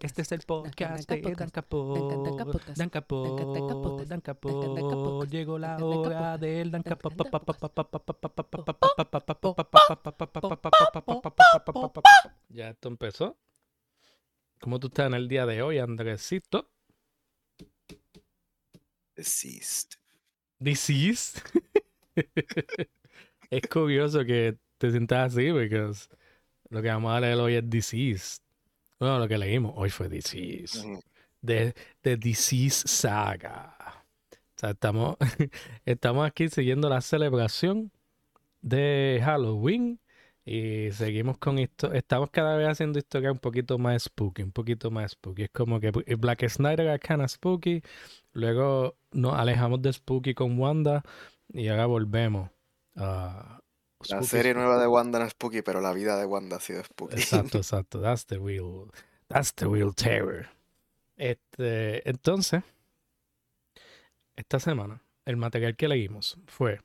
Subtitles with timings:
[0.00, 2.76] Este es el podcast de Dan Capot.
[2.76, 4.06] Dan Capot.
[4.06, 5.28] Dan Capot.
[5.28, 7.14] Llegó la hora del Dan Capot.
[12.48, 13.38] Ya esto empezó.
[14.60, 16.70] ¿Cómo tú estás en el día de hoy, Andresito?
[19.16, 19.98] Deceased.
[20.58, 21.42] Deceased.
[23.50, 25.92] es curioso que te sientas así, porque
[26.70, 28.41] lo que vamos a leer hoy es Deceased.
[29.02, 30.84] Bueno, lo que leímos hoy fue Deceased.
[31.40, 31.74] De,
[32.04, 33.76] de Deceased Saga.
[34.30, 35.16] O sea, estamos,
[35.84, 37.90] estamos aquí siguiendo la celebración
[38.60, 39.98] de Halloween
[40.44, 41.92] y seguimos con esto.
[41.92, 45.42] Estamos cada vez haciendo historia un poquito más spooky, un poquito más spooky.
[45.42, 47.82] Es como que Black Snyder era kind of spooky.
[48.34, 51.02] Luego nos alejamos de spooky con Wanda
[51.48, 52.50] y ahora volvemos
[52.94, 53.61] a.
[54.08, 56.82] la serie nueva de Wanda no es spooky, pero la vida de Wanda ha sido
[56.84, 57.14] spooky.
[57.14, 58.00] Exacto, exacto.
[58.00, 58.90] That's the real,
[59.28, 60.48] that's the real terror.
[61.16, 62.62] Este, entonces,
[64.36, 66.80] esta semana, el material que leímos fue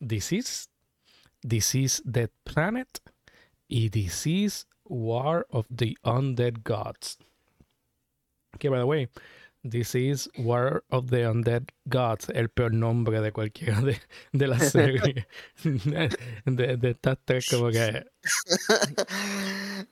[0.00, 0.68] Disease
[1.42, 3.00] Disease Dead Planet
[3.68, 7.18] y Disease War of the Undead Gods.
[8.58, 9.08] Que, by the way,
[9.68, 13.98] Disease War of the Undead Gods, el peor nombre de cualquiera de,
[14.32, 15.26] de la serie.
[15.64, 18.04] de, de estas tres, como que.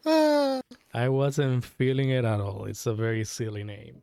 [0.94, 2.64] I wasn't feeling it at all.
[2.66, 4.02] It's a very silly name.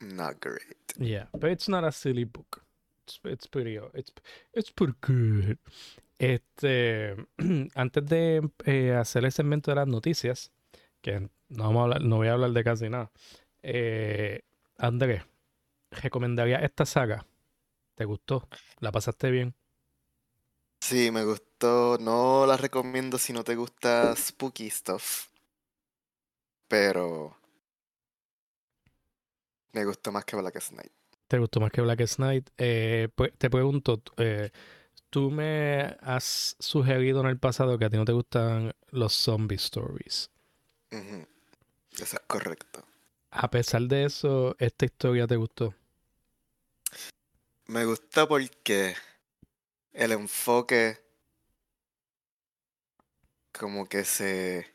[0.00, 0.94] Not great.
[0.98, 2.62] Yeah, but it's not a silly book.
[3.06, 3.78] It's, it's pretty.
[3.94, 4.10] It's
[4.54, 5.58] it's pretty good.
[6.18, 7.16] Este,
[7.74, 10.50] antes de eh, hacer el segmento de las noticias,
[11.02, 13.10] que no, vamos a no voy a hablar de casi nada,
[13.62, 14.42] eh,
[14.86, 15.24] Andrés,
[15.90, 17.26] ¿recomendaría esta saga?
[17.96, 18.48] ¿Te gustó?
[18.80, 19.54] ¿La pasaste bien?
[20.80, 21.98] Sí, me gustó.
[21.98, 25.26] No la recomiendo si no te gusta spooky stuff.
[26.68, 27.36] Pero
[29.74, 30.92] me gustó más que Black Knight.
[31.28, 32.50] ¿Te gustó más que Black Knight?
[32.58, 34.50] Eh, pues, te pregunto, eh,
[35.10, 39.56] tú me has sugerido en el pasado que a ti no te gustan los zombie
[39.56, 40.30] stories.
[41.98, 42.84] Eso es correcto.
[43.36, 45.74] A pesar de eso, ¿esta historia te gustó?
[47.66, 48.94] Me gusta porque
[49.92, 51.00] el enfoque
[53.50, 54.72] como que se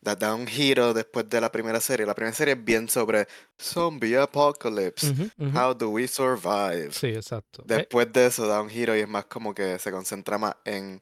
[0.00, 2.04] da, un giro después de la primera serie.
[2.04, 5.14] La primera serie es bien sobre zombie apocalypse.
[5.54, 6.92] How do we survive?
[6.92, 7.62] Sí, exacto.
[7.62, 10.56] Eh, después de eso da un giro y es más como que se concentra más
[10.64, 11.00] en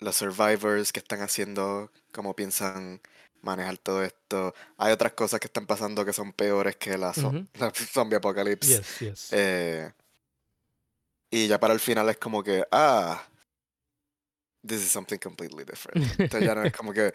[0.00, 3.00] los survivors que están haciendo, cómo piensan
[3.42, 4.54] manejar todo esto.
[4.78, 7.12] Hay otras cosas que están pasando que son peores que la,
[7.92, 8.82] zombie apocalypse.
[9.32, 9.92] Eh,
[11.30, 13.22] y ya para el final es como que, ah,
[14.66, 15.96] this is something completely different.
[16.18, 17.12] Entonces ya no es como que.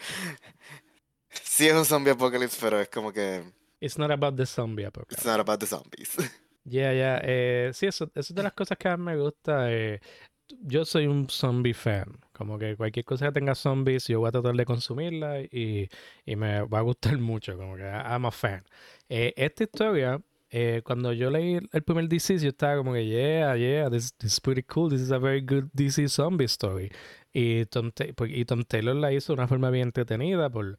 [1.29, 3.43] Sí es un zombie apocalypse, pero es como que.
[3.79, 5.15] It's not about the zombie apocalypse.
[5.15, 6.15] It's not about the zombies.
[6.69, 7.21] Yeah, yeah.
[7.23, 9.71] Eh, sí, eso, eso es de las cosas que a mí me gusta.
[9.71, 10.01] Eh,
[10.49, 12.19] yo soy un zombie fan.
[12.37, 15.89] Como que cualquier cosa que tenga zombies, yo voy a tratar de consumirla y,
[16.25, 17.57] y me va a gustar mucho.
[17.57, 18.63] Como que I'm a fan.
[19.09, 23.55] Eh, esta historia eh, cuando yo leí el primer DC, yo estaba como que, yeah,
[23.57, 26.89] yeah, this, is pretty cool, this is a very good DC zombie story.
[27.33, 30.75] Y Tom, pues, y Tom Taylor la hizo de una forma bien entretenida por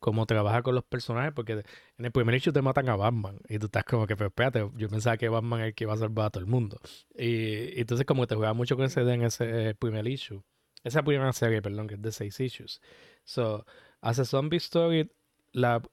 [0.00, 1.64] cómo trabaja con los personajes, porque
[1.98, 4.68] en el primer issue te matan a Batman y tú estás como que, pero espérate,
[4.76, 6.78] yo pensaba que Batman es el que iba a salvar a todo el mundo.
[7.16, 10.42] Y, entonces como que te juega mucho con ese en ese primer issue.
[10.84, 12.80] Esa primera serie, perdón, que es de seis issues.
[13.24, 13.66] So,
[14.00, 15.10] hace zombie story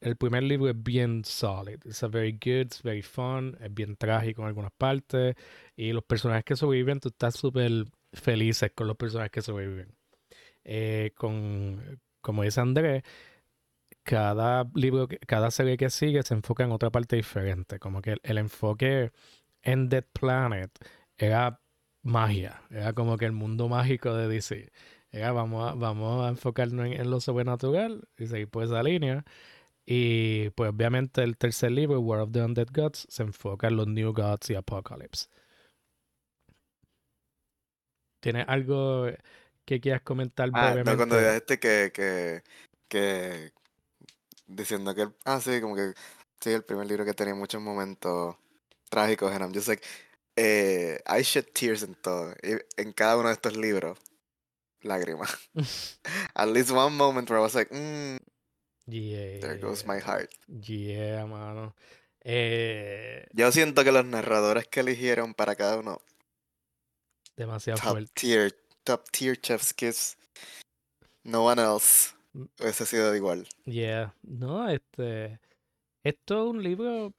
[0.01, 1.79] el primer libro es bien solid.
[1.85, 5.35] It's a very good, it's very fun, es bien trágico en algunas partes.
[5.75, 9.95] Y los personajes que sobreviven, tú estás súper felices con los personajes que sobreviven.
[10.63, 13.03] Eh, con, como dice Andrés,
[14.03, 17.79] cada libro, cada serie que sigue se enfoca en otra parte diferente.
[17.79, 19.11] Como que el, enfoque
[19.61, 20.71] en Dead Planet
[21.17, 21.60] era
[22.03, 24.71] magia, era como que el mundo mágico de DC.
[25.11, 29.25] Era, vamos a, vamos a enfocarnos en, en, lo sobrenatural y seguir por esa línea.
[29.85, 33.87] Y pues obviamente el tercer libro, War of the Undead Gods, se enfoca en los
[33.87, 35.27] New Gods y Apocalypse.
[38.21, 39.07] ¿Tienes algo
[39.65, 40.91] que quieras comentar ah, brevemente?
[40.91, 42.43] No, cuando dijiste que, que,
[42.87, 43.51] que
[44.47, 45.93] diciendo que, ah, sí, como que
[46.39, 48.35] sí, el primer libro que tenía muchos momentos
[48.89, 49.83] trágicos, just like,
[50.35, 53.97] eh, I shed tears en todo, en cada uno de estos libros,
[54.81, 55.49] lágrimas.
[56.35, 58.17] At least one moment where I was like, mm,
[58.87, 59.39] Yeah.
[59.39, 60.29] There goes my heart.
[60.47, 61.75] Yeah, mano.
[62.23, 66.01] Eh, Yo siento que los narradores que eligieron para cada uno.
[67.37, 68.51] Demasiado top Tier,
[68.83, 70.17] top tier chef's kiss.
[71.23, 72.13] No one else
[72.59, 73.47] hubiese sido igual.
[73.65, 75.39] Yeah, no, este,
[76.03, 77.13] esto es un libro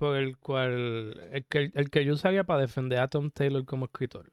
[0.00, 3.84] por el cual, el que, el que yo usaría para defender a Tom Taylor como
[3.84, 4.32] escritor.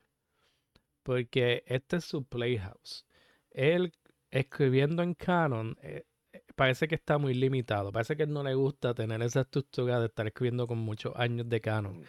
[1.03, 3.05] Porque este es su playhouse.
[3.51, 3.91] Él
[4.31, 7.91] escribiendo en canon, eh, eh, parece que está muy limitado.
[7.91, 11.59] Parece que no le gusta tener esa estructura de estar escribiendo con muchos años de
[11.59, 11.99] canon.
[11.99, 12.03] Mm.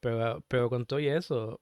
[0.00, 1.60] Pero, pero con todo y eso,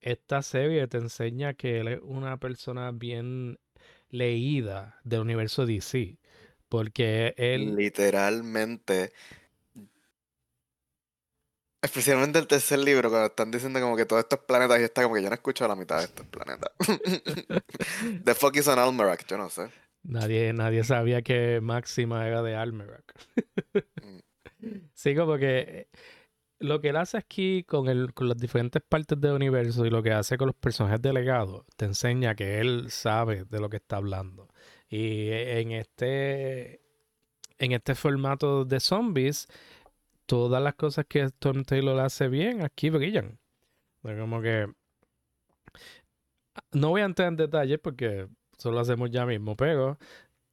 [0.00, 3.58] esta serie te enseña que él es una persona bien
[4.08, 6.16] leída del universo DC.
[6.68, 7.74] Porque él.
[7.74, 9.10] Literalmente.
[11.84, 15.16] Especialmente el tercer libro, cuando están diciendo como que todos estos planetas y está como
[15.16, 16.70] que yo no escucho la mitad de estos planetas.
[18.24, 19.68] The fuck is an Almerac, yo no sé.
[20.02, 23.04] Nadie, nadie sabía que Máxima era de Almerac.
[24.02, 24.86] Mm.
[24.94, 25.88] sí, como que
[26.58, 30.02] lo que él hace aquí con, el, con las diferentes partes del universo y lo
[30.02, 33.96] que hace con los personajes delegados, te enseña que él sabe de lo que está
[33.96, 34.48] hablando.
[34.88, 36.80] Y en este,
[37.58, 39.48] en este formato de zombies,
[40.26, 43.38] todas las cosas que Tom Taylor hace bien aquí brillan.
[44.02, 44.66] como que.
[46.72, 48.28] No voy a entrar en detalles porque
[48.58, 49.98] solo lo hacemos ya mismo, pero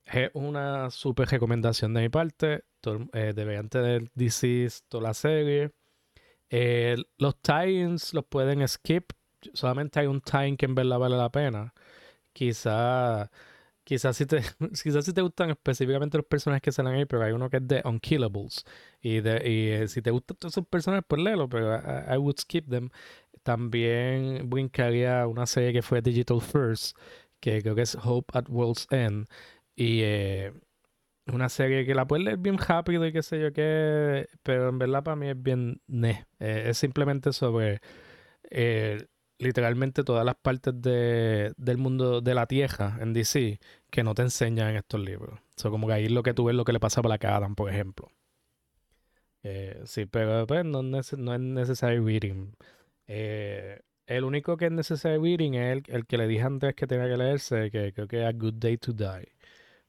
[0.06, 2.64] es una super recomendación de mi parte.
[3.14, 5.72] Eh, deberían tener DC toda la serie.
[6.50, 9.12] Eh, los tie los pueden skip.
[9.54, 11.74] Solamente hay un tie que en verdad vale la pena.
[12.34, 13.30] Quizá
[13.92, 14.38] Quizás si, te,
[14.84, 17.68] quizás si te gustan específicamente los personajes que salen ahí, pero hay uno que es
[17.68, 18.64] de Unkillables.
[19.02, 22.90] Y, eh, si te gustan todos esos personajes, pues léelo, pero I, would skip them.
[23.44, 26.98] También brincaría una serie que fue Digital First,
[27.42, 29.28] que creo que es Hope at World's End.
[29.76, 30.54] Y eh,
[31.28, 34.80] una serie que la puedes leer bien rápido y qué sé yo qué, pero en
[34.80, 36.28] verdad para mí es bien ne.
[36.40, 37.82] Eh, es simplemente sobre
[39.42, 43.60] literalmente todas las partes de, del mundo de la Tierra en DC
[43.92, 45.40] que no te enseñan en estos libros.
[45.64, 47.56] O como que ahí lo que tú ves lo que le pasa a Black Adam,
[47.56, 48.10] por ejemplo.
[49.44, 52.54] Eh, sí, pero pues, no, es necesario reading.
[53.08, 57.08] Eh, el único que es necesario reading es el, que le dije antes que tenía
[57.08, 59.32] que leerse, que creo que es A Good Day to Die.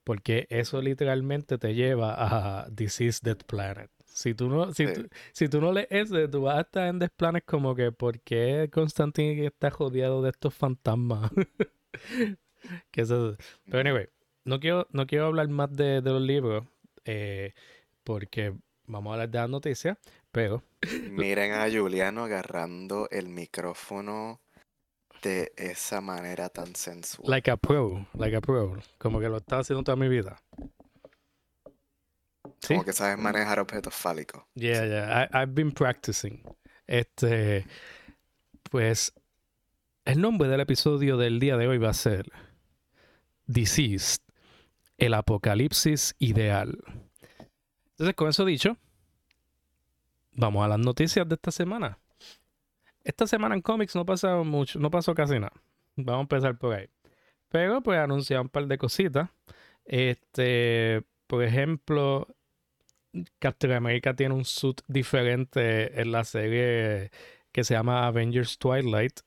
[0.05, 3.91] Porque eso literalmente te lleva a Disease Dead Planet.
[4.05, 6.99] Si tú no, si, tú, si tú no lees ese, tú vas a estar en
[6.99, 11.31] desplanes como que ¿por qué Constantine está rodeado de estos fantasmas?
[12.91, 13.37] que eso,
[13.67, 14.09] pero anyway,
[14.45, 16.67] no quiero, no quiero hablar más de, los libros
[17.05, 17.55] eh,
[18.05, 18.55] porque
[18.87, 19.99] vamos a hablar de las noticias,
[20.31, 20.63] pero...
[21.11, 24.41] Miren a Juliano agarrando el micrófono
[25.23, 27.31] de esa manera tan sensual.
[27.31, 27.59] Like a
[28.15, 30.43] like a pro, como que lo estaba haciendo toda mi vida.
[32.67, 34.45] Como que sabes manejar objetos fálicos.
[34.55, 35.29] Yeah, yeah.
[35.33, 36.43] I, I've been practicing.
[36.87, 37.67] Este,
[38.71, 39.13] pues,
[40.05, 42.31] el nombre del episodio del día de hoy va a ser
[43.47, 44.23] Deceased,
[44.99, 46.79] el apocalipsis ideal.
[47.91, 48.77] Entonces, con eso dicho,
[50.33, 51.99] vamos a las noticias de esta semana.
[53.05, 55.53] Esta semana en cómics no pasó mucho, no pasó casi nada.
[55.97, 56.89] Vamos a empezar por ahí.
[57.49, 59.29] Pero pues anunciaron un par de cositas.
[59.85, 62.29] Este, por ejemplo,
[63.39, 67.11] Captain America tiene un suit diferente en la serie
[67.53, 69.21] que se llama Avengers Twilight.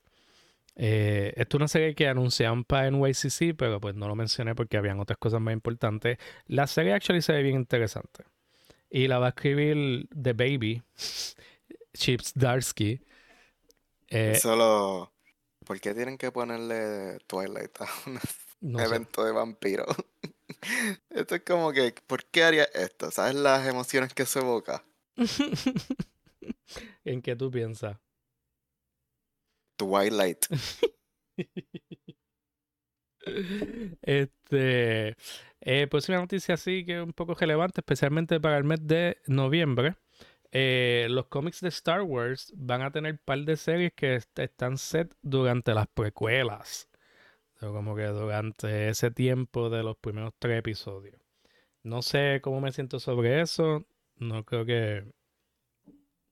[0.75, 4.77] Eh, esto es una serie que anunciaron para NYCC, pero pues no lo mencioné porque
[4.77, 6.17] habían otras cosas más importantes.
[6.47, 8.25] La serie actually se ve bien interesante.
[8.89, 10.83] Y la va a escribir The Baby,
[11.93, 13.01] Chips Darsky.
[14.09, 15.11] Eh, Solo,
[15.65, 17.87] ¿por qué tienen que ponerle Twilight a
[18.61, 19.85] un evento de vampiro?
[21.09, 23.11] Esto es como que, ¿por qué haría esto?
[23.11, 24.83] ¿Sabes las emociones que se evoca?
[27.05, 27.97] ¿En qué tú piensas?
[29.75, 30.45] Twilight.
[34.01, 35.15] este,
[35.61, 39.17] eh, pues una noticia así que es un poco relevante, especialmente para el mes de
[39.27, 39.95] noviembre.
[40.51, 44.77] Eh, los cómics de Star Wars van a tener un par de series que están
[44.77, 46.87] set durante las precuelas
[47.71, 51.19] como que durante ese tiempo de los primeros tres episodios.
[51.83, 53.85] No sé cómo me siento sobre eso.
[54.17, 55.05] No creo que.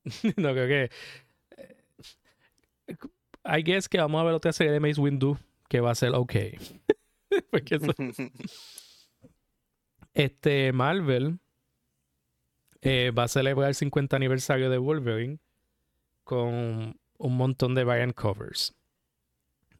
[0.38, 0.90] no creo que.
[3.46, 6.14] I guess que vamos a ver otra serie de Mace Windu que va a ser
[6.14, 6.34] ok.
[7.52, 7.80] Porque
[10.14, 11.40] Este Marvel
[12.82, 15.40] eh, va a celebrar el 50 aniversario de Wolverine
[16.24, 18.76] con un montón de variant covers.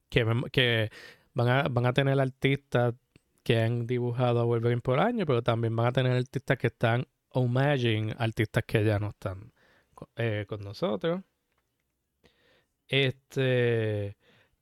[0.10, 0.92] Que, que
[1.34, 2.96] van a, van a tener artistas
[3.44, 7.08] que han dibujado a Wolverine por año, pero también van a tener artistas que están
[7.30, 9.52] homaging artistas que ya no están
[10.16, 11.22] eh, con nosotros.
[12.94, 14.16] Este,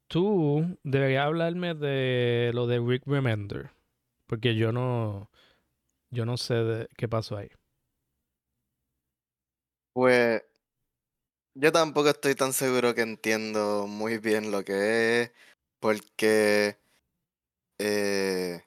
[0.07, 3.71] tú deberías hablarme de lo de Rick Remender,
[4.27, 5.29] Porque yo no,
[6.11, 7.49] yo no sé de qué pasó ahí.
[9.93, 10.43] Pues
[11.55, 15.31] yo tampoco estoy tan seguro que entiendo muy bien lo que es,
[15.79, 16.77] porque
[17.79, 18.61] eh,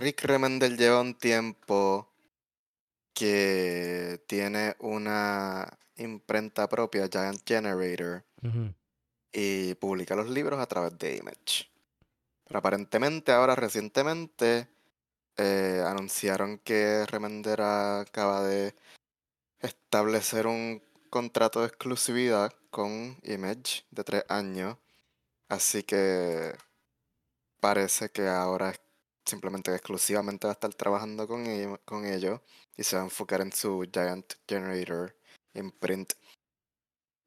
[0.00, 2.12] Rick Remendel lleva un tiempo
[3.14, 8.24] que tiene una imprenta propia, Giant Generator,
[9.32, 11.70] y publica los libros a través de Image.
[12.46, 14.68] Pero aparentemente ahora recientemente
[15.36, 18.74] eh, anunciaron que Remender acaba de
[19.60, 24.76] establecer un contrato de exclusividad con Image de tres años.
[25.48, 26.54] Así que
[27.60, 28.74] parece que ahora
[29.24, 31.44] simplemente exclusivamente va a estar trabajando con,
[31.84, 32.40] con ellos
[32.76, 35.15] y se va a enfocar en su Giant Generator
[35.58, 36.12] imprint.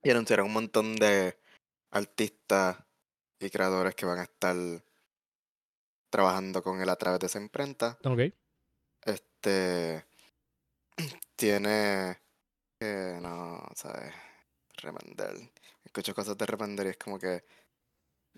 [0.03, 1.37] Y anunciaron un montón de
[1.91, 2.77] artistas
[3.39, 4.55] y creadores que van a estar
[6.09, 7.97] trabajando con él a través de esa imprenta.
[8.03, 8.33] Ok.
[9.05, 10.05] Este
[11.35, 12.19] tiene
[12.79, 14.13] que no, ¿sabes?
[14.77, 15.35] Remender.
[15.83, 17.43] Escucho cosas de Remender y es como que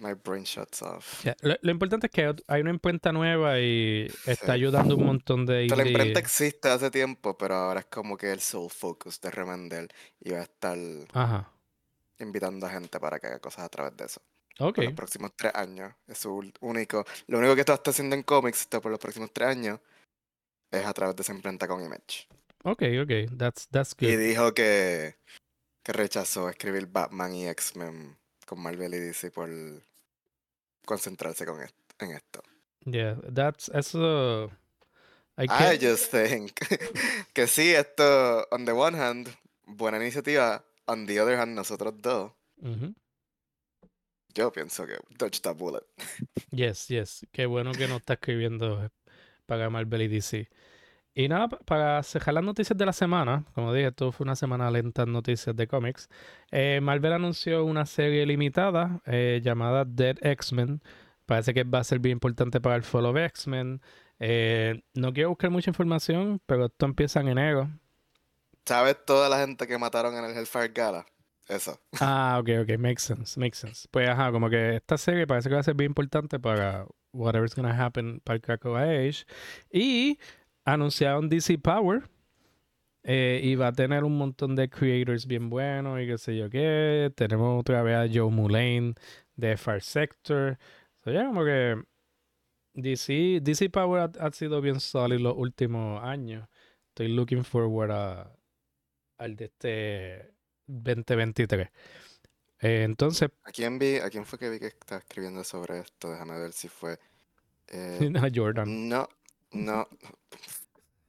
[0.02, 1.24] my brain shuts off.
[1.42, 5.88] Lo, importante es que hay una imprenta nueva y está ayudando un montón de La
[5.88, 9.88] imprenta existe hace tiempo, pero ahora es como que el soul focus de Remender
[10.20, 10.78] y va a estar
[12.20, 14.22] invitando a gente para que haga cosas a través de eso.
[14.60, 14.76] Ok.
[14.76, 15.94] Por los próximos tres años.
[16.08, 17.06] Es su único.
[17.28, 19.80] Lo único que está haciendo en cómics por los próximos tres años
[20.72, 22.28] es a través de esa imprenta con Image.
[22.64, 23.38] Ok, ok.
[23.38, 24.10] That's, that's good.
[24.10, 25.16] Y dijo que,
[25.84, 29.50] que rechazó escribir Batman y X-Men con Marvel y DC por
[30.86, 31.60] concentrarse con
[32.00, 32.42] en esto.
[32.86, 34.52] Yeah, that's eso.
[35.38, 36.54] I, I just think
[37.34, 39.30] que sí, esto, on the one hand,
[39.66, 42.32] buena iniciativa, on the other hand, nosotros dos.
[44.34, 45.84] Yo pienso que touch the bullet.
[46.52, 47.26] Yes, yes.
[47.32, 48.90] Qué bueno que no está escribiendo
[49.46, 50.50] para Marvel y DC.
[51.14, 54.72] Y nada, para cerrar las noticias de la semana, como dije, esto fue una semana
[54.72, 56.08] lenta en noticias de cómics.
[56.52, 60.82] Eh, Marvel anunció una serie limitada eh, llamada Dead X-Men.
[61.26, 63.82] Parece que va a ser bien importante para el follow X-Men.
[64.20, 67.70] Eh, no quiero buscar mucha información, pero esto empieza en enero.
[68.66, 71.06] ¿Sabes toda la gente que mataron en el Hellfire Gala?
[71.48, 71.78] Eso.
[72.00, 73.88] Ah, ok, ok, makes sense, makes sense.
[73.92, 77.54] Pues ajá, como que esta serie parece que va a ser bien importante para whatever's
[77.54, 79.26] gonna happen para Krakow Age.
[79.72, 80.18] Y
[80.66, 82.04] anunciaron DC Power.
[83.04, 86.50] Eh, y va a tener un montón de creators bien buenos y qué sé yo
[86.50, 87.12] qué.
[87.16, 88.94] Tenemos otra vez a Joe Mulane
[89.36, 90.60] de Far Sector.
[91.04, 91.84] So, ya como que
[92.76, 96.48] DC, DC Power ha, sido bien sólido los últimos años.
[96.90, 98.32] Estoy looking forward a,
[99.18, 100.34] al de este
[100.68, 101.70] 2023.
[102.60, 103.30] Eh, entonces.
[103.44, 106.12] ¿A quién, vi, ¿A quién fue que vi que estaba escribiendo sobre esto?
[106.12, 107.00] Déjame ver si fue.
[107.68, 108.90] Eh, Jordan.
[108.90, 109.10] No,
[109.52, 109.88] no.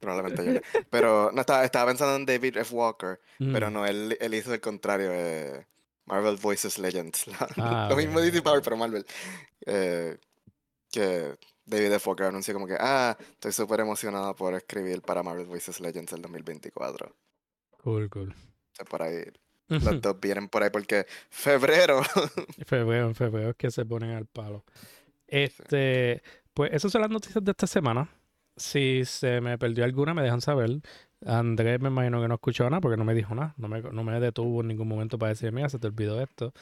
[0.01, 0.61] Probablemente yo.
[0.91, 2.75] Pero no estaba, estaba pensando en David F.
[2.75, 3.73] Walker, pero mm.
[3.73, 5.11] no, él, él hizo el contrario.
[5.11, 5.67] de
[6.07, 7.27] Marvel Voices Legends.
[7.57, 9.07] Ah, lo mismo dice Power, pero Marvel.
[9.67, 10.19] Eh,
[10.91, 12.09] que David F.
[12.09, 16.23] Walker anunció como que, ah, estoy súper emocionado por escribir para Marvel Voices Legends el
[16.23, 17.15] 2024.
[17.83, 18.35] Cool, cool.
[18.89, 19.25] por ahí.
[19.69, 22.03] Los dos vienen por ahí porque febrero.
[22.67, 24.65] febrero, febrero que se ponen al palo.
[25.27, 26.23] Este,
[26.53, 28.11] pues esas son las noticias de esta semana.
[28.57, 30.81] Si se me perdió alguna, me dejan saber.
[31.25, 33.55] Andrés me imagino que no escuchó nada porque no me dijo nada.
[33.57, 36.53] No me, no me detuvo en ningún momento para decirme, mira, se te olvidó esto.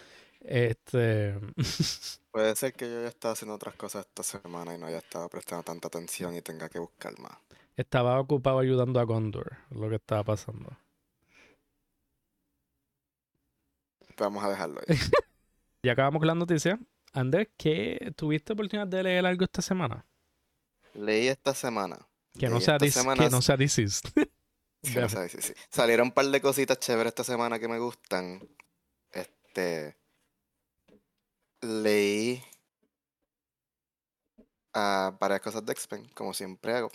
[0.41, 1.39] Este.
[2.33, 5.29] Puede ser que yo ya estaba haciendo otras cosas esta semana y no haya estado
[5.29, 7.37] prestando tanta atención y tenga que buscar más.
[7.77, 10.77] Estaba ocupado ayudando a Gondor, lo que estaba pasando.
[14.19, 14.97] Vamos a dejarlo ahí.
[15.83, 16.79] ya acabamos con las noticias.
[17.13, 20.05] Andrés, ¿qué tuviste oportunidad de leer algo esta semana?
[20.95, 21.99] Leí esta semana.
[22.39, 23.25] Que no sea, semana...
[23.25, 24.03] que no sea This
[25.71, 28.41] Salieron un par de cositas chéveres esta semana que me gustan.
[29.13, 29.97] Este.
[31.61, 32.43] Leí
[34.73, 36.91] a varias cosas de X-Men, como siempre hago.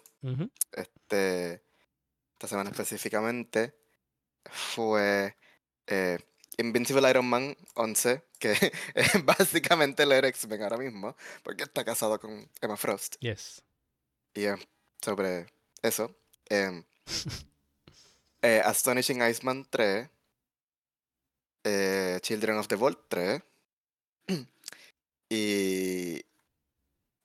[0.71, 1.63] Este.
[2.33, 3.75] Esta semana específicamente
[4.51, 5.37] fue
[5.87, 6.19] eh,
[6.57, 8.51] Invincible Iron Man 11, que
[8.95, 13.15] es básicamente leer X-Men ahora mismo, porque está casado con Emma Frost.
[13.19, 13.61] Yes.
[14.35, 14.45] Y
[15.01, 15.47] sobre
[15.81, 16.13] eso,
[16.49, 16.83] em,
[18.41, 20.09] eh, Astonishing Iceman 3,
[21.63, 23.41] eh, Children of the Vault 3
[25.29, 26.21] y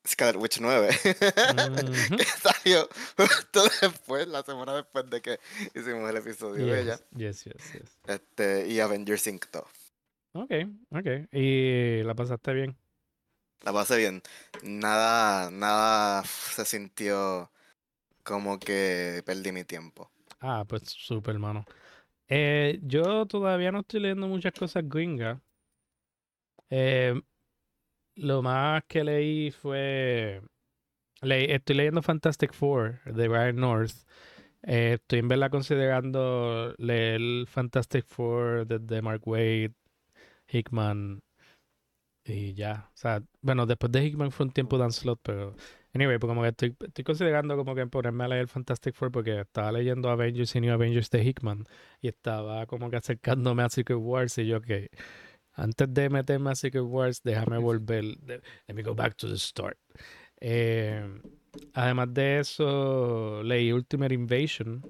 [0.07, 5.41] Scarlet Witch 9, que salió justo después, la semana después de que
[5.75, 7.01] hicimos el episodio de ella.
[7.17, 7.99] Yes, yes, yes.
[8.07, 9.69] Este, y Avengers 5
[10.33, 10.53] Ok,
[10.91, 11.07] ok.
[11.33, 12.77] ¿Y la pasaste bien?
[13.63, 14.23] La pasé bien.
[14.63, 17.51] Nada, nada se sintió
[18.23, 20.11] como que perdí mi tiempo.
[20.41, 21.65] Ah, pues súper, hermano.
[22.29, 25.39] Eh, yo todavía no estoy leyendo muchas cosas gringas.
[26.71, 27.21] Eh,
[28.15, 30.41] lo más que leí fue.
[31.23, 33.95] estoy leyendo Fantastic Four de Ryan North.
[34.63, 39.73] Eh, estoy en verdad considerando leer Fantastic Four de, Mark Wade,
[40.49, 41.23] Hickman
[42.25, 42.91] y ya.
[42.95, 45.55] O sea, bueno, después de Hickman fue un tiempo Dan Slot, pero
[45.95, 49.41] anyway, pues como que estoy, estoy considerando como que ponerme a leer Fantastic Four porque
[49.41, 51.67] estaba leyendo Avengers y New Avengers de Hickman
[52.01, 54.91] y estaba como que acercándome a Secret Wars y yo que
[55.55, 58.05] antes de meterme a Secret Wars, déjame volver.
[58.27, 59.79] Let me go back to the start.
[60.41, 61.07] Eh,
[61.75, 64.81] además de eso, leí Ultimate Invasion.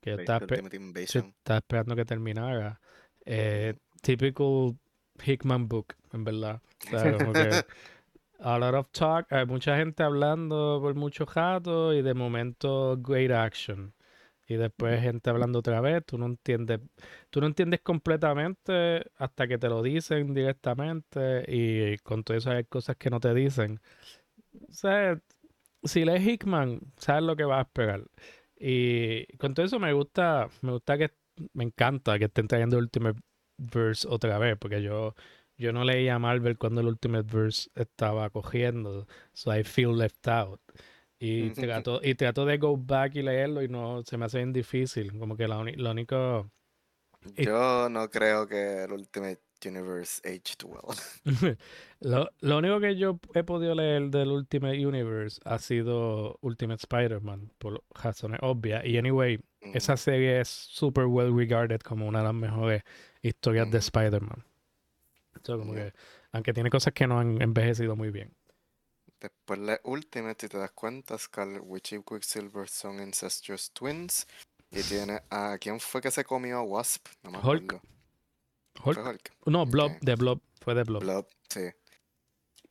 [0.00, 0.46] Que estaba,
[0.94, 2.80] estaba, esperando que terminara.
[3.24, 4.78] Eh, typical
[5.24, 6.60] Hickman book, en verdad.
[8.40, 9.32] a lot of talk.
[9.32, 13.92] Hay mucha gente hablando por mucho rato y de momento great action
[14.48, 16.80] y después gente hablando otra vez, tú no entiendes,
[17.28, 22.64] tú no entiendes completamente hasta que te lo dicen directamente y con todo eso hay
[22.64, 23.78] cosas que no te dicen.
[24.68, 25.20] O sea,
[25.84, 28.04] si lees Hickman, sabes lo que vas a esperar.
[28.58, 31.12] Y con todo eso me gusta, me gusta que,
[31.52, 33.20] me encanta que estén trayendo Ultimate
[33.58, 35.14] Verse otra vez, porque yo,
[35.58, 40.60] yo no leía Marvel cuando el Ultimate Verse estaba cogiendo, so I feel left out.
[41.20, 44.52] Y trato, y trato de go back y leerlo y no se me hace bien
[44.52, 45.18] difícil.
[45.18, 46.48] Como que lo único.
[47.36, 50.96] Yo no creo que el Ultimate Universe aged well.
[52.00, 57.50] lo, lo, único que yo he podido leer del Ultimate Universe ha sido Ultimate Spider-Man,
[57.58, 58.84] por razones obvias.
[58.84, 62.82] Y anyway, esa serie es super well regarded como una de las mejores
[63.22, 64.44] historias de Spider-Man.
[65.42, 65.92] Como que,
[66.32, 68.34] aunque tiene cosas que no han envejecido muy bien.
[69.20, 74.26] Después la Ultimate, si te das cuenta, Scarlet Witch y Quicksilver son Incestuous Twins.
[74.70, 75.56] Y tiene a.
[75.58, 77.06] ¿Quién fue que se comió a Wasp?
[77.22, 77.80] No me Hulk.
[78.84, 79.32] Hulk.
[79.46, 80.40] No, Blob, de Blob.
[80.60, 81.02] Fue de Blob.
[81.02, 81.70] Blob, sí.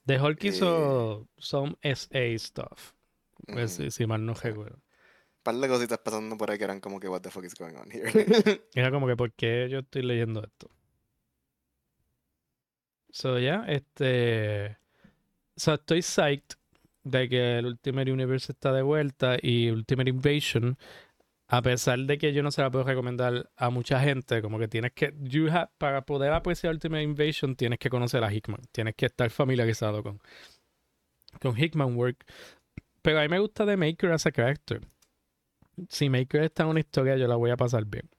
[0.05, 2.93] De Hulk hizo some SA stuff.
[3.45, 4.75] Pues, si, mal no recuerdo.
[4.75, 7.55] Un par de cositas pasando por ahí que eran como que, what the fuck is
[7.55, 8.11] going on here?
[8.73, 10.69] Era como que, ¿por qué yo estoy leyendo esto?
[13.11, 14.77] So, ya, este.
[15.55, 16.57] O sea, estoy psyched
[17.03, 20.77] de que el Ultimate Universe está de vuelta y Ultimate Invasion,
[21.47, 24.67] a pesar de que yo no se la puedo recomendar a mucha gente, como que
[24.67, 29.05] tienes que, you para poder apreciar Ultimate Invasion, tienes que conocer a Hickman, tienes que
[29.05, 30.21] estar familiarizado con,
[31.41, 32.25] con Hickman Work.
[33.01, 34.81] Pero a mí me gusta de Maker as a character.
[35.89, 38.09] Si Maker está en una historia, yo la voy a pasar bien.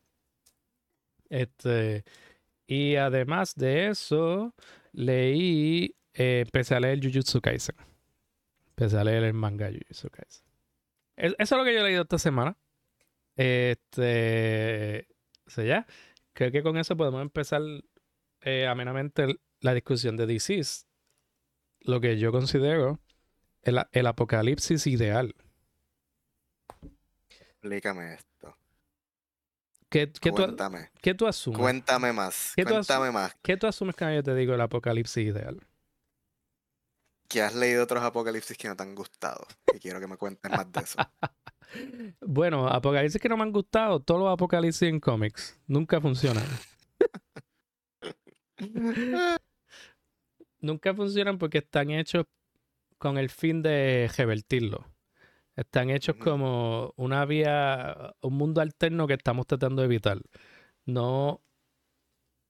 [1.28, 2.04] Este,
[2.68, 4.54] y además de eso,
[4.92, 7.74] leí eh, empecé a leer Jujutsu Kaisen.
[8.68, 10.44] Empecé a leer el manga Jujutsu Kaisen.
[11.16, 12.58] Eso es lo que yo he leído esta semana.
[13.36, 15.08] Este.
[15.46, 15.86] O sea, ya.
[16.34, 17.62] Creo que con eso podemos empezar
[18.42, 20.86] eh, amenamente la discusión de DCs.
[21.80, 23.00] Lo que yo considero
[23.62, 25.34] el, el apocalipsis ideal.
[27.30, 28.56] Explícame esto.
[29.88, 30.90] ¿Qué, qué Cuéntame.
[30.92, 31.58] Tú, ¿Qué tú asumes?
[31.58, 32.52] Cuéntame más.
[32.54, 33.34] Cuéntame más.
[33.42, 35.60] ¿Qué tú asumes cuando yo te digo el apocalipsis ideal?
[37.28, 39.46] que has leído otros apocalipsis que no te han gustado.
[39.74, 40.98] Y quiero que me cuentes más de eso.
[42.22, 46.46] bueno, apocalipsis que no me han gustado, todos los apocalipsis en cómics nunca funcionan.
[50.60, 52.24] nunca funcionan porque están hechos
[52.96, 54.86] con el fin de revertirlo.
[55.58, 60.20] Están hechos como una vía, un mundo alterno que estamos tratando de evitar.
[60.86, 61.42] No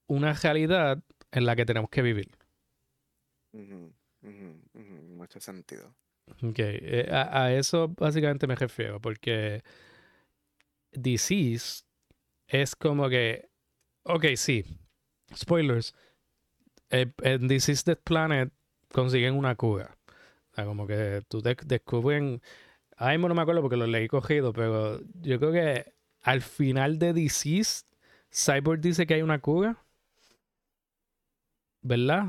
[0.09, 2.31] una realidad en la que tenemos que vivir.
[4.21, 5.94] Mucho sentido.
[6.42, 9.62] Ok, eh, a, eso básicamente me refiero, porque
[10.92, 11.85] Disease
[12.47, 13.49] es como que,
[14.03, 14.66] ok, sí,
[15.35, 15.94] spoilers,
[16.90, 18.53] eh, en Disease Death Planet
[18.92, 19.97] consiguen una cura.
[20.53, 22.42] O sea, como que tú descubren,
[22.98, 27.12] ahí no me acuerdo porque lo leí cogido, pero yo creo que al final de
[27.12, 27.84] Disease,
[28.32, 29.82] Cyborg dice que hay una cura.
[31.80, 32.26] ¿Verdad?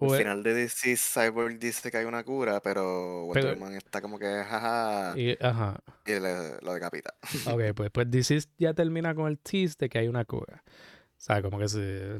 [0.00, 4.26] Al final de DC, Cyborg dice que hay una cura, pero Wonder está como que
[4.26, 5.12] jaja.
[5.18, 5.80] Y, ajá.
[6.06, 7.14] y le, lo decapita.
[7.52, 10.62] Ok, pues, pues DC ya termina con el tease de que hay una cura.
[10.64, 11.66] O sea, como que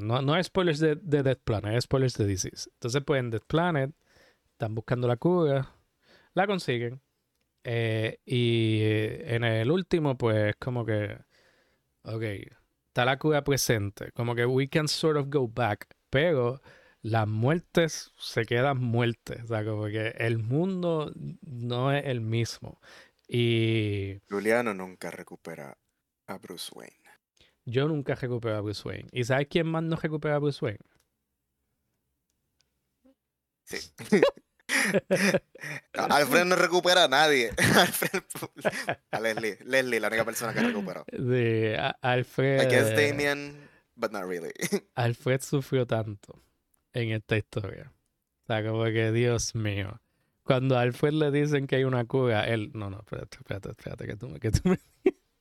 [0.01, 2.51] no, no hay spoilers de, de Death Planet, hay spoilers de DC.
[2.73, 3.91] Entonces, pues en Death Planet
[4.51, 5.73] están buscando la cura,
[6.33, 7.01] la consiguen.
[7.71, 8.79] Eh, y
[9.31, 11.19] en el último, pues como que.
[12.01, 12.23] Ok,
[12.87, 14.11] está la cura presente.
[14.13, 15.87] Como que we can sort of go back.
[16.09, 16.61] Pero
[17.03, 19.43] las muertes se quedan muertes.
[19.43, 22.81] O sea, como que el mundo no es el mismo.
[23.27, 24.19] Y.
[24.27, 25.77] Juliano nunca recupera
[26.25, 26.95] a Bruce Wayne.
[27.65, 29.09] Yo nunca recupero a Bruce Wayne.
[29.11, 30.79] ¿Y sabes quién más no recupera a Bruce Wayne?
[33.65, 33.77] Sí.
[35.93, 37.51] Alfred no recupera a nadie.
[39.11, 39.57] a Leslie.
[39.65, 41.05] Leslie, la única persona que recuperó.
[41.11, 42.63] Sí, Alfred.
[42.63, 43.57] I guess Damien,
[43.95, 44.51] but not really.
[44.95, 46.41] Alfred sufrió tanto
[46.93, 47.91] en esta historia.
[48.43, 50.01] O sea, como que, Dios mío.
[50.43, 54.07] Cuando a Alfred le dicen que hay una cura, él, no, no, espérate, espérate, espérate,
[54.07, 54.79] que tú, que tú, me,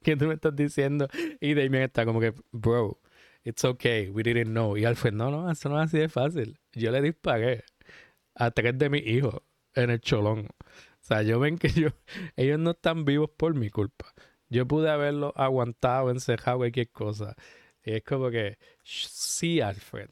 [0.03, 1.09] que tú me estás diciendo.
[1.41, 3.01] Y Damien está como que, bro,
[3.43, 4.77] it's okay, we didn't know.
[4.77, 6.61] Y Alfred, no, no, eso no es así de fácil.
[6.73, 7.65] Yo le disparé
[8.39, 9.43] a tres de mis hijos
[9.75, 10.49] en el cholón.
[10.49, 10.65] O
[11.01, 11.89] sea, yo ven que yo,
[12.37, 14.15] ellos no están vivos por mi culpa.
[14.49, 17.35] Yo pude haberlo aguantado, encejado, cualquier cosa.
[17.85, 20.11] Y es como que, sí, Alfred.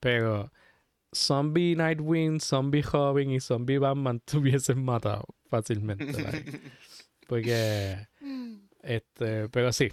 [0.00, 0.52] Pero
[1.14, 6.06] Zombie Nightwing, Zombie Robin y Zombie Batman tuviesen matado fácilmente.
[7.26, 8.06] Porque,
[8.82, 9.92] este, pero sí,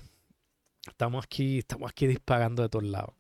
[0.88, 3.14] estamos aquí, estamos aquí disparando de todos lados.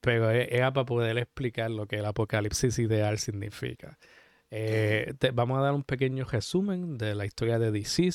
[0.00, 3.98] Pero e, era para poder explicar lo que el apocalipsis ideal significa.
[4.50, 8.10] Eh, vamos a dar un pequeño resumen de la historia de DC.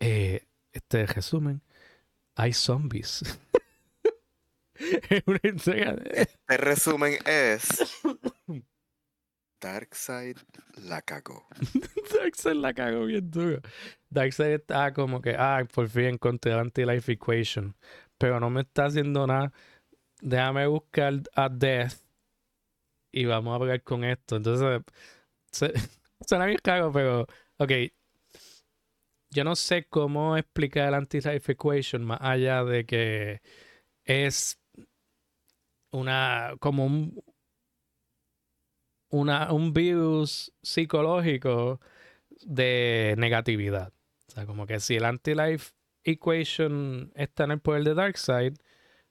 [0.00, 1.62] Eh, este resumen,
[2.34, 3.22] hay zombies.
[4.78, 7.66] Este resumen es.
[9.60, 10.36] Darkseid
[10.86, 11.46] la cagó.
[12.14, 13.60] Darkseid la cagó bien duro.
[14.10, 17.74] Darkseid está como que, ah, por fin encontré la anti-life equation.
[18.18, 19.52] Pero no me está haciendo nada.
[20.26, 21.92] Déjame buscar a Death.
[23.12, 24.36] Y vamos a hablar con esto.
[24.36, 24.82] Entonces,
[26.26, 27.70] suena bien cago, pero, ok.
[29.30, 33.40] Yo no sé cómo explicar la anti-life equation más allá de que
[34.04, 34.58] es
[35.92, 37.22] una, como un,
[39.10, 41.80] una, un virus psicológico
[42.42, 43.92] de negatividad.
[44.28, 48.54] O sea, como que si el anti-life equation está en el poder de Darkseid,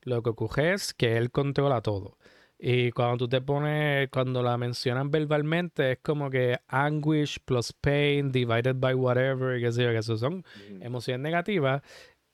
[0.05, 2.17] lo que ocurre es que él controla todo.
[2.57, 8.31] Y cuando tú te pones, cuando la mencionan verbalmente, es como que anguish plus pain
[8.31, 10.45] divided by whatever, que sé yo, que eso son
[10.79, 11.81] emociones negativas.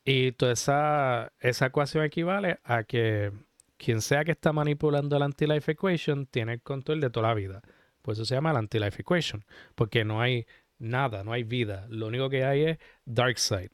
[0.06, 3.32] Y toda esa, esa ecuación equivale a que
[3.78, 7.62] quien sea que está manipulando la anti-life equation tiene el control de toda la vida.
[8.02, 9.44] Por eso se llama la anti-life equation.
[9.76, 10.46] Porque no hay
[10.78, 11.88] nada, no hay vida.
[11.90, 13.72] Lo único que hay es dark side.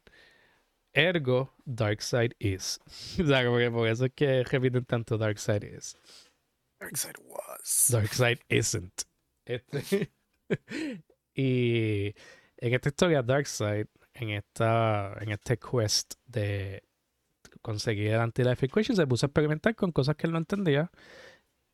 [0.98, 2.80] Ergo, dark side is.
[3.22, 5.96] o sea, porque por eso es que repiten tanto dark side is.
[6.80, 7.90] Dark side was.
[7.92, 9.04] Dark side isn't.
[9.46, 10.12] Este,
[11.36, 12.16] y
[12.58, 16.84] en esta historia, Dark Side, en, esta, en este quest de
[17.62, 20.92] conseguí el anti-life equation, se puso a experimentar con cosas que él no entendía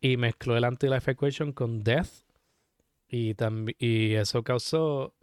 [0.01, 2.09] y mezcló el anti-life equation con death
[3.07, 3.35] y,
[3.77, 5.15] y eso causó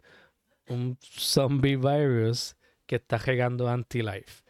[0.67, 2.55] un zombie virus
[2.91, 4.43] que está regando anti-life.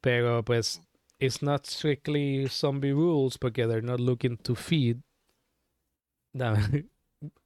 [0.00, 0.82] Pero pues,
[1.20, 5.00] it's not strictly zombie rules porque they're not looking to feed.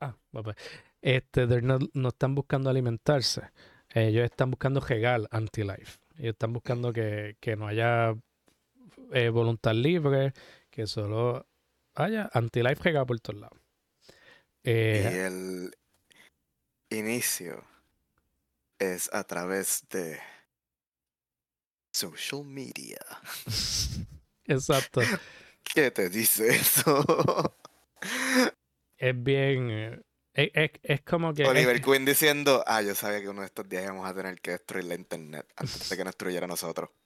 [0.01, 0.17] ah,
[1.03, 3.43] este, they're not, no están buscando alimentarse.
[3.91, 5.99] Ellos están buscando regal anti-life.
[6.17, 8.17] Ellos están buscando que, no haya
[9.13, 10.33] eh, voluntad libre,
[10.71, 11.47] que solo
[11.95, 13.61] haya anti-life regado por todos lados.
[14.65, 15.77] Eh, y el
[16.89, 17.63] inicio
[18.79, 20.19] es a través de
[21.99, 23.01] social media.
[24.45, 25.01] Exacto.
[25.63, 27.05] ¿Qué te dice eso?
[28.97, 30.03] es bien
[30.41, 31.45] eh, es, como que.
[31.45, 34.53] Oliver Queen diciendo: Ah, yo sabía que uno de estos días íbamos a tener que
[34.53, 36.91] destruir la internet antes de que nos destruyera a nosotros.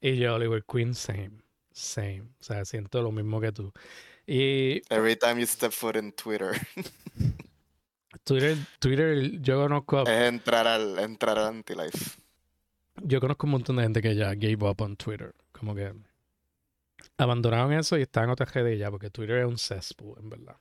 [0.00, 1.30] Y yo, Oliver Queen, same.
[1.72, 2.24] Same.
[2.38, 3.72] O sea, siento lo mismo que tú.
[4.26, 4.82] Y.
[4.90, 6.50] Every time you step foot in Twitter.
[8.24, 10.02] Twitter, Twitter, yo conozco.
[10.02, 12.20] Es entrar al, entrar al anti-life.
[13.02, 15.34] Yo conozco un montón de gente que ya gave up on Twitter.
[15.52, 15.92] Como que
[17.16, 20.56] abandonaron eso y están en otra red ya, porque Twitter es un cesspool, en verdad.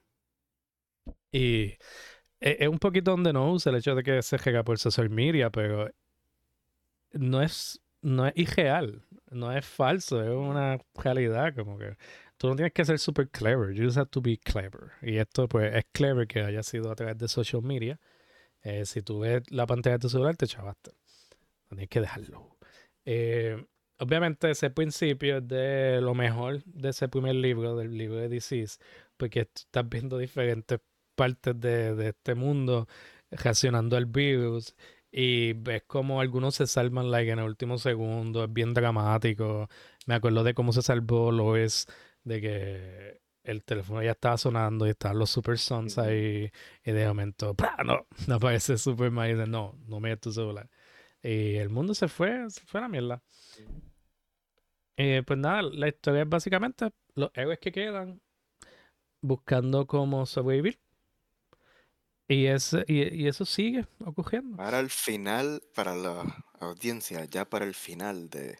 [1.32, 1.78] Y
[2.40, 5.10] e, es, un poquito donde no usa el hecho de que se juega por social
[5.10, 5.90] media, pero
[7.14, 11.98] no es, no es irreal, no es falso, es una realidad, como que
[12.38, 14.92] tú no tienes que ser super clever, you just have to be clever.
[15.02, 18.00] Y esto pues es clever que haya sido a través de social media.
[18.64, 20.92] Eh, si tú ves la pantalla de tu celular, te chavaste.
[21.76, 22.58] Tienes que dejarlo.
[23.06, 23.66] Eh,
[24.00, 28.80] obviamente ese principio es de lo mejor de ese primer libro, del libro de Disease,
[29.18, 30.80] porque estás viendo diferentes
[31.16, 32.88] partes de, este mundo
[33.32, 34.76] reaccionando al virus
[35.12, 39.70] y ves como algunos se salvan like en el último segundo, es bien dramático.
[40.08, 41.86] Me acuerdo de cómo se salvó Lois,
[42.24, 46.50] de que el teléfono ya estaba sonando y estaban los Super Sons ahí
[46.84, 47.56] y de momento,
[47.86, 50.70] no, no aparece Superman y dice, no, no me tu celular.
[51.24, 53.24] Y el mundo se fue, se fue a la mierda.
[54.98, 58.22] Eh, pues nada, la historia es básicamente los héroes que quedan
[59.22, 60.80] buscando cómo sobrevivir.
[62.28, 64.58] Y, ese, y, eso sigue ocurriendo.
[64.58, 66.24] Para el final, para la
[66.60, 68.60] audiencia, ya para el final de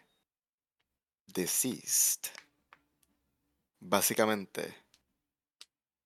[1.26, 2.30] Deceased,
[3.80, 4.74] básicamente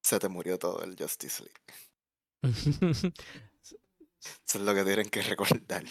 [0.00, 1.62] se te murió todo el Justice League.
[3.62, 5.84] eso es lo que tienen que recordar.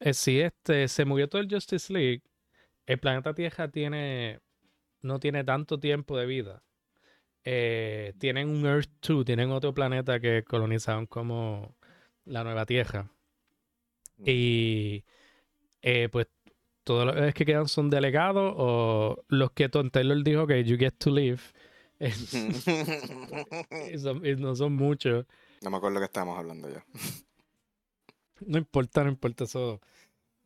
[0.00, 2.22] Eh, si este, se murió todo el Justice League,
[2.86, 4.40] el planeta Tierra tiene
[5.02, 6.62] no tiene tanto tiempo de vida.
[7.44, 11.76] Eh, tienen un Earth 2, tienen otro planeta que colonizaron como
[12.24, 13.10] la nueva Tierra.
[14.18, 14.24] Mm.
[14.26, 15.04] Y
[15.82, 16.26] eh, pues
[16.84, 20.94] todos los que quedan son delegados o los que Tom Taylor dijo que you get
[20.98, 21.40] to live.
[22.00, 22.06] y,
[24.36, 25.26] no son muchos.
[25.62, 26.84] No me acuerdo lo que estábamos hablando ya.
[28.46, 29.80] no importa, no importa eso.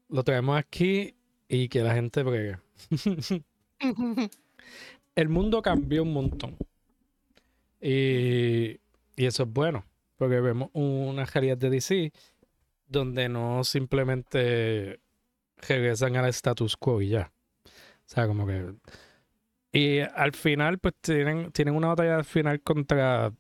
[0.09, 1.15] Lo traemos aquí
[1.49, 2.59] y que la gente bregue.
[5.15, 6.57] el mundo cambió un montón.
[7.81, 8.81] Y,
[9.17, 9.85] eso es bueno,
[10.17, 12.13] porque vemos una realidad de DC
[12.87, 15.01] donde no simplemente
[15.57, 17.33] regresan al status quo y ya.
[17.67, 17.71] O
[18.07, 18.75] sea, como que...
[19.73, 23.33] Y al final, pues tienen, tienen una batalla al final contra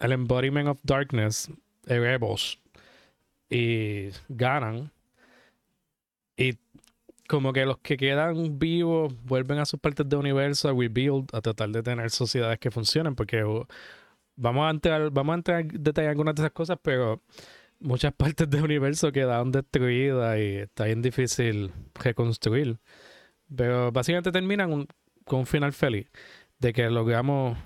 [0.00, 1.50] el Embodiment of Darkness,
[1.86, 2.61] Erebos.
[3.52, 4.90] Y ganan.
[6.36, 6.58] Y
[7.28, 11.40] como que los que quedan vivos vuelven a sus partes de universo a rebuild, a
[11.40, 13.44] tratar de tener sociedades que funcionen, porque
[14.36, 17.20] vamos a entrar, vamos a entrar en detalle algunas de esas cosas, pero
[17.78, 22.78] muchas partes del universo quedaron destruidas y está bien difícil reconstruir.
[23.54, 24.86] Pero básicamente terminan
[25.24, 26.10] con un final feliz,
[26.58, 27.58] de que logramos,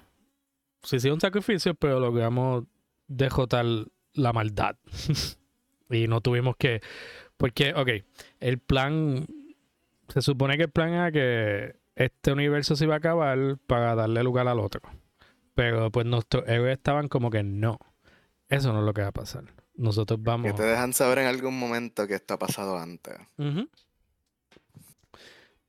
[0.83, 2.65] sí, sí, un sacrificio, pero logramos
[3.07, 3.67] dejotar
[4.15, 4.77] la maldad.
[5.91, 6.81] y no tuvimos que,
[7.37, 7.89] porque, ok,
[8.41, 9.27] el plan
[10.09, 14.23] se supone que el plan era que este universo se iba a acabar para darle
[14.23, 14.81] lugar al otro.
[15.55, 17.79] Pero pues nuestros héroes estaban como que no.
[18.49, 19.45] Eso no es lo que va a pasar.
[19.75, 20.53] Nosotros vamos.
[20.53, 23.15] Que te dejan saber en algún momento que esto ha pasado antes.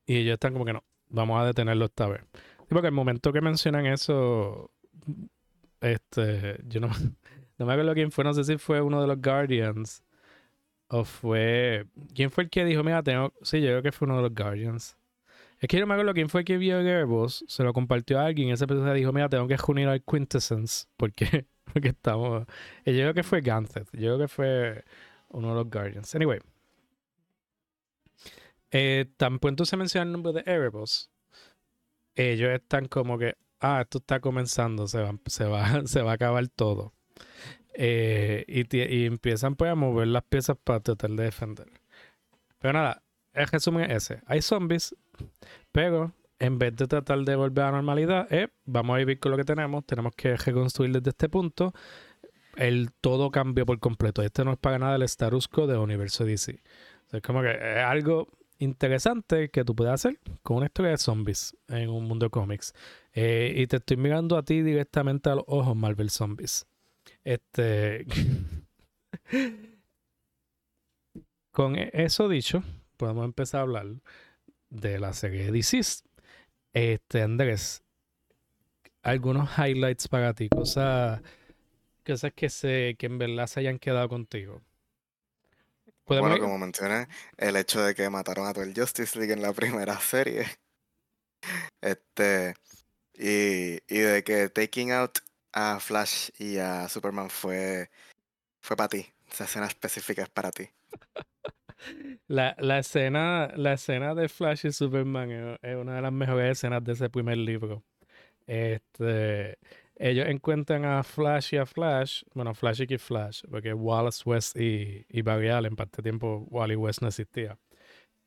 [0.05, 0.83] Y ellos están como que no.
[1.09, 2.21] Vamos a detenerlo esta vez.
[2.69, 4.71] porque el momento que mencionan eso.
[5.79, 6.59] Este.
[6.65, 6.89] Yo no,
[7.57, 8.25] no me acuerdo quién fue.
[8.25, 10.03] No sé si fue uno de los Guardians
[10.89, 11.85] o fue.
[12.15, 13.33] ¿Quién fue el que dijo, mira, tengo.
[13.41, 14.97] Sí, yo creo que fue uno de los Guardians.
[15.59, 18.25] Es que no me acuerdo quién fue el que vio Gerbos, se lo compartió a
[18.25, 22.45] alguien esa persona dijo, mira, tengo que unir al Quintessence porque, porque estamos...
[22.85, 24.83] Y yo creo que fue Ganthet, yo creo que fue
[25.29, 26.13] uno de los Guardians.
[26.15, 26.39] Anyway.
[28.71, 31.09] Eh, tan pronto se menciona el nombre de Erebos,
[32.15, 36.15] ellos están como que, ah, esto está comenzando, se va, se va, se va a
[36.15, 36.93] acabar todo.
[37.79, 41.67] Eh, y, empiezan pues a mover las piezas para tratar de defender.
[42.57, 44.21] Pero nada, el resumen es ese.
[44.25, 44.95] Hay zombies,
[45.71, 49.31] pero en vez de tratar de volver a la normalidad, eh, vamos a vivir con
[49.31, 51.71] lo que tenemos, tenemos que reconstruir desde este punto.
[52.55, 54.23] El todo cambio por completo.
[54.23, 56.59] Este no es para nada el status quo de universo DC.
[57.11, 61.55] es como que es algo interesante que tú puedes hacer con una historia de zombies
[61.67, 62.73] en un mundo de cómics.
[63.13, 66.65] Eh, y te estoy mirando a ti directamente a los ojos, Marvel Zombies.
[67.27, 68.05] Este.
[71.51, 72.63] Con e-, eso dicho,
[72.95, 73.87] podemos empezar a hablar
[74.69, 75.81] de la serie DC.
[76.71, 77.83] Este, Andrés,
[79.01, 81.21] algunos highlights para ti, cosas,
[82.05, 84.61] cosas que, se, que en verdad se hayan quedado contigo.
[86.05, 89.51] Bueno, como mencioné, el hecho de que mataron a todo el Justice League en la
[89.53, 90.45] primera serie.
[91.81, 92.53] Este.
[93.15, 95.26] Y, y de que Taking Out
[95.57, 97.89] a Flash y a Superman fue,
[98.61, 99.07] fue para ti.
[99.27, 100.69] Esa escena específica es para ti.
[102.27, 106.83] La, la, escena, la escena de Flash y Superman es, una de las mejores escenas
[106.83, 107.83] de ese primer libro.
[108.45, 109.57] Este,
[109.95, 115.05] ellos encuentran a Flash y a Flash, bueno, Flash y Flash, porque Wallace West y,
[115.09, 117.57] y Barry Allen, parte tiempo Wally West no existía.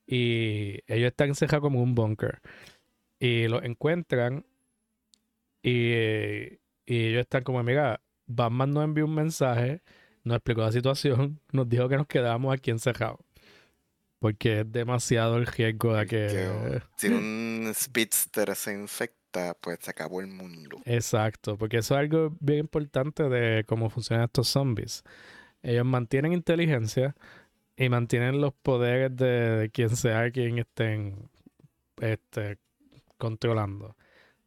[0.07, 2.41] Y ellos están encerrados como un bunker.
[3.19, 4.47] Y lo encuentran
[5.63, 9.83] y y ellos están como, amiga, Batman nos envió un mensaje,
[10.25, 13.21] nos explicó la situación, nos dijo que nos quedábamos aquí encerrados.
[14.19, 16.81] Porque es demasiado el riesgo de que...
[16.97, 20.83] si un Speedster se infecta, pues se acabó el mundo.
[20.85, 25.05] Exacto, porque eso es algo bien importante de cómo funcionan estos zombies.
[25.63, 27.15] Ellos mantienen inteligencia
[27.77, 31.31] y mantienen los poderes de, quien sea quien estén
[32.01, 32.59] este,
[33.17, 33.97] controlando.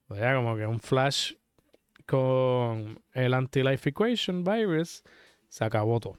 [0.08, 1.34] O sea, como que un Flash
[2.06, 5.04] con el anti-life equation virus
[5.48, 6.18] se acabó todo.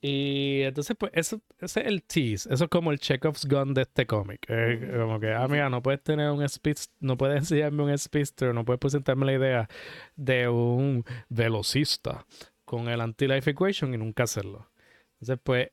[0.00, 2.52] Y entonces, pues, eso, ese es el tease.
[2.52, 4.46] Eso es como el Chekhov's gun de este cómic.
[4.46, 8.64] como que, ah, mira, no puedes tener un speedster, no puedes enseñarme un speedster, no
[8.64, 9.68] puedes presentarme la idea
[10.14, 12.26] de un velocista
[12.64, 14.70] con el anti-life equation y nunca hacerlo.
[15.14, 15.70] Entonces, pues,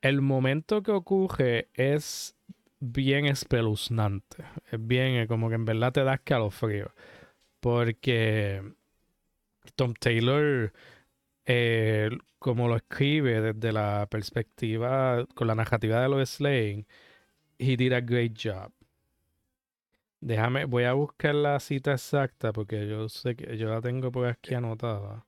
[0.00, 2.36] el momento que ocurre es
[2.80, 4.44] bien espeluznante.
[4.70, 6.92] Es bien, eh, como que en verdad te da escalofrío.
[7.60, 8.62] Porque
[9.76, 10.72] Tom Taylor,
[11.46, 16.86] eh, como lo escribe desde la perspectiva, con la narrativa de Lois Lane,
[17.58, 18.72] he did a great job.
[20.20, 24.26] Déjame, voy a buscar la cita exacta porque yo sé que yo la tengo por
[24.26, 25.24] aquí anotada.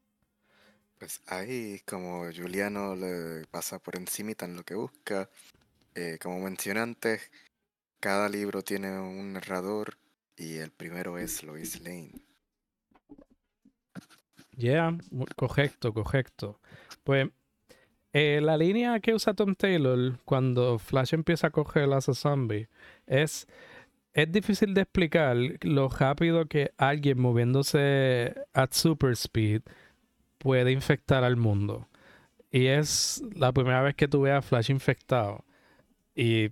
[0.99, 5.29] Pues ahí, como Juliano le pasa por encima en lo que busca,
[5.95, 7.31] eh, como mencioné antes,
[8.01, 9.99] cada libro tiene un narrador
[10.40, 12.12] y el primero es Lois Lane.
[14.57, 14.96] Yeah,
[15.37, 16.59] correcto, correcto.
[17.05, 17.29] Pues
[18.14, 22.68] eh, la línea que usa Tom Taylor cuando Flash empieza a coger a zombie
[23.07, 23.46] es,
[24.14, 29.62] es difícil de explicar lo rápido que alguien moviéndose at super speed
[30.38, 31.87] puede infectar al mundo.
[32.50, 35.44] Y es la primera vez que tú ves a Flash infectado.
[36.14, 36.48] Y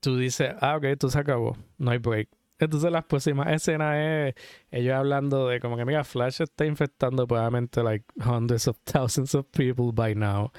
[0.00, 2.35] tú dices, ah, ok, esto se acabó, no hay break.
[2.58, 4.34] Entonces las próximas escenas es
[4.70, 9.46] ellos hablando de como que, mira, Flash está infectando probablemente like hundreds of thousands of
[9.50, 10.50] people by now.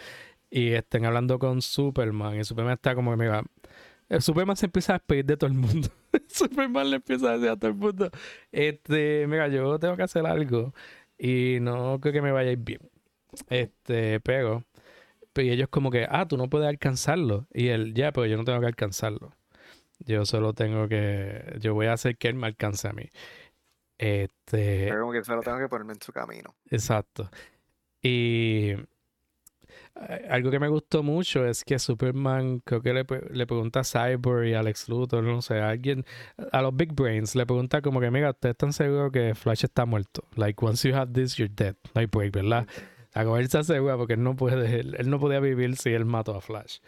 [0.50, 2.40] Y estén hablando con Superman.
[2.40, 3.44] Y Superman está como que, mira,
[4.10, 5.90] el Superman se empieza a despedir de todo el mundo.
[6.28, 8.10] Superman le empieza a decir a todo el mundo,
[8.52, 10.74] este, mira, yo tengo que hacer algo.
[11.18, 12.80] Y no creo que me vaya a ir bien.
[13.50, 14.66] Este, pero,
[15.34, 17.48] pero ellos como que, ah, tú no puedes alcanzarlo.
[17.54, 19.34] Y él, ya, pero yo no tengo que alcanzarlo.
[20.00, 23.10] Yo solo tengo que, yo voy a hacer que él me alcance a mí.
[23.98, 24.88] Este.
[24.90, 26.56] Pero como que solo tengo que ponerme en su camino.
[26.70, 27.30] Exacto.
[28.02, 28.74] Y
[30.10, 33.84] eh, algo que me gustó mucho es que Superman, creo que le, le pregunta a
[33.84, 36.06] Cyborg y a Alex Luthor, no sé, a alguien,
[36.52, 39.86] a los Big Brains, le pregunta como que, mira, ¿ustedes están seguros que Flash está
[39.86, 40.24] muerto?
[40.36, 41.76] Like, once you have this, you're dead.
[41.96, 42.68] No hay break, ¿verdad?
[43.14, 46.06] A como él se asegura porque él no puede, él, no podía vivir si él
[46.06, 46.80] mató a Flash.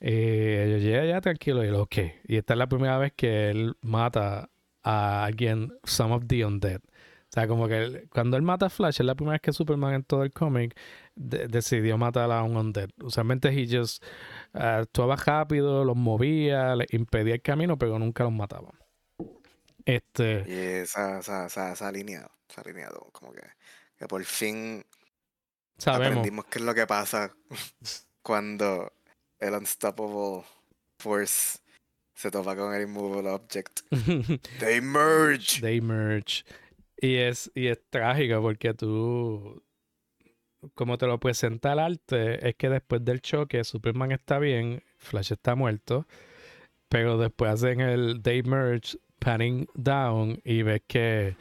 [0.00, 1.96] Eh, yo ya, ya tranquilo, y lo, ok.
[2.24, 4.50] Y esta es la primera vez que él mata
[4.82, 6.80] a alguien, some of the undead.
[7.30, 9.94] O sea, como que cuando él mata a Flash, es la primera vez que Superman
[9.94, 10.76] en todo el cómic
[11.14, 12.90] decidió matar a un Undead.
[13.00, 14.02] Usualmente he just
[14.54, 18.72] uh, actuaba rápido, los movía, le impedía el camino, pero nunca los mataba.
[19.84, 20.44] Este.
[20.48, 23.42] Y esa, esa, esa, esa alineado, se alineado, como que,
[23.96, 24.84] que por fin
[25.78, 26.08] Sabemos.
[26.08, 27.32] aprendimos qué es lo que pasa
[28.22, 28.92] cuando
[29.40, 30.44] el Unstoppable
[30.98, 31.58] Force
[32.14, 33.80] se topa con el Immovable Object.
[34.60, 35.60] They merge.
[35.60, 36.44] They merge.
[37.00, 39.62] Y es, y es trágico porque tú,
[40.74, 45.32] como te lo presenta el arte, es que después del choque Superman está bien, Flash
[45.32, 46.06] está muerto,
[46.90, 51.36] pero después hacen el Day Merge, panning down y ves que,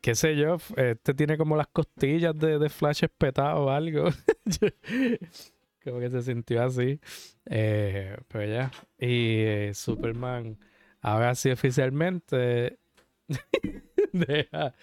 [0.00, 4.10] qué sé yo, este tiene como las costillas de, de Flash espetado o algo.
[5.88, 7.00] como que se sintió así.
[7.46, 8.70] Eh, pero ya.
[8.98, 10.58] Y eh, Superman,
[11.00, 12.78] ahora sí oficialmente
[14.12, 14.74] deja,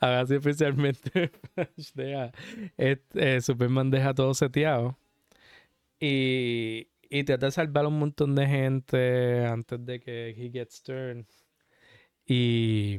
[0.00, 1.30] ahora sí oficialmente
[2.76, 4.98] este, Superman deja todo seteado
[5.98, 6.88] y,
[7.24, 11.26] trata de salvar un montón de gente antes de que he gets turned
[12.26, 12.98] y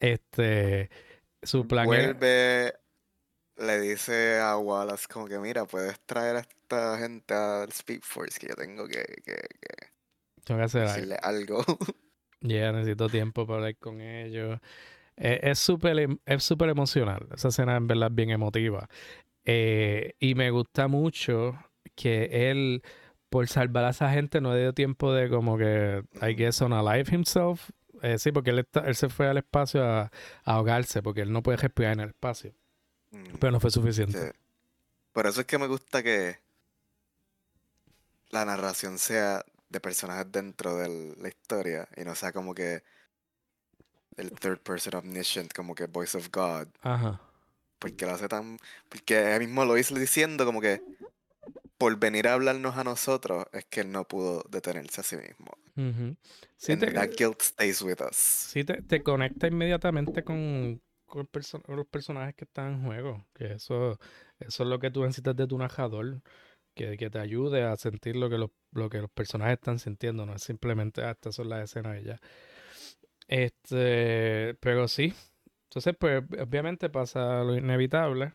[0.00, 0.90] este
[1.42, 2.72] su plan vuelve
[3.56, 8.38] le dice a Wallace como que mira puedes traer a esta gente al Speed Force
[8.38, 9.90] que yo tengo que, que, que
[10.44, 11.64] tengo que hacer decirle algo
[12.44, 14.60] Ya necesito tiempo para hablar con ellos.
[15.16, 17.26] Eh, es súper em, es súper emocional.
[17.34, 18.88] Esa escena en verdad es bien emotiva.
[19.46, 21.58] Eh, y me gusta mucho
[21.94, 22.82] que él,
[23.30, 27.14] por salvar a esa gente, no dio tiempo de como que, I guess, on alive
[27.14, 27.70] himself.
[28.02, 30.10] Eh, sí, porque él, él se fue al espacio a,
[30.44, 32.52] ahogarse, porque él no puede respirar en el espacio.
[33.14, 34.32] Mm, Pero no fue suficiente.
[35.12, 36.38] Por eso es que me gusta que
[38.30, 42.82] la narración sea de personajes dentro de la historia y no sea como que
[44.16, 46.66] el third person omniscient, como que voice of God.
[46.82, 47.20] Ajá.
[47.78, 48.58] Porque lo hace tan.
[48.88, 50.82] Porque él mismo lo hizo diciendo como que
[51.78, 55.56] por venir a hablarnos a nosotros es que él no pudo detenerse a sí mismo.
[56.56, 58.16] sí that guilt stays with us.
[58.16, 60.80] Sí, te, conecta inmediatamente con,
[61.14, 63.26] los personajes que están en juego.
[63.34, 63.98] Que eso,
[64.38, 66.22] eso es lo que tú necesitas de tu narrador
[66.74, 70.34] que, te ayude a sentir lo que los, lo que los personajes están sintiendo, no
[70.34, 72.20] es simplemente, ah, estas son las escenas y ya.
[73.28, 75.14] Este, pero sí.
[75.64, 78.34] Entonces, pues, obviamente pasa lo inevitable.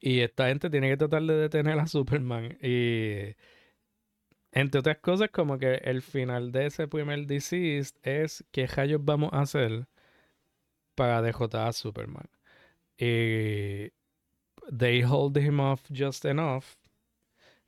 [0.00, 2.56] Y esta gente tiene que tratar de detener a Superman.
[2.62, 3.34] Y
[4.52, 9.32] entre otras cosas, como que el final de ese primer Deceased es qué rayos vamos
[9.32, 9.86] a hacer
[10.96, 12.28] para derrotar a Superman.
[12.98, 13.92] Y
[14.76, 16.64] they hold him off just enough.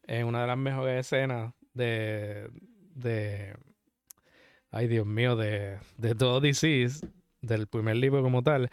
[0.02, 2.50] Es una de las mejores escenas de.
[2.94, 3.54] de
[4.70, 7.08] ay, Dios mío, de, de todo Deceased,
[7.42, 8.70] del primer libro como tal.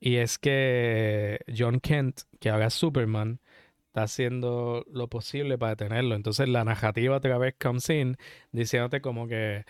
[0.00, 3.40] Y es que John Kent, que ahora Superman,
[3.86, 6.14] está haciendo lo posible para detenerlo.
[6.16, 8.16] Entonces la narrativa otra vez comes in
[8.50, 9.64] diciéndote como que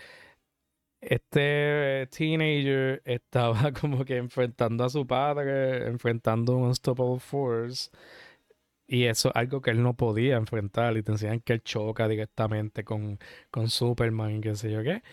[1.09, 7.89] este teenager estaba como que enfrentando a su padre, enfrentando un Unstoppable Force.
[8.87, 10.95] Y eso es algo que él no podía enfrentar.
[10.97, 13.19] Y te enseñan que él choca directamente con,
[13.51, 15.03] con Superman y qué sé yo qué.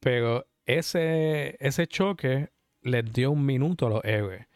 [0.00, 2.50] Pero ese, ese choque
[2.82, 4.46] les dio un minuto a los héroes.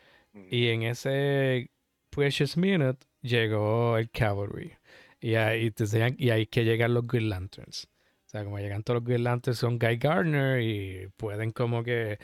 [0.51, 1.71] Y en ese
[2.11, 4.75] precious minute llegó el cavalry.
[5.21, 5.85] Y ahí, te
[6.19, 7.89] y ahí que llegan los Green Lanterns.
[8.31, 12.21] O sea, como llegan todos los Green Lanterns son Guy Gardner y pueden como que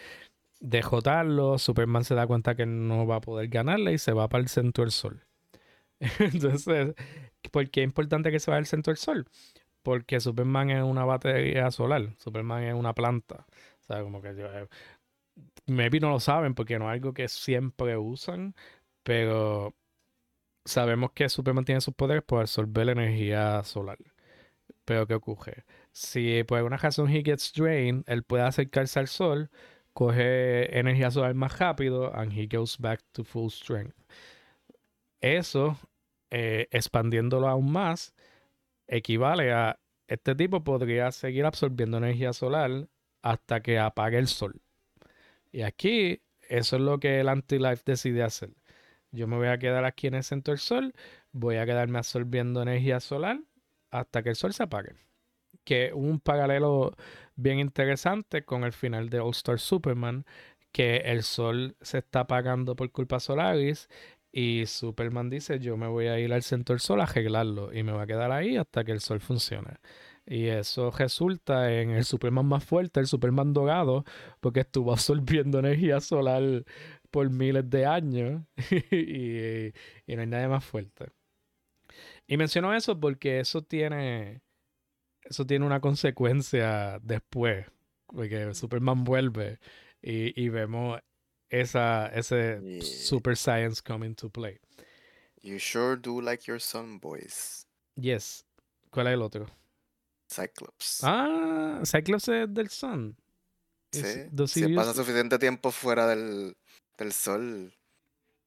[0.61, 1.59] dejotarlo.
[1.59, 4.49] Superman se da cuenta que no va a poder ganarle y se va para el
[4.49, 5.27] centro del sol.
[6.21, 6.95] Entonces,
[7.51, 9.29] ¿por qué es importante que se vaya al centro del sol?
[9.83, 12.15] Porque Superman es una batería solar.
[12.19, 13.47] Superman es una planta.
[13.83, 14.69] O sea, como que yo, eh,
[15.67, 18.55] maybe no lo saben porque no es algo que siempre usan,
[19.03, 19.75] pero
[20.65, 23.99] sabemos que Superman tiene sus poderes por absorber la energía solar.
[24.85, 25.65] Pero ¿qué ocurre?
[25.97, 29.49] Si por alguna razón he gets drained, él puede acercarse al sol,
[29.95, 33.97] coge energía solar más rápido, and he goes back to full strength.
[35.23, 35.79] Eso,
[36.31, 38.15] eh, expandiéndolo aún más,
[38.87, 42.89] equivale a este tipo podría seguir absorbiendo energía solar
[43.23, 44.61] hasta que apague el sol.
[45.51, 48.51] Y aquí, eso es lo que el Anti-Life decide hacer.
[49.13, 50.95] Yo me voy a quedar aquí en el centro del sol,
[51.33, 53.41] voy a quedarme absorbiendo energía solar
[53.91, 54.93] hasta que el sol se apague.
[55.67, 56.95] Que un paralelo
[57.37, 60.25] bien interesante con el final de All Star Superman,
[60.73, 63.89] que el sol se está apagando por culpa Solaris
[64.33, 67.83] y Superman dice yo me voy a ir al centro del sol a arreglarlo y
[67.83, 69.79] me voy a quedar ahí hasta que el sol funcione.
[70.27, 74.05] Y eso resulta en el Superman más fuerte, el Superman dorado,
[74.41, 76.65] porque estuvo absorbiendo energía solar
[77.11, 78.43] por miles de años
[78.91, 79.73] y,
[80.15, 81.07] no hay nadie más fuerte.
[82.27, 84.43] Y menciono eso porque eso tiene,
[85.29, 87.67] eso tiene una consecuencia después,
[88.07, 89.59] porque Superman vuelve
[90.03, 91.01] y, vemos
[91.49, 94.59] esa, ese super science coming to play.
[95.43, 97.67] You sure do like your son, boys.
[97.95, 98.45] Yes.
[98.91, 99.47] ¿Cuál es el otro?
[100.29, 101.01] Cyclops.
[101.03, 103.17] Ah, Cyclops es del Sun.
[103.93, 104.03] Sí.
[104.49, 106.57] Si pasa suficiente tiempo fuera del,
[106.99, 107.73] del sol,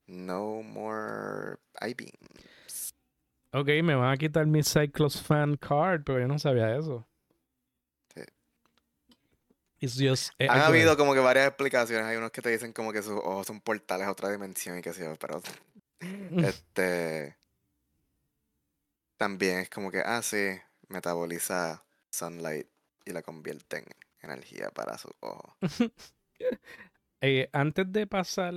[0.08, 2.14] no more I-beams.
[3.52, 7.08] Ok, me van a quitar mi Cyclops fan card, pero yo no sabía eso.
[8.14, 8.22] Sí.
[9.82, 12.06] Just, eh, Han habido como que varias explicaciones.
[12.06, 14.82] Hay unos que te dicen como que sus ojos son portales a otra dimensión y
[14.82, 15.42] qué sé yo, pero
[16.38, 17.40] este
[19.20, 22.68] también es como que, ah, sí, metaboliza sunlight
[23.06, 23.86] y la convierte en
[24.22, 25.58] energía para su ojo.
[27.22, 28.54] Eh, antes de pasar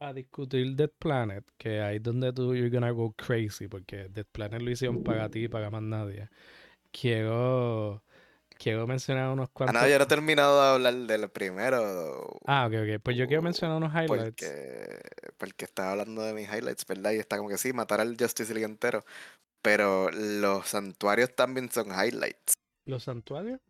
[0.00, 4.26] a discutir Dead Planet, que ahí es donde tú you're gonna go crazy, porque Dead
[4.32, 6.28] Planet lo hicieron para ti y para más nadie.
[6.90, 8.02] Quiero
[8.60, 9.76] quiero mencionar unos cuantos.
[9.76, 12.38] Ah, no, yo no he terminado de hablar del primero.
[12.46, 13.02] Ah, ok, ok.
[13.02, 14.08] Pues yo quiero mencionar unos highlights.
[14.08, 15.00] Porque,
[15.38, 17.12] porque estaba hablando de mis highlights, ¿verdad?
[17.12, 19.04] Y está como que sí, matar al Justice League entero.
[19.62, 22.54] Pero los santuarios también son highlights.
[22.86, 23.60] ¿Los santuarios?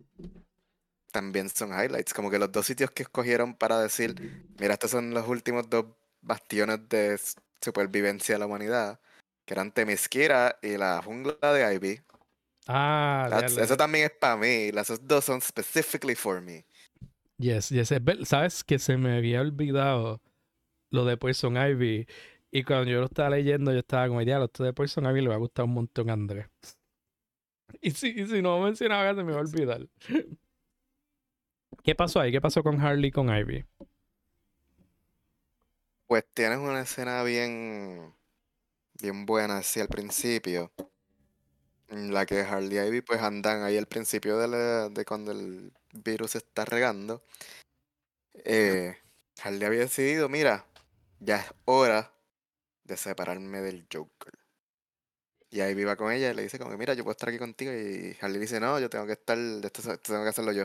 [1.12, 2.14] También son highlights.
[2.14, 4.14] Como que los dos sitios que escogieron para decir,
[4.58, 5.86] mira, estos son los últimos dos
[6.22, 7.18] bastiones de
[7.60, 9.00] supervivencia de la humanidad,
[9.44, 12.00] que eran Temisquira y la jungla de Ivy.
[12.66, 14.70] Ah, eso también es para mí.
[14.72, 16.64] Las dos son specifically for me.
[17.38, 17.92] Yes, yes.
[18.24, 20.20] Sabes que se me había olvidado
[20.90, 22.06] lo de Poison Ivy
[22.50, 25.28] y cuando yo lo estaba leyendo, yo estaba como, ya, esto de Poison Ivy le
[25.28, 26.48] va a gustar un montón a Andrés.
[27.80, 29.86] Y si, y si no mencionaba, se me va a olvidar.
[31.84, 32.32] ¿Qué pasó ahí?
[32.32, 33.64] ¿Qué pasó con Harley y con Ivy?
[36.10, 38.12] Pues tienes una escena bien,
[39.00, 40.72] bien buena así al principio.
[41.88, 45.72] En la que Harley y Ivy pues andan ahí al principio de, de cuando el
[45.92, 47.22] virus está regando.
[48.44, 48.96] Eh,
[49.40, 50.66] Harley había decidido, mira,
[51.20, 52.12] ya es hora
[52.84, 54.34] de separarme del Joker.
[55.50, 57.72] Y ahí viva con ella y le dice como, mira, yo puedo estar aquí contigo.
[57.72, 60.64] Y Harley dice, no, yo tengo que estar, esto, tengo que hacerlo yo.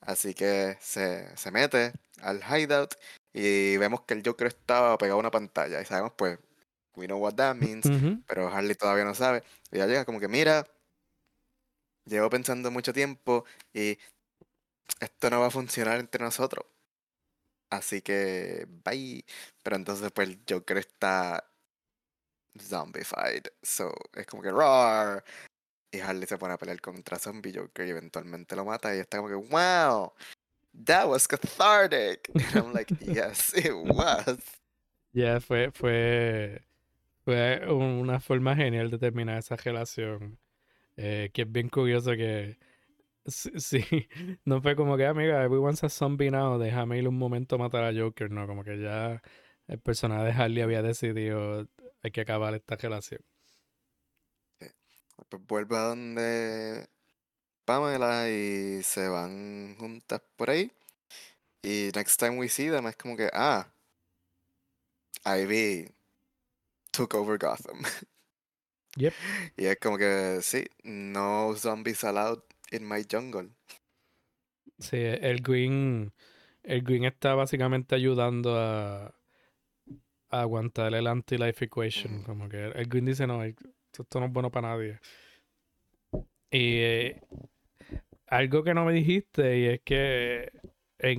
[0.00, 2.94] Así que se, se mete al hideout
[3.32, 5.80] y vemos que el Joker estaba pegado a una pantalla.
[5.80, 6.38] Y sabemos, pues,
[6.96, 7.86] we know what that means,
[8.26, 9.42] pero Harley todavía no sabe.
[9.70, 10.66] Y ya llega como que, mira,
[12.04, 13.98] llevo pensando mucho tiempo y
[15.00, 16.66] esto no va a funcionar entre nosotros.
[17.70, 19.24] Así que, bye.
[19.62, 21.48] Pero entonces, pues, el Joker está
[22.58, 23.44] zombified.
[23.62, 25.24] So, es como que, roar.
[25.92, 28.94] Y Harley se pone a pelear contra Zombie Joker y eventualmente lo mata.
[28.94, 30.12] Y está como que, wow,
[30.74, 32.30] that was cathartic.
[32.34, 34.38] And I'm like, yes, it was.
[35.12, 36.60] Ya, fue, fue,
[37.24, 40.38] fue una forma genial de terminar esa relación.
[40.96, 42.58] Eh, que es bien curioso que
[43.26, 43.84] sí,
[44.44, 47.84] no fue como que, amiga, everyone's a zombie now, déjame ir un momento a matar
[47.84, 49.22] a Joker, no, como que ya
[49.66, 51.68] el personaje de Harley había decidido
[52.02, 53.20] hay que acabar esta relación.
[55.28, 56.88] Pues vuelve a donde
[57.70, 60.72] Pamela y se van juntas por ahí.
[61.62, 63.64] Y next time we see them es como que, ah,
[65.24, 65.88] Ivy
[66.90, 67.82] took over Gotham.
[68.96, 69.14] Yep.
[69.56, 72.42] Y es como que, sí, no zombies allowed
[72.72, 73.48] in my jungle.
[74.80, 76.12] Sí, el Green,
[76.64, 79.14] el Green está básicamente ayudando a,
[80.30, 82.24] a aguantar el anti-life equation.
[82.24, 84.98] Como que el Green dice, no, esto no es bueno para nadie.
[86.50, 87.20] Y eh,
[88.30, 90.50] algo que no me dijiste, y es que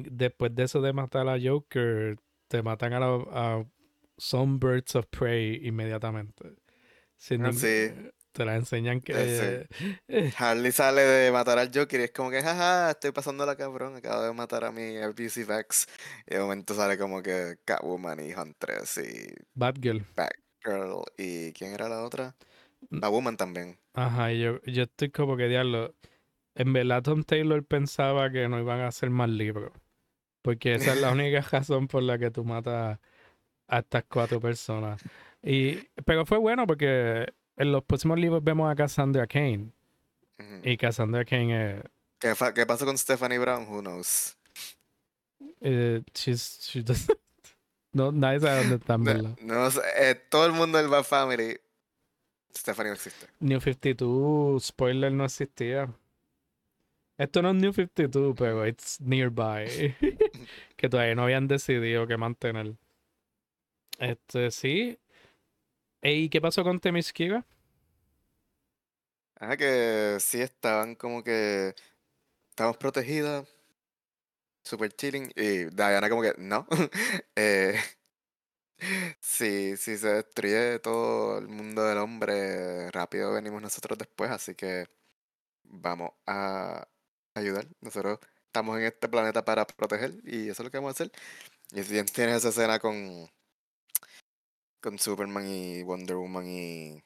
[0.10, 3.66] después de eso de matar a Joker, te matan a, a
[4.18, 6.56] some birds of prey inmediatamente.
[7.18, 7.52] Sin ah,
[8.32, 9.68] Te la enseñan que.
[10.38, 13.98] Harley sale de matar al Joker y es como que, jaja, estoy pasando la cabrón,
[13.98, 15.88] acabo de matar a mi abusive ex.
[16.26, 19.28] Y de momento sale como que Catwoman y Huntress y.
[19.54, 20.06] Batgirl.
[20.16, 21.04] Batgirl.
[21.18, 22.36] ¿Y quién era la otra?
[22.90, 23.78] La Woman también.
[23.94, 25.94] Ajá, y yo, yo estoy como que diablo.
[26.62, 29.72] En verdad, Tom Taylor pensaba que no iban a hacer más libros.
[30.44, 33.00] Porque esa es la única razón por la que tú matas
[33.68, 35.02] a estas cuatro personas.
[35.42, 37.26] Y, pero fue bueno porque
[37.58, 39.72] en los próximos libros vemos a Cassandra Kane.
[40.62, 41.84] Y Cassandra Kane es.
[42.20, 43.68] ¿Qué, ¿Qué, pasó con Stephanie Brown?
[43.68, 44.38] Who knows?
[45.62, 46.84] Eh, she's, she
[47.92, 49.36] no, nadie sabe dónde está, ¿verdad?
[49.42, 51.60] No, eh, todo el mundo del Bad Family
[52.56, 53.26] Stephanie no existe.
[53.40, 55.92] New 52, spoiler, no existía.
[57.22, 59.96] Esto no es New 52, pero it's nearby.
[60.76, 62.74] que todavía no habían decidido qué mantener.
[64.00, 64.98] Este, sí.
[66.02, 67.46] ¿Y qué pasó con Temiskira?
[69.40, 71.76] Ah, que sí estaban como que.
[72.50, 73.48] Estamos protegidas.
[74.64, 75.32] Super chilling.
[75.36, 76.66] Y Diana como que, no.
[77.36, 77.76] eh,
[79.20, 84.88] Sí, si se destruye todo el mundo del hombre, rápido venimos nosotros después, así que
[85.64, 86.88] vamos a
[87.36, 87.68] ayudar.
[87.82, 91.12] Nosotros estamos en este planeta para proteger y eso es lo que vamos a hacer.
[91.72, 93.30] Y si tienes esa escena con,
[94.82, 97.04] con Superman y Wonder Woman y,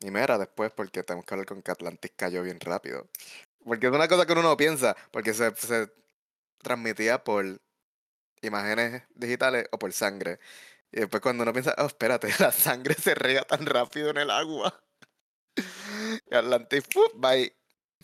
[0.00, 3.08] y Mera después, porque tenemos que hablar con que Atlantis cayó bien rápido.
[3.64, 5.90] Porque es una cosa que uno no piensa, porque se, se
[6.58, 7.60] transmitía por
[8.42, 10.38] imágenes digitales o por sangre.
[10.92, 14.30] Y después cuando uno piensa, oh, espérate, la sangre se riega tan rápido en el
[14.30, 14.82] agua.
[16.30, 17.57] y Atlantis, bye.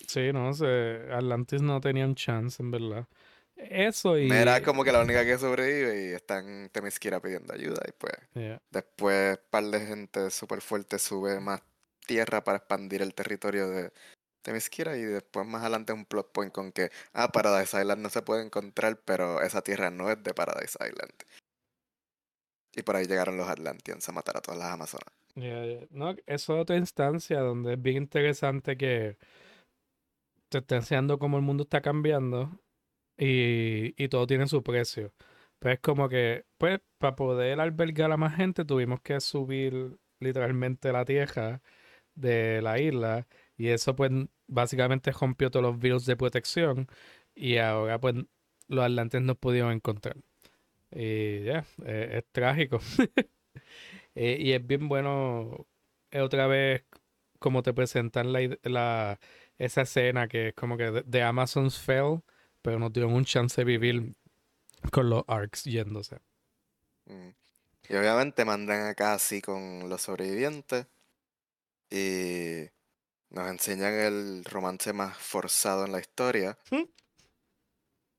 [0.07, 3.07] Sí, no sé, Atlantis no tenía un chance, en verdad.
[3.57, 4.31] Eso y...
[4.31, 8.61] Era como que la única que sobrevive y están Temisquira pidiendo ayuda y pues...
[8.71, 11.63] Después un par de gente súper fuerte sube más
[12.07, 13.93] tierra para expandir el territorio de,
[14.45, 18.21] Temisquira y después más adelante un plot point con que, ah, Paradise Island no se
[18.21, 21.15] puede encontrar, pero esa tierra no es de Paradise Island.
[22.77, 25.15] Y por ahí llegaron los Atlanteans a matar a todas las Amazonas.
[25.91, 29.17] No, eso es otra instancia donde es bien interesante que
[30.61, 32.61] te está enseñando cómo el mundo está cambiando
[33.19, 35.15] y, y todo tiene su precio.
[35.59, 40.93] Pues es como que, pues, para poder albergar a más gente tuvimos que subir literalmente
[40.93, 41.63] la tierra
[42.15, 43.27] de la isla
[43.57, 44.11] y eso pues
[44.47, 46.89] básicamente rompió todos los virus de protección
[47.35, 48.17] y ahora pues
[48.69, 50.17] los atlantes no pudieron encontrar.
[50.91, 52.81] Y ya, es trágico.
[54.17, 55.67] Eh, y es bien bueno
[56.11, 56.85] eh, otra vez
[57.39, 59.21] como te presentan la, la,
[59.65, 62.23] esa escena que es como que de, Amazon's Fell,
[62.63, 64.15] pero no tuvieron un chance de vivir
[64.91, 66.19] con los arcs yéndose.
[67.07, 67.31] Mm.
[67.89, 70.87] Y obviamente mandan acá así con los sobrevivientes.
[71.91, 72.65] Y
[73.31, 76.59] nos enseñan el romance más forzado en la historia.
[76.71, 76.85] ¿Mm?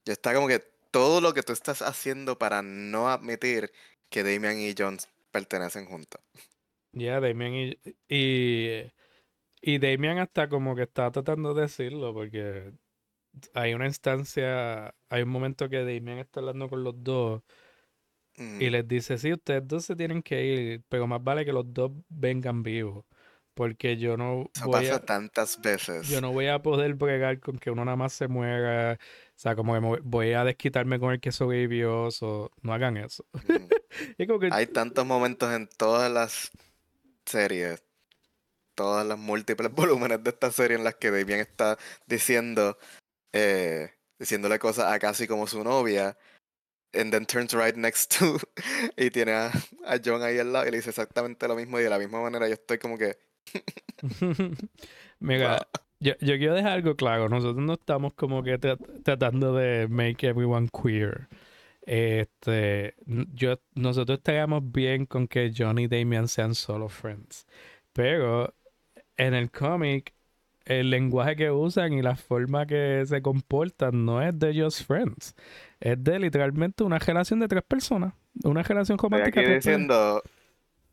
[0.06, 0.60] Y está como que
[0.92, 3.72] todo lo que tú estás haciendo para no admitir
[4.10, 6.22] que Damian y Jones pertenecen juntos.
[6.92, 8.92] Ya, Damian y, y.
[9.68, 12.72] Y Damian hasta como que está tratando de decirlo, porque
[13.56, 17.42] hay una instancia, hay un momento que Damien está hablando con los dos
[18.38, 18.60] y mm.
[18.60, 21.92] les dice, sí, ustedes dos se tienen que ir, pero más vale que los dos
[22.10, 23.06] vengan vivos.
[23.56, 26.10] Porque yo no Eso voy pasa tantas veces.
[26.10, 29.00] Yo no voy a poder bregar con que uno nada más se muera.
[29.00, 32.10] O sea, como que voy a desquitarme con el que sobrevivió.
[32.22, 33.26] O no hagan eso.
[33.48, 34.18] Mm.
[34.52, 36.52] Hay tantos momentos en todas las
[37.26, 37.82] series,
[38.76, 42.78] todas las múltiples volúmenes de esta serie en las que Damien está diciendo,
[43.34, 46.18] eh, diciéndole cosas a casi como su novia
[46.94, 48.38] and then turns right next to
[48.98, 49.52] y tiene a,
[49.86, 52.22] a, John ahí al lado y le dice exactamente lo mismo y de la misma
[52.22, 53.18] manera yo estoy como que
[55.20, 55.68] Mira,
[56.00, 57.30] yo, yo, quiero dejar algo claro.
[57.30, 61.28] Nosotros no estamos como que tratando de make everyone queer.
[61.82, 67.46] Este, yo, nosotros estaríamos bien con que John y Damian sean solo friends.
[67.94, 68.54] Pero
[69.18, 70.14] en el cómic,
[70.66, 75.36] el lenguaje que usan y la forma que se comportan no es de just friends.
[75.80, 78.14] Es de literalmente una relación de tres personas.
[78.44, 79.42] Una relación romántica.
[79.42, 80.24] Estoy diciendo,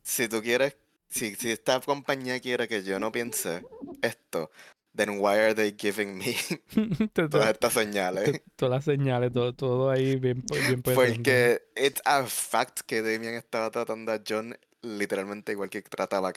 [0.03, 0.77] si tú quieres
[1.13, 3.63] si, si esta compañía quiere que yo no piense
[4.01, 4.51] esto,
[4.97, 6.35] then why are they giving me
[7.13, 8.43] todas estas señales?
[8.57, 13.71] Todas las señales, todo, todo ahí bien, bien Porque it's a fact que Damien estaba
[13.71, 16.33] tratando a John literalmente igual que trataba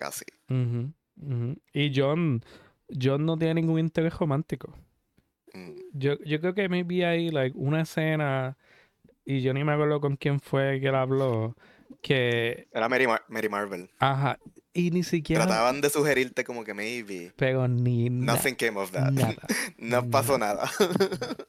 [1.73, 2.43] Y John,
[2.89, 4.73] John no tiene ningún interés romántico.
[5.53, 5.71] Mm.
[5.93, 8.57] Yo, yo creo que maybe hay like, una escena,
[9.23, 11.55] y yo ni me acuerdo con quién fue que él habló,
[12.01, 12.67] que...
[12.71, 13.89] Era Mary, Mary Marvel.
[13.99, 14.37] Ajá,
[14.75, 15.45] y ni siquiera.
[15.45, 17.31] Trataban de sugerirte como que maybe.
[17.37, 18.09] Pero ni.
[18.09, 19.09] Nothing came of that.
[19.09, 19.35] Nada.
[19.77, 20.69] no pasó nada.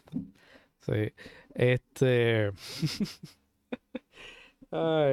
[0.86, 1.12] sí.
[1.52, 2.52] Este.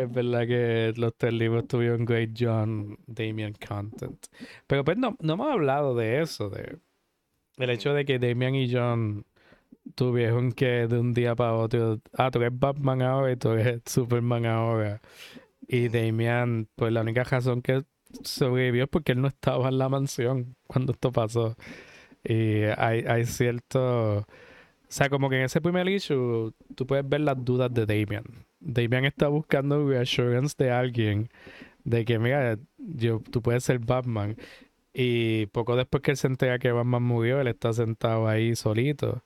[0.03, 4.25] Es verdad que los tres libros tuvieron Great John, Damian Content.
[4.67, 6.79] Pero pues no, no hemos hablado de eso, de
[7.57, 9.25] el hecho de que Damian y John
[9.95, 13.81] tuvieron que de un día para otro, ah, tú eres Batman ahora y tú eres
[13.85, 15.01] Superman ahora.
[15.67, 17.83] Y Damian, pues la única razón que
[18.23, 21.55] sobrevivió porque él no estaba en la mansión cuando esto pasó.
[22.23, 24.19] Y hay, hay cierto...
[24.19, 28.25] O sea, como que en ese primer issue tú puedes ver las dudas de Damian.
[28.63, 31.29] Damian está buscando reassurance de alguien
[31.83, 34.37] de que, mira, yo, tú puedes ser Batman.
[34.93, 39.23] Y poco después que él se entera que Batman murió, él está sentado ahí solito.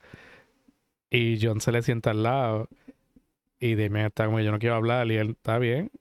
[1.10, 2.70] Y John se le sienta al lado.
[3.60, 5.08] Y Damian está como, yo no quiero hablar.
[5.12, 5.92] Y él, está bien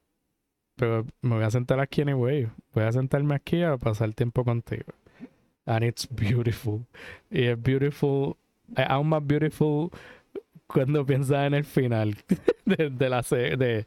[0.76, 2.48] pero me voy a sentar aquí anyway.
[2.72, 4.92] Voy a sentarme aquí a pasar tiempo contigo.
[5.64, 6.86] And it's beautiful.
[7.30, 8.36] Y es beautiful,
[8.76, 9.90] aún más beautiful
[10.66, 12.16] cuando piensas en el final
[12.64, 13.56] de, la serie.
[13.56, 13.86] De...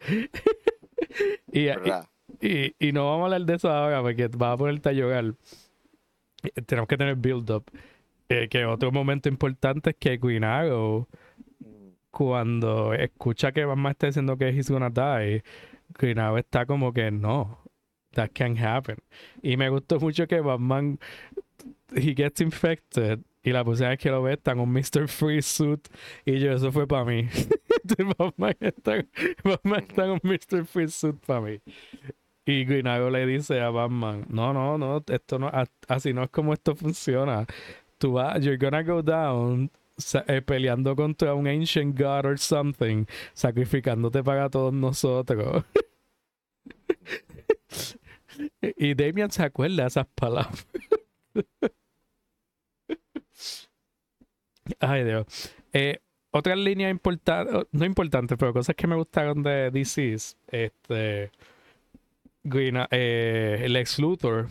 [1.51, 1.67] y,
[2.45, 5.33] y, y, no vamos a hablar de eso ahora porque va a ponerte a llorar.
[6.65, 7.65] Tenemos que tener build up.
[8.29, 11.07] Eh, que otro momento importante es que Guinago,
[12.11, 15.43] cuando escucha que mamá está diciendo que he's gonna die,
[15.97, 17.57] Greenhow está como que no,
[18.13, 18.97] that can't happen.
[19.41, 20.99] Y me gustó mucho que Batman,
[21.95, 23.19] he gets infected.
[23.41, 25.07] Y la próxima vez que lo ve está un Mr.
[25.07, 25.87] Free suit.
[26.25, 27.27] Y yo, eso fue para mí.
[28.17, 29.05] Batman, está,
[29.43, 30.65] Batman está un Mr.
[30.65, 31.61] Free suit para mí.
[32.45, 35.51] Y Greenago le dice a Batman, no, no, no, esto no,
[35.87, 37.45] así no es como esto funciona.
[37.97, 39.69] Tú vas, you're gonna go down
[40.27, 45.63] eh, peleando contra un ancient god or something, sacrificándote para todos nosotros.
[48.61, 50.65] y Damian se acuerda de esas palabras.
[54.79, 55.25] Ay, Dios.
[55.73, 55.99] Eh,
[56.31, 60.15] otra línea importante, no importante, pero cosas que me gustaron de DC,
[60.47, 61.31] este,
[62.43, 64.47] Green, eh, el ex Luthor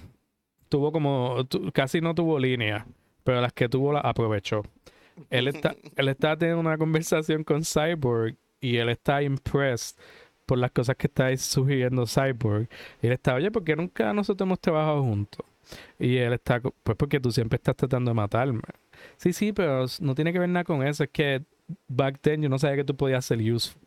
[0.68, 2.86] tuvo como, casi no tuvo línea,
[3.24, 4.62] pero las que tuvo las aprovechó
[5.30, 9.96] él está, él está teniendo una conversación con Cyborg y él está impressed
[10.46, 12.68] por las cosas que está sugiriendo Cyborg.
[13.02, 15.44] Y él está, oye, ¿por qué nunca nosotros hemos trabajado juntos?
[15.98, 18.62] Y él está, pues porque tú siempre estás tratando de matarme.
[19.16, 21.04] Sí, sí, pero no tiene que ver nada con eso.
[21.04, 21.42] Es que
[21.88, 23.80] back then yo no sabía que tú podías ser useful.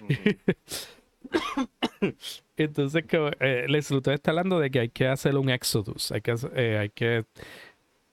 [2.56, 6.12] Entonces, que, eh, Lex está hablando de que hay que hacer un exodus.
[6.12, 7.24] Hay que, eh, hay que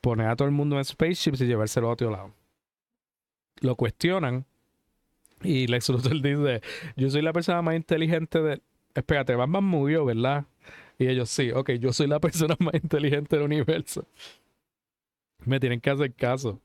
[0.02, 2.34] poner a todo el mundo en spaceships y llevárselo a otro lado.
[3.62, 4.46] Lo cuestionan
[5.44, 6.62] y Lex Luthor dice,
[6.96, 8.62] yo soy la persona más inteligente de...
[8.94, 10.46] Espérate, Batman murió, ¿verdad?
[10.98, 14.06] Y ellos, sí, ok, yo soy la persona más inteligente del universo.
[15.46, 16.60] Me tienen que hacer caso.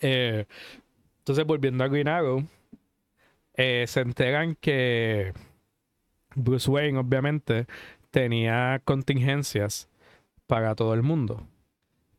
[0.00, 0.46] Eh,
[1.18, 2.46] entonces, volviendo a Green Arrow,
[3.54, 5.32] eh, se enteran que
[6.34, 7.66] Bruce Wayne, obviamente,
[8.10, 9.88] tenía contingencias
[10.46, 11.46] para todo el mundo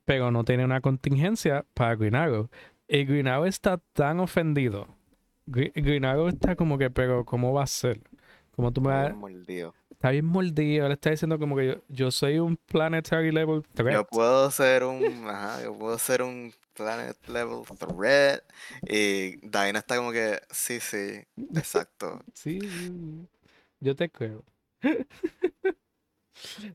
[0.09, 2.15] pero no tiene una contingencia para Green
[2.87, 4.87] Y Green Arrow está tan ofendido.
[5.45, 8.01] Green Arrow está como que, pero ¿cómo va a ser?
[8.55, 9.13] Como tú me vas...
[9.99, 10.85] Está bien mordido.
[10.85, 13.95] Él está diciendo como que yo, soy un planetary level threat.
[13.95, 15.27] Yo puedo ser un...
[15.27, 18.41] Ajá, yo puedo ser un planet level threat.
[18.87, 21.21] Y Diana está como que, sí, sí,
[21.53, 22.23] exacto.
[22.33, 22.61] sí,
[23.81, 24.45] yo te creo.
[24.81, 25.05] I'm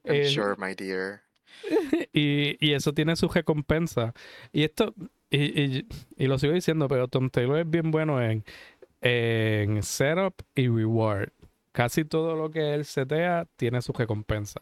[0.04, 1.22] eh, sure, my dear.
[2.12, 4.12] Y, y, eso tiene su recompensa.
[4.52, 4.92] Y esto,
[5.30, 5.86] y,
[6.18, 8.44] y, lo sigo diciendo, pero Tom Taylor es bien bueno en,
[9.00, 11.30] en setup y reward.
[11.74, 14.60] Casi todo lo que él setea tiene su recompensa.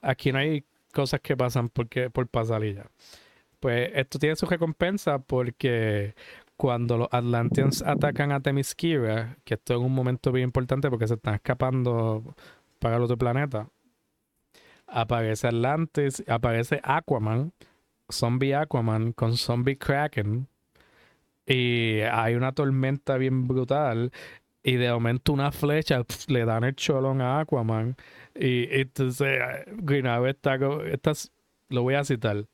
[0.00, 2.86] Aquí no hay cosas que pasan porque, por pasarilla.
[3.60, 6.14] Pues esto tiene su recompensa porque
[6.56, 11.14] cuando los Atlanteans atacan a Themyscira, que esto es un momento bien importante porque se
[11.14, 12.34] están escapando
[12.78, 13.68] para el otro planeta,
[14.86, 17.52] aparece Atlantis, aparece Aquaman,
[18.10, 20.48] Zombie Aquaman con Zombie Kraken.
[21.46, 24.12] Y hay una tormenta bien brutal.
[24.66, 27.94] Y de momento una flecha le dan el cholón a Aquaman.
[28.34, 29.38] Y, entonces
[29.76, 30.58] Grinago está,
[30.90, 31.12] está,
[31.68, 32.46] lo voy a citar.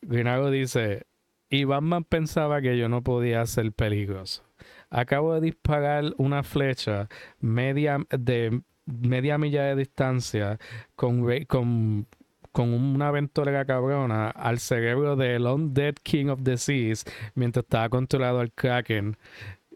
[0.00, 1.06] Grinago dice,
[1.50, 4.44] y Batman pensaba que yo no podía ser peligroso.
[4.90, 7.08] Acabo de disparar una flecha
[7.40, 10.60] media de media milla de distancia
[10.94, 12.06] con, con,
[12.52, 17.04] con una aventura cabrona al cerebro del Undead King of the Seas
[17.34, 19.16] mientras estaba controlado al Kraken.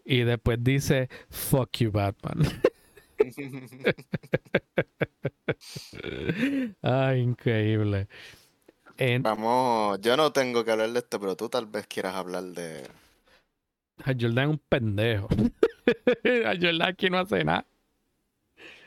[0.09, 2.39] Y después dice, fuck you, Batman.
[6.81, 8.07] ah, increíble.
[9.19, 12.87] Vamos, yo no tengo que hablar de esto, pero tú tal vez quieras hablar de.
[14.03, 15.27] A Jordan es un pendejo.
[15.29, 17.67] a Jordan aquí no hace nada.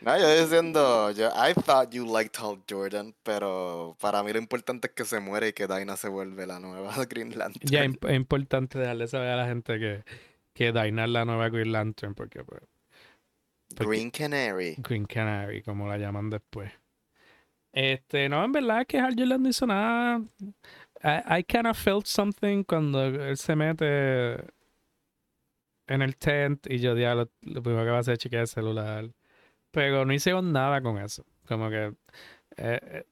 [0.01, 4.89] No, yo diciendo, yo, I thought you liked Hulk Jordan, pero para mí lo importante
[4.89, 7.71] es que se muere y que Dinah se vuelve la nueva Green Lantern.
[7.71, 10.03] Ya es importante dejarle saber a la gente que,
[10.53, 12.63] que es la nueva Green Lantern, porque, pues,
[13.75, 14.77] Green Canary.
[14.79, 16.71] Green Canary, como la llaman después.
[17.73, 20.21] Este, no, en verdad es que Hal Jordan no hizo nada.
[21.03, 24.45] I, I kind of felt something cuando él se mete
[25.87, 28.49] en el tent y yo diablo, lo primero que va a hacer es chequear el
[28.49, 29.11] celular.
[29.71, 31.25] Pero no hicieron nada con eso.
[31.47, 31.95] Como que.
[32.57, 33.05] Eh, eh,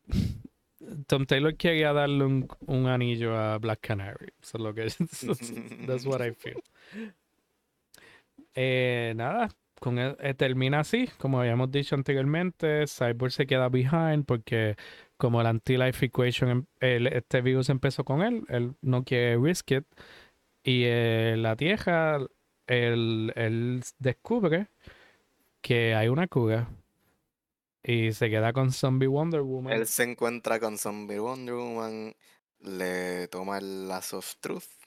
[1.07, 4.33] Tom Taylor quería darle un, un, anillo a Black Canary.
[4.43, 4.83] Eso es lo que.
[5.87, 6.63] That's what I feel.
[8.55, 9.49] Eh, nada,
[10.19, 14.77] e, termina así, como habíamos dicho anteriormente, Cyborg se queda behind porque
[15.17, 19.87] como el anti-life equation, em, este virus empezó con él, él no quiere risk it,
[20.63, 20.85] y
[21.37, 22.19] la Tierra,
[22.67, 24.69] él, él descubre
[25.61, 26.69] que hay una cura
[27.83, 29.73] y se queda con Zombie Wonder Woman.
[29.73, 32.15] Él se encuentra con Zombie Wonder Woman,
[32.61, 34.80] le toma el Lazo of Truth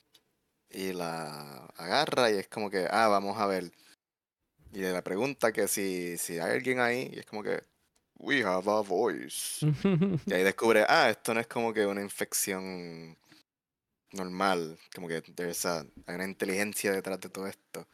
[0.73, 3.71] y la agarra y es como que, ah, vamos a ver.
[4.71, 7.63] Y le pregunta que si, si hay alguien ahí y es como que,
[8.17, 9.65] we have a voice.
[10.25, 13.17] y ahí descubre, ah, esto no es como que una infección
[14.11, 17.87] normal, como que hay una inteligencia detrás de todo esto.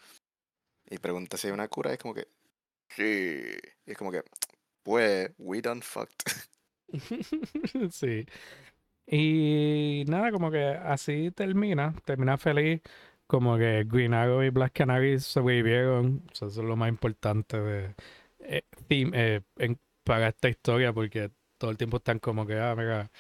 [0.89, 2.27] Y pregunta si hay una cura y es como que,
[2.95, 3.43] Sí.
[3.86, 4.23] Y es como que,
[4.84, 6.25] pues, we done fucked.
[7.91, 8.25] sí.
[9.12, 12.82] Y nada, como que así termina, termina feliz,
[13.28, 16.24] como que Green Arrow y Black Canary sobrevivieron.
[16.32, 17.95] eso es lo más importante de
[18.41, 19.41] eh, eh,
[20.03, 23.12] para esta historia, porque todo el tiempo están como que, ah, mira,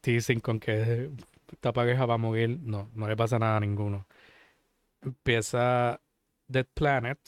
[0.00, 1.10] teasing con que
[1.52, 2.58] esta pareja va a morir.
[2.62, 4.06] No, no le pasa nada a ninguno.
[5.02, 6.00] Empieza
[6.48, 7.18] Dead Planet,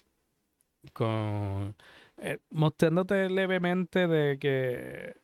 [0.93, 1.77] con
[2.19, 5.17] eh, mostrándote levemente de que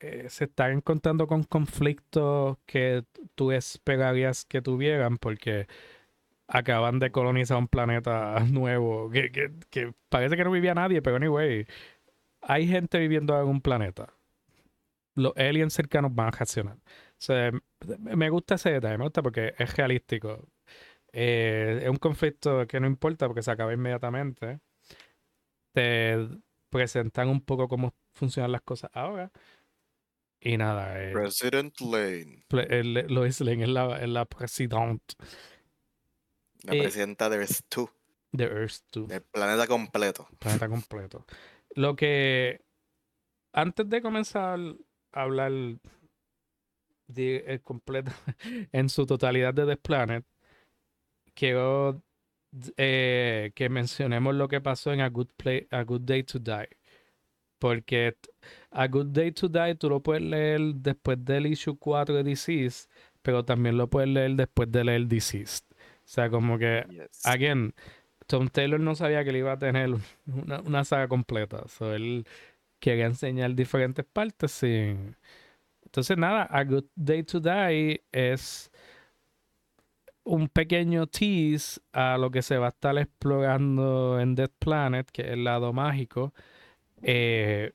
[0.00, 5.66] eh, se están encontrando con conflictos que tú esperarías que tuvieran porque
[6.48, 9.30] acaban de colonizar un planeta nuevo que,
[9.70, 11.66] que, parece que no vivía nadie, pero anyway,
[12.42, 14.14] hay gente viviendo en un planeta.
[15.14, 16.78] Los aliens cercanos van a reaccionar.
[17.98, 20.48] me gusta ese detalle, me gusta porque es realístico.
[21.12, 24.60] Eh, es un conflicto que no importa porque se acaba inmediatamente
[25.72, 26.28] te
[26.70, 29.30] presentan un poco cómo funcionan las cosas ahora.
[30.40, 31.02] Y nada.
[31.02, 32.44] Eh, President Lane.
[33.08, 35.14] Lois Lane es la, es la presidente.
[36.62, 37.90] La eh, presidenta de Earth 2.
[38.32, 39.10] De Earth 2.
[39.10, 40.28] El planeta completo.
[40.38, 41.26] Planeta completo.
[41.74, 42.60] Lo que.
[43.52, 44.58] Antes de comenzar
[45.12, 45.52] a hablar
[47.08, 48.12] de, eh, completo,
[48.72, 50.24] en su totalidad de The Planet,
[51.34, 52.02] quiero
[52.76, 56.68] eh, que mencionemos lo que pasó en A Good, Play, A Good Day to Die.
[57.58, 58.16] Porque
[58.70, 62.88] A Good Day to Die tú lo puedes leer después del issue 4 de Disease,
[63.22, 65.62] pero también lo puedes leer después de leer Disease
[66.08, 66.86] sea, como que,
[67.24, 67.74] again,
[68.26, 69.90] Tom Taylor no sabía que él iba a tener
[70.64, 71.68] una, saga completa.
[71.68, 72.26] So, él
[72.80, 75.16] quería enseñar diferentes partes sin...
[75.84, 78.70] Entonces, nada, A Good Day to Die es
[80.24, 85.22] un pequeño tease a lo que se va a estar explorando en Dead Planet, que
[85.22, 86.32] es el lado mágico.
[87.02, 87.72] Eh,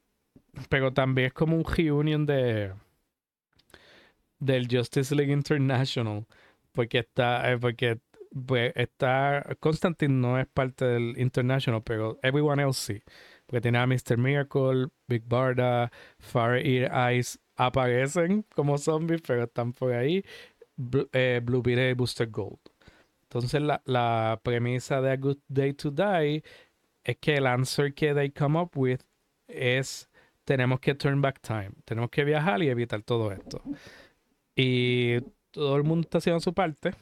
[0.70, 2.74] pero también es como un reunion de
[4.40, 6.26] del Justice League International.
[6.72, 8.00] Porque está, eh, porque
[8.46, 13.04] pues está Constantine no es parte del International, pero everyone else sí.
[13.46, 14.18] Porque tiene a Mr.
[14.18, 20.24] Miracle, Big Barda, Far Ear Eyes aparecen como zombies, pero están por ahí.
[21.14, 22.60] Eh, Blue Beetle y Booster Gold.
[23.24, 26.44] Entonces la, la, premisa de A Good Day to Die
[27.04, 29.02] es que el answer que they come up with
[29.48, 30.10] es
[30.46, 33.62] tenemos que turn back time, tenemos que viajar y evitar todo esto.
[34.56, 35.22] Y
[35.52, 36.94] todo el mundo está haciendo su parte.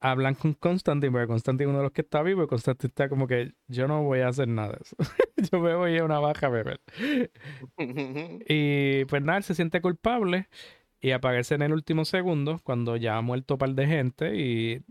[0.00, 3.08] Hablan con Constantine, porque Constantine es uno de los que está vivo y Constantine está
[3.08, 4.96] como que yo no voy a hacer nada de eso.
[5.52, 6.80] yo me voy a una baja a beber.
[8.48, 10.48] y pues nada, él se siente culpable
[11.00, 14.82] y aparece en el último segundo cuando ya ha muerto un par de gente y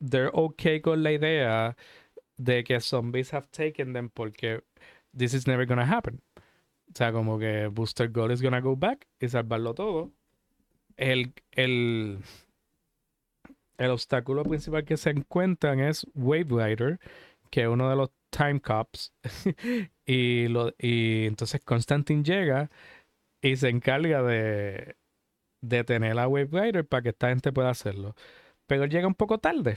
[0.00, 1.76] they're okay con la idea
[2.36, 4.62] de que zombies have taken them porque
[5.16, 6.20] this is never gonna happen.
[6.92, 10.12] O sea, como que Booster Gold is gonna go back y salvarlo todo.
[10.96, 12.18] El, el,
[13.78, 17.00] el obstáculo principal que se encuentran es Wave Rider,
[17.50, 19.12] que es uno de los Time Cops.
[20.06, 22.70] y, lo, y entonces Constantine llega
[23.40, 24.96] y se encarga de
[25.62, 28.14] detener a Wave Rider para que esta gente pueda hacerlo.
[28.66, 29.76] Pero llega un poco tarde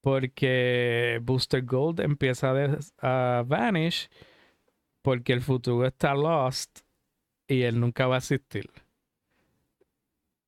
[0.00, 2.52] porque Booster Gold empieza
[3.00, 4.08] a, vanish
[5.02, 6.80] porque el futuro está lost
[7.46, 8.70] y él nunca va a existir.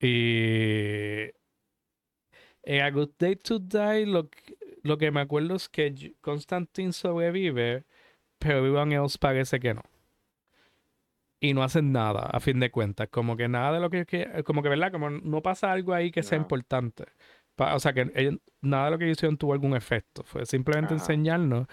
[0.00, 1.30] Y
[2.64, 4.28] en A Good Day to Die lo,
[4.82, 7.84] lo que me acuerdo es que Constantine sobrevive,
[8.38, 9.82] pero everyone else parece que no
[11.42, 13.08] y no hacen nada, a fin de cuentas.
[13.10, 14.06] Como que nada de lo que,
[14.44, 14.92] como que, ¿verdad?
[14.92, 17.04] Como no pasa algo ahí que sea importante.
[17.56, 20.22] o sea, que nada de lo que hicieron tuvo algún efecto.
[20.22, 21.66] Fue simplemente enseñarnos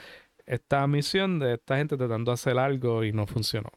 [0.49, 3.69] esta misión de esta gente tratando de hacer algo y no funcionó.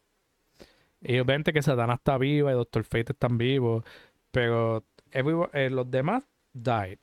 [1.01, 3.85] Y obviamente que Satana está viva y Doctor Fate están vivos,
[4.31, 6.99] pero eh, los demás died.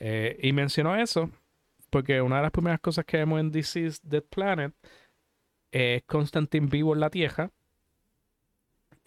[0.00, 1.30] Eh, y mencionó eso
[1.90, 4.74] porque una de las primeras cosas que vemos en This Dead Planet
[5.70, 7.50] es Constantine vivo en la Tierra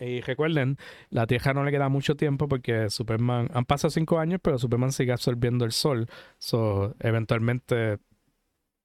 [0.02, 0.78] y recuerden,
[1.10, 4.92] la Tierra no le queda mucho tiempo porque Superman, han pasado cinco años, pero Superman
[4.92, 6.08] sigue absorbiendo el sol.
[6.40, 8.00] So, eventualmente,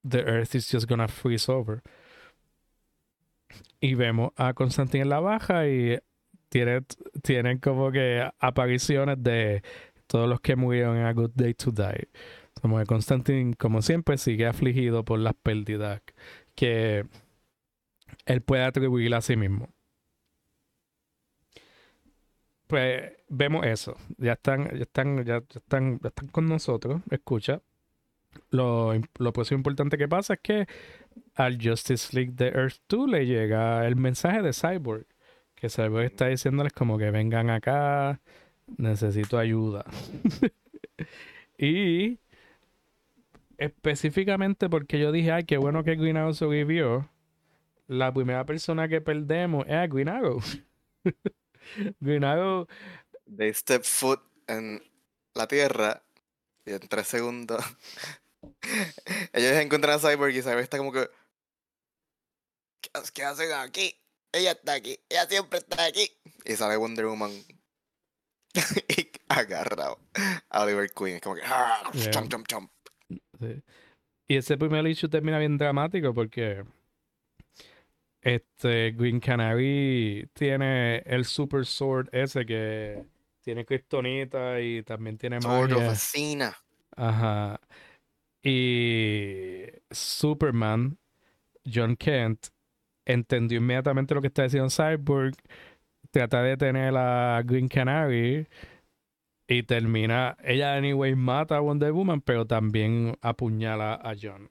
[0.08, 1.82] the Earth is just gonna freeze over.
[3.80, 5.98] Y vemos a Constantine en la baja y
[6.48, 6.82] tiene,
[7.22, 9.62] tienen como que apariciones de
[10.06, 12.08] todos los que murieron en A Good Day to Die.
[12.60, 16.00] Como que Constantine, como siempre, sigue afligido por las pérdidas
[16.54, 17.06] que
[18.26, 19.68] él puede atribuir a sí mismo
[22.66, 23.96] pues vemos eso.
[24.18, 27.02] Ya están, ya están, ya están, ya están con nosotros.
[27.10, 27.62] Escucha.
[28.50, 30.66] Lo, lo pues importante que pasa es que
[31.34, 35.06] al Justice League de Earth 2 le llega el mensaje de Cyborg.
[35.54, 38.20] Que Cyborg está diciéndoles como que vengan acá,
[38.76, 39.84] necesito ayuda.
[41.58, 42.18] y
[43.58, 47.08] específicamente porque yo dije, ay, qué bueno que Green Arrow sobrevivió.
[47.86, 50.40] La primera persona que perdemos es a Green Arrow.
[52.00, 52.66] Green
[53.36, 54.82] They step foot en
[55.34, 56.02] la tierra
[56.64, 57.62] y en tres segundos
[59.32, 61.08] ellos encuentran a Cyborg y Cyborg está como que
[63.12, 63.94] ¿Qué hacen aquí?
[64.32, 66.10] Ella está aquí, ella siempre está aquí.
[66.44, 67.32] Y sale Wonder Woman
[68.88, 69.98] y agarrado
[70.50, 71.16] a Oliver Queen.
[71.16, 71.90] Es como que ¡ah!
[74.28, 76.64] Y ese primer issue termina bien dramático porque
[78.20, 83.04] este Green Canary tiene el Super Sword ese que
[83.42, 85.92] tiene Kryptonita y también tiene magia.
[86.96, 87.60] Ajá.
[88.48, 90.98] Y Superman,
[91.64, 92.46] John Kent,
[93.04, 95.34] entendió inmediatamente lo que está diciendo Cyborg,
[96.12, 98.46] trata de tener a Green Canary
[99.48, 104.48] y termina, ella anyway mata a Wonder Woman, pero también apuñala a John.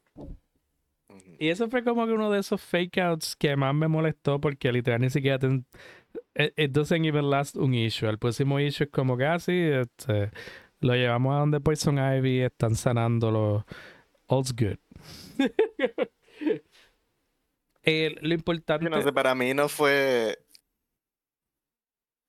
[1.39, 4.73] Y eso fue como que uno de esos fake outs que más me molestó porque
[4.73, 5.39] literal ni siquiera
[6.35, 8.09] it, doesn't even last un issue.
[8.09, 10.31] El próximo issue es como así ah, este,
[10.85, 13.63] lo llevamos a donde Poison Ivy están sanando los
[14.27, 14.77] all's good.
[18.21, 18.89] lo importante.
[18.89, 20.39] no sé, para mí no fue.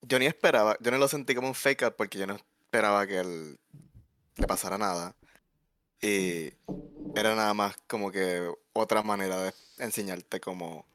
[0.03, 3.07] Yo ni esperaba, yo no lo sentí como un fake out porque yo no esperaba
[3.07, 3.59] que él
[4.37, 5.15] le pasara nada.
[6.01, 6.53] Y
[7.15, 10.87] era nada más como que otra manera de enseñarte como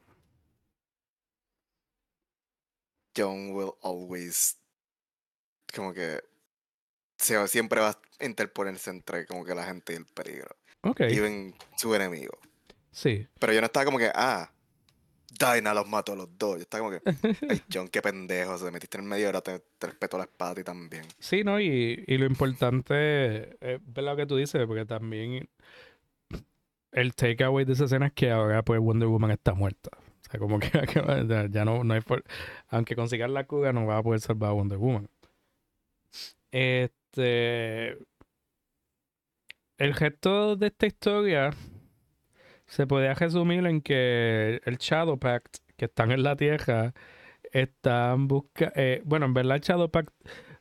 [3.16, 4.58] John will always
[5.74, 6.22] como que
[7.46, 10.56] siempre va a interponerse entre como que la gente y el peligro.
[10.82, 11.00] Ok.
[11.00, 12.38] Even su enemigo.
[12.90, 13.26] Sí.
[13.38, 14.50] Pero yo no estaba como que, ah,
[15.30, 16.56] Dinah los mató a los dos.
[16.56, 17.02] Yo estaba como que,
[17.48, 20.64] ay, John, qué pendejo, se metiste en medio, ahora te, te respeto la espada y
[20.64, 21.04] también.
[21.18, 21.60] Sí, ¿no?
[21.60, 25.48] Y, y lo importante es ver lo que tú dices, porque también
[26.92, 29.90] el takeaway de esa escena es que ahora pues Wonder Woman está muerta.
[29.96, 30.70] O sea, como que
[31.50, 32.24] ya no, no hay por...
[32.68, 35.08] Aunque consigas la cuga, no va a poder salvar a Wonder Woman.
[36.50, 37.01] Este...
[37.16, 37.96] El
[39.94, 41.50] gesto de esta historia
[42.66, 46.94] se podía resumir en que el Shadow Pact, que están en la Tierra,
[47.52, 48.72] están buscando...
[48.76, 50.10] Eh, bueno, en verdad el Shadow Pact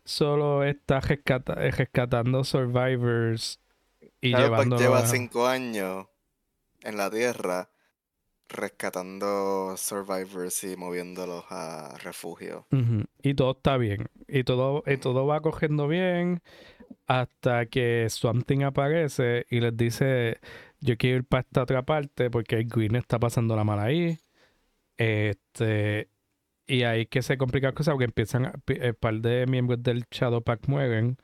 [0.04, 3.62] solo está eh, rescatando survivors
[4.20, 6.08] y Shadow Pact lleva cinco años
[6.82, 7.71] en la Tierra
[8.52, 12.68] rescatando survivors y moviéndolos a refugio.
[13.22, 14.10] Y todo está bien.
[14.28, 16.42] Y todo, todo va cogiendo bien
[17.08, 20.40] hasta que Something aparece y les dice,
[20.80, 24.20] yo quiero ir para esta otra parte porque el Green está pasando la mala ahí.
[24.98, 26.10] Este,
[26.68, 30.44] y ahí que se complica la cosa porque empiezan, el par de miembros del Shadow
[30.44, 31.18] Pack mueren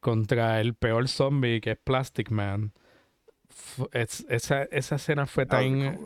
[0.00, 2.72] contra el peor zombie que es Plastic Man
[3.92, 5.98] esa, esa escena fue tan.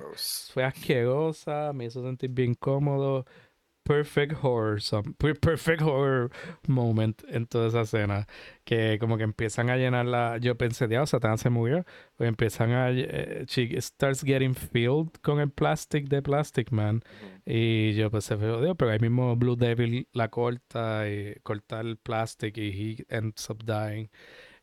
[0.52, 3.24] fue asquerosa, me hizo sentir bien cómodo.
[3.84, 4.80] Perfect horror,
[5.40, 6.30] perfect horror
[6.68, 8.28] moment en toda esa escena.
[8.64, 10.38] Que como que empiezan a llenar la.
[10.38, 11.84] Yo pensé, Dios, Satán se murió.
[12.16, 12.90] Pues empiezan a.
[12.90, 17.02] Eh, she starts getting filled con el plastic de Plastic Man.
[17.44, 22.56] Y yo pensé, Dios, pero ahí mismo Blue Devil la corta y corta el plastic
[22.58, 24.08] y he ends up dying.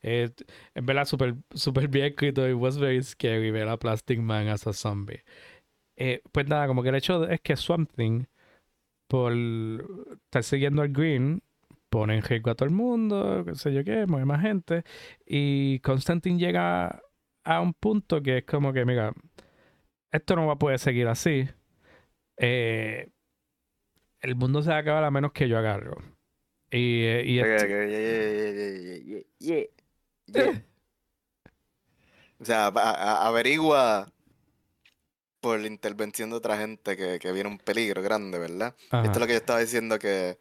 [0.01, 0.29] Eh,
[0.75, 2.47] en verdad, súper super bien escrito.
[2.47, 5.23] It was very scary ver a Plastic Man as a zombie.
[5.97, 8.25] Eh, pues nada, como que el hecho es que Something,
[9.07, 11.41] por estar siguiendo al Green,
[11.89, 14.83] pone en riesgo a todo el mundo, qué sé yo qué, mueve más gente.
[15.25, 17.01] Y Constantine llega
[17.43, 19.13] a un punto que es como que, mira,
[20.11, 21.49] esto no va a poder seguir así.
[22.37, 23.09] Eh,
[24.21, 25.97] el mundo se va a acabar a menos que yo agarro.
[26.71, 27.39] Y, y
[32.39, 34.11] o sea, averigua
[35.41, 38.75] por la intervención de otra gente que, viene un peligro grande, ¿verdad?
[38.79, 40.37] Esto es lo que yo estaba diciendo que,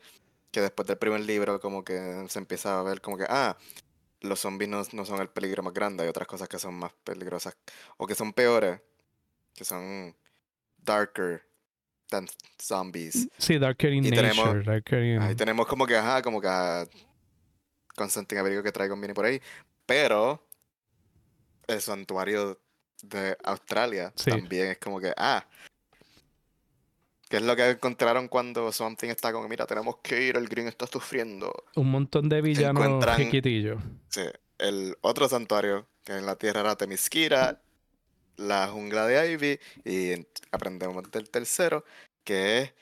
[0.53, 3.57] después del primer libro como que se empieza a ver como que, ah,
[4.21, 7.57] los zombies no, son el peligro más grande, hay otras cosas que son más peligrosas
[7.97, 8.81] o que son peores,
[9.55, 10.17] que son
[10.79, 11.43] darker
[12.11, 12.27] than
[12.59, 13.29] zombies.
[13.39, 14.63] Sí, darker in nature.
[14.63, 16.85] Tenemos, Ahí tenemos como que, ajá, como que a
[17.95, 19.41] Constantine Averiguo que traigo viene por ahí.
[19.89, 20.47] Pero
[21.67, 22.61] el santuario
[23.03, 25.47] de Australia también es como que, ah,
[27.31, 30.69] ¿qué es lo que encontraron cuando Something está con, mira, tenemos que ir, el Green
[30.69, 31.65] está sufriendo?
[31.75, 33.83] Un montón de villanos chiquitillos.
[34.11, 34.25] Sí,
[34.59, 37.63] el otro santuario, que en la tierra era Temiskira,
[38.37, 41.83] la jungla de Ivy, y aprendemos del tercero,
[42.25, 42.75] que es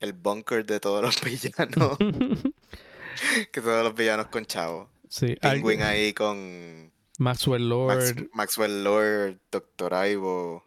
[0.00, 1.98] el bunker de todos los villanos.
[3.52, 4.88] que todos los villanos con Chavo.
[5.08, 5.36] Sí.
[5.36, 6.92] Penguin ahí con.
[7.18, 8.28] Maxwell Lord.
[8.32, 10.62] Maxwell Lord, Doctor Ivo.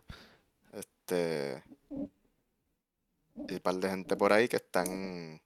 [0.74, 1.64] Este.
[3.48, 5.42] Y un par de gente por ahí que están.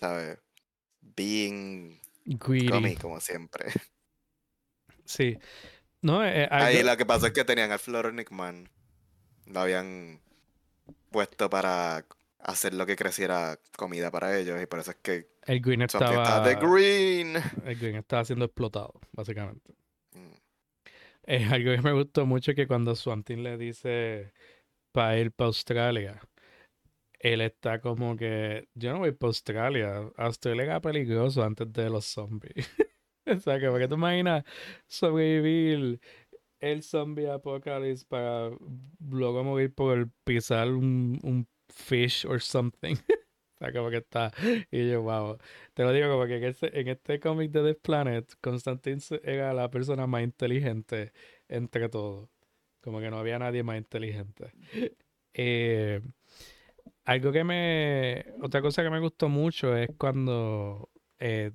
[0.00, 0.38] ¿Sabes?
[1.00, 2.00] Being.
[2.24, 2.96] Greedy.
[2.96, 3.66] como siempre.
[5.04, 5.38] Sí.
[6.00, 8.70] No, eh, Ahí lo que pasó es que tenían al Floronic Man.
[9.46, 10.20] Lo habían
[11.10, 12.06] puesto para
[12.42, 16.40] hacer lo que creciera comida para ellos y por eso es que el Green estaba
[16.46, 17.36] de Green.
[17.64, 19.74] el Green estaba siendo explotado básicamente.
[20.14, 20.34] Mm.
[21.24, 24.32] es algo que me gustó mucho que cuando Swantin le dice
[24.92, 26.20] para ir para Australia
[27.18, 32.06] él está como que yo no voy para Australia Australia era peligroso antes de los
[32.06, 32.68] zombies
[33.26, 34.44] o sea que porque tú imaginas
[34.88, 36.00] sobrevivir
[36.60, 38.50] el zombie apocalypse para
[39.00, 42.96] luego morir por pisar un, un fish or something.
[43.56, 44.32] o sea, como que está.
[44.70, 45.38] Y yo, wow.
[45.74, 49.52] Te lo digo como que en este, en este cómic de The Planet, Constantine era
[49.52, 51.12] la persona más inteligente
[51.48, 52.28] entre todos.
[52.80, 54.52] Como que no había nadie más inteligente.
[55.34, 56.02] Eh,
[57.06, 58.26] algo que me.
[58.42, 61.52] Otra cosa que me gustó mucho es cuando eh,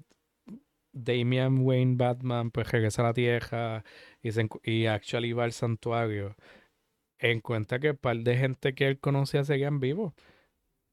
[0.92, 3.84] Damian Wayne Batman pues regresa a la Tierra
[4.22, 6.36] y, se, y actually va al santuario
[7.20, 10.14] en cuenta que un par de gente que él conocía seguían vivos.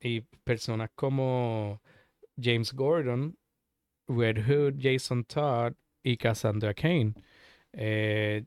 [0.01, 1.81] Y personas como
[2.41, 3.37] James Gordon,
[4.09, 7.15] Red Hood, Jason Todd y Cassandra Kane.
[7.73, 8.45] Eh,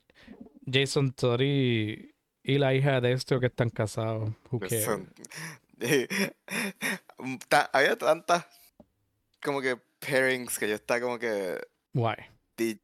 [0.71, 2.13] Jason Todd y,
[2.43, 4.29] la hija de esto que están casados.
[7.73, 8.45] había tantas
[9.41, 11.59] como que pairings que yo estaba como que.
[11.93, 12.15] Why?
[12.57, 12.79] Did,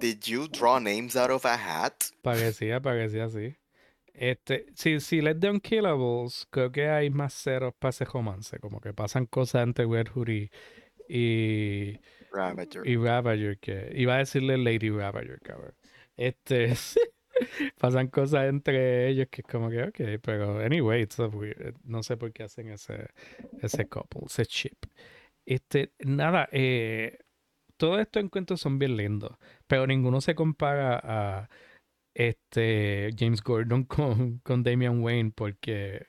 [0.00, 2.04] did you draw names out of a hat?
[2.22, 3.56] Parecía, parecía así.
[4.18, 8.58] Este, si, si les de Unkillables, creo que hay más ceros para ese romance.
[8.58, 10.48] Como que pasan cosas entre Hood
[11.08, 12.00] y,
[12.32, 12.86] Ravager.
[12.86, 15.74] Y Ravager, que iba a decirle Lady Ravager, cabrón.
[16.16, 16.72] Este,
[17.78, 21.06] pasan cosas entre ellos que es como que, ok, pero anyway,
[21.84, 23.08] no sé por qué hacen ese,
[23.60, 24.86] ese couple, ese chip.
[25.44, 27.18] Este, nada, eh,
[27.76, 29.36] todos estos encuentros son bien lindos,
[29.66, 31.50] pero ninguno se compara a
[32.16, 36.06] este James Gordon con, con Damian Wayne porque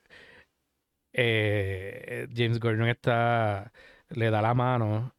[1.14, 3.72] eh, James Gordon está
[4.10, 5.14] le da la mano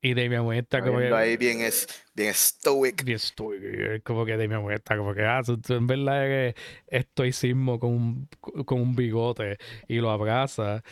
[0.00, 3.04] y Damian Wayne está como que ahí bien es bien stoic.
[3.04, 6.54] Bien stoic como que Damian Wayne está como que ah tú, en verdad eres
[6.88, 8.28] estoicismo con un,
[8.64, 9.56] con un bigote
[9.86, 10.82] y lo abraza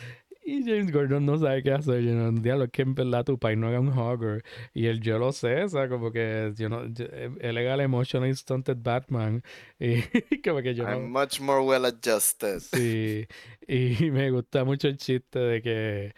[0.47, 2.01] y James Gordon no sabe qué hacer.
[2.01, 4.43] You know, diablo, que en verdad tu pai no era un hogger.
[4.73, 8.33] Y él, yo lo sé, o sea, como que yo no, él era el emotionally
[8.33, 9.43] stunted Batman.
[9.79, 12.59] Y como que yo I'm much more well adjusted.
[12.59, 13.27] Sí.
[13.67, 16.13] Y me gusta mucho el chiste de que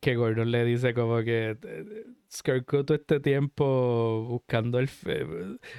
[0.00, 1.56] que Gordon le dice como que
[2.30, 4.90] Scarecrow todo este tiempo buscando el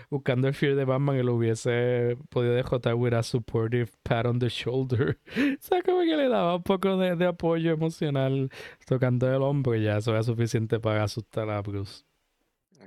[0.10, 4.40] buscando el fear de Batman y lo hubiese podido dejar with a supportive pat on
[4.40, 5.20] the shoulder.
[5.38, 8.50] o sea, como que le daba un poco de, de apoyo emocional
[8.86, 12.04] tocando el hombro y ya eso era suficiente para asustar a Bruce.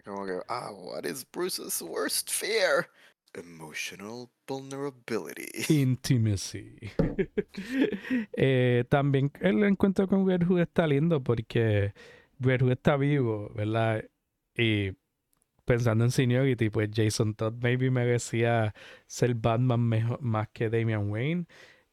[0.05, 2.89] Como que, ah, what is Bruce's worst fear?
[3.35, 5.65] Emotional vulnerability.
[5.69, 6.77] Intimacy.
[8.37, 11.95] eh, también el encuentro con Red Hood está lindo porque
[12.45, 14.05] Hood está vivo, ¿verdad?
[14.57, 14.93] Y
[15.65, 18.75] pensando en Seniority, pues Jason Todd maybe merecía
[19.07, 21.47] ser Batman mejor, más que Damian Wayne.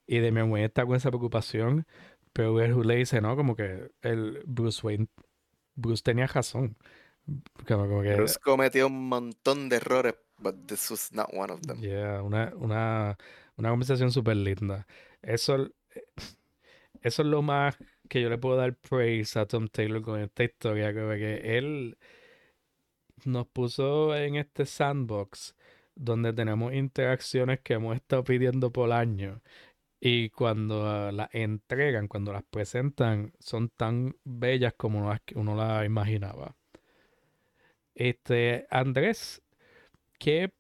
[0.08, 1.86] Y Damian Wayne está con esa preocupación.
[2.34, 3.36] Pero Hood le dice, ¿no?
[3.36, 5.08] Como que el Bruce Wayne,
[5.76, 6.78] Bruce tenía razón.
[7.68, 11.80] Como, que, Bruce cometió un montón de errores but this was not one of them.
[11.80, 13.18] Yeah, una, una,
[13.58, 14.88] una conversación súper linda.
[15.22, 15.70] Eso,
[17.02, 17.78] eso es lo más
[18.10, 21.98] que yo le puedo dar praise a Tom Taylor con esta historia, que él
[23.26, 25.56] nos puso en este sandbox
[25.96, 29.42] donde tenemos interacciones que hemos estado pidiendo por años
[30.00, 35.00] y cuando las entregan, cuando las presentan, son tan bellas como
[35.36, 36.56] uno las imaginaba.
[37.96, 39.42] Este, Andrés,
[40.20, 40.52] ¿Qué,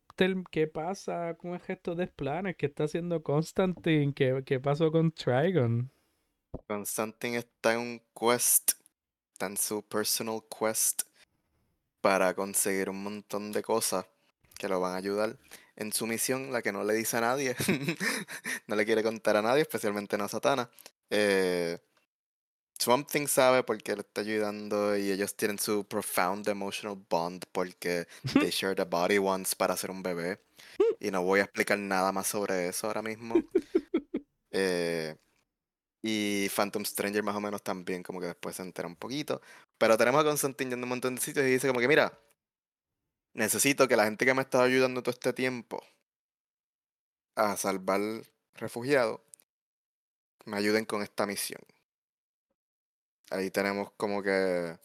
[0.51, 2.55] ¿Qué pasa con el gesto de planes?
[2.57, 4.13] ¿Qué está haciendo Constantine?
[4.13, 5.91] ¿Qué, qué pasó con Trigon?
[6.67, 8.73] Constantine está en un quest,
[9.33, 11.03] está en su personal quest
[12.01, 14.05] para conseguir un montón de cosas
[14.57, 15.37] que lo van a ayudar
[15.75, 17.55] en su misión, la que no le dice a nadie,
[18.67, 20.69] no le quiere contar a nadie, especialmente no a Satana.
[21.09, 21.79] Eh,
[22.77, 28.07] Swamp Thing sabe porque le está ayudando y ellos tienen su profound emotional bond porque
[28.33, 30.39] they shared a body once para hacer un bebé.
[30.99, 33.35] Y no voy a explicar nada más sobre eso ahora mismo.
[34.51, 35.15] Eh,
[36.01, 39.41] y Phantom Stranger más o menos también, como que después se entera un poquito.
[39.77, 42.17] Pero tenemos a Constantine yendo un montón de sitios y dice como que, mira,
[43.33, 45.83] necesito que la gente que me ha estado ayudando todo este tiempo
[47.35, 48.01] a salvar
[48.55, 49.21] refugiados
[50.45, 51.61] me ayuden con esta misión.
[53.31, 54.77] Ahí tenemos como que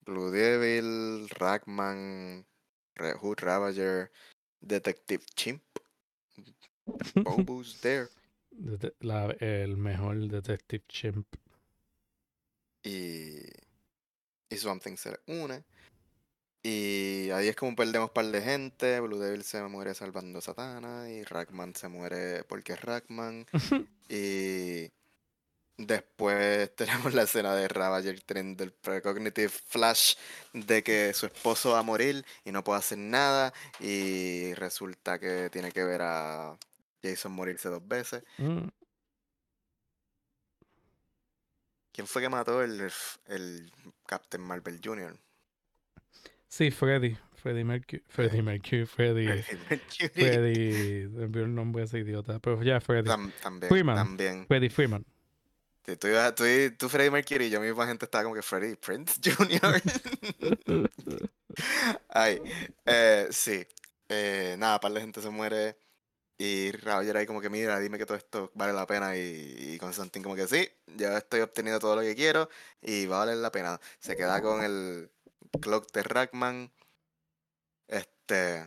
[0.00, 2.44] Blue Devil, Ragman,
[3.20, 4.10] Hood Ravager,
[4.60, 5.62] Detective Chimp.
[7.14, 8.08] Bobo's there.
[9.40, 11.26] El mejor Detective Chimp.
[12.82, 13.40] Y,
[14.48, 15.64] y Something se une.
[16.62, 19.00] Y ahí es como perdemos un par de gente.
[19.00, 21.10] Blue Devil se muere salvando a Satana.
[21.10, 23.46] Y Ragman se muere porque es Ragman.
[24.08, 24.90] y
[25.86, 30.14] Después tenemos la escena de Ravager teniendo el precognitive flash
[30.52, 33.54] de que su esposo va a morir y no puede hacer nada.
[33.80, 36.58] Y resulta que tiene que ver a
[37.02, 38.22] Jason morirse dos veces.
[38.38, 38.68] Mm.
[41.92, 42.90] ¿Quién fue que mató el,
[43.26, 43.72] el
[44.06, 45.18] Captain Marvel Jr.?
[46.48, 47.16] Sí, Freddy.
[47.34, 48.02] Freddy Mercury.
[48.08, 48.86] Freddy Mercury.
[48.86, 49.42] Freddy.
[50.12, 51.08] Freddy.
[51.08, 52.38] Me envió el nombre de ese idiota.
[52.38, 53.08] Pero ya, Freddy.
[53.08, 53.96] también, Freeman.
[53.96, 54.46] También.
[54.46, 55.04] Freddy Freeman.
[55.86, 56.44] Sí, tú, tú,
[56.78, 59.80] tú, Freddie Mercury y yo misma gente estaba como que Freddie Prince Jr.
[62.08, 62.40] Ay,
[62.84, 63.66] eh, sí.
[64.08, 65.78] Eh, nada, par de gente se muere.
[66.40, 69.14] Y Roger ahí como que mira, dime que todo esto vale la pena.
[69.14, 72.48] Y, y Constantine como que sí, ya estoy obteniendo todo lo que quiero
[72.80, 73.78] y va a valer la pena.
[73.98, 75.10] Se queda con el
[75.60, 76.72] clock de Rackman.
[77.88, 78.66] Este.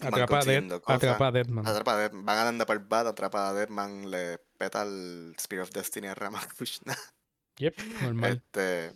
[0.00, 1.66] Atrapa, a Deadman.
[1.66, 6.06] Atrapa Van andando por el bat, atrapa a Deadman, le peta el Spirit of Destiny
[6.06, 6.96] a Ramakrishna.
[7.58, 8.32] Yep, normal.
[8.32, 8.92] Este,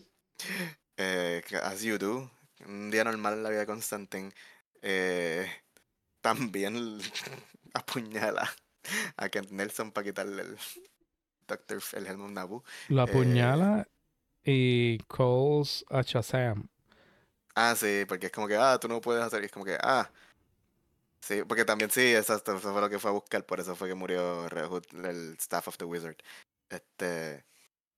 [0.96, 2.30] eh, as you do.
[2.66, 4.32] Un día normal en la vida de Constantine.
[4.82, 5.46] Eh,
[6.20, 7.00] también
[7.74, 8.50] apuñala
[9.16, 10.58] a Kent Nelson para quitarle el
[11.46, 12.62] Doctor el Helmut Nabu.
[12.88, 13.86] Lo apuñala
[14.44, 16.68] y calls a Shazam.
[17.54, 19.42] Ah, sí, porque es como que, ah, tú no puedes hacer.
[19.42, 20.10] Y es como que, ah.
[21.20, 23.88] Sí, porque también sí, exacto, eso fue lo que fue a buscar, por eso fue
[23.88, 26.16] que murió el staff of the wizard.
[26.68, 27.44] Este.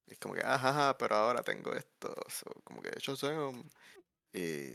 [0.07, 2.15] Es como que, ajá, pero ahora tengo esto.
[2.65, 3.35] como que yo soy
[4.32, 4.74] Y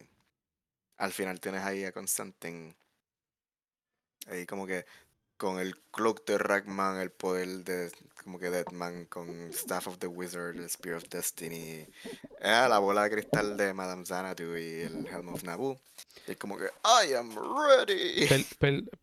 [0.98, 2.76] al final tienes ahí a Constantine.
[4.27, 4.85] Ahí como que
[5.37, 7.91] con el cloak de Ragman, el poder de
[8.23, 11.87] como que Deadman, con Staff of the Wizard, el Spear of Destiny,
[12.41, 15.79] eh, la bola de cristal de Madame Xanadu y el Helm of Naboo.
[16.27, 18.27] Y es como que I am ready.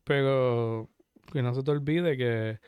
[0.05, 0.91] pero
[1.33, 2.61] que no se te olvide que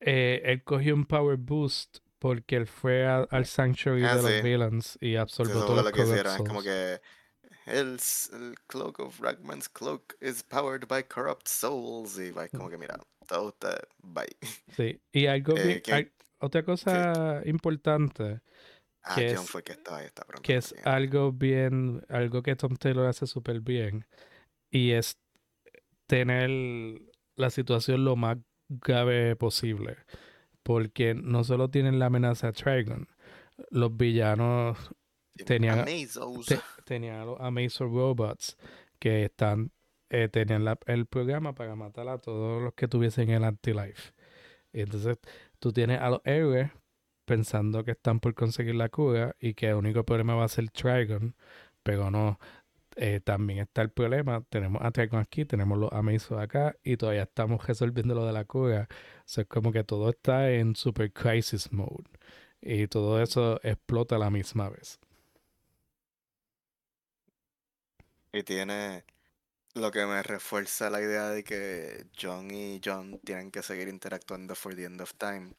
[0.00, 4.98] eh, él cogió un power boost porque él fue al Sanctuary ah, de los villains
[5.00, 6.32] y absorbió todo lo que hicieron.
[6.32, 7.00] Es como que
[7.66, 7.98] el,
[8.32, 12.18] el, cloak of Ragman's cloak is powered by corrupt souls.
[12.18, 14.36] Y va como que mira, todo está bye.
[14.76, 18.40] Sí, y algo eh, otra cosa importante.
[19.04, 22.76] Ah, que es, fue que estaba ahí, está Que es algo bien, algo que Tom
[22.76, 24.06] Taylor hace súper bien.
[24.70, 25.18] Y es
[26.06, 27.00] tener
[27.36, 29.96] la situación lo más grave posible.
[30.62, 33.08] Porque no solo tienen la amenaza de Trigon,
[33.70, 34.78] los villanos
[35.44, 35.84] tenían,
[36.92, 38.58] tenían los Amazon Robots
[38.98, 39.72] que están
[40.10, 44.12] eh, tenían el programa para matar a todos los que tuviesen el anti-life.
[44.74, 45.18] Entonces
[45.58, 46.70] tú tienes a los héroes
[47.24, 50.68] pensando que están por conseguir la cura y que el único problema va a ser
[50.70, 51.34] Trigon,
[51.82, 52.38] pero no,
[52.96, 54.44] eh, también está el problema.
[54.50, 58.44] Tenemos a Trigon aquí, tenemos los Amazon acá y todavía estamos resolviendo lo de la
[58.44, 58.86] cura.
[58.90, 62.04] O sea, es como que todo está en super crisis mode
[62.60, 65.00] y todo eso explota a la misma vez.
[68.32, 69.04] Y tiene
[69.74, 74.54] lo que me refuerza la idea de que John y John tienen que seguir interactuando
[74.54, 75.54] for the end of time.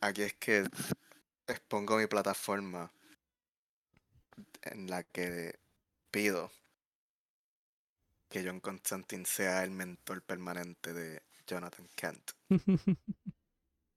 [0.00, 0.64] Aquí es que
[1.46, 2.90] expongo mi plataforma
[4.62, 5.58] en la que
[6.10, 6.50] pido
[8.28, 12.30] que John Constantine sea el mentor permanente de Jonathan Kent.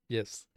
[0.08, 0.48] yes.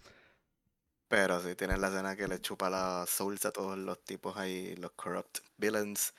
[1.09, 4.75] Pero si tienes la escena que le chupa la souls a todos los tipos ahí,
[4.77, 6.15] los corrupt villains.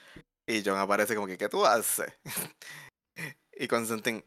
[0.46, 2.14] Y John aparece como que, ¿qué tú haces?
[3.54, 4.24] y Constantine,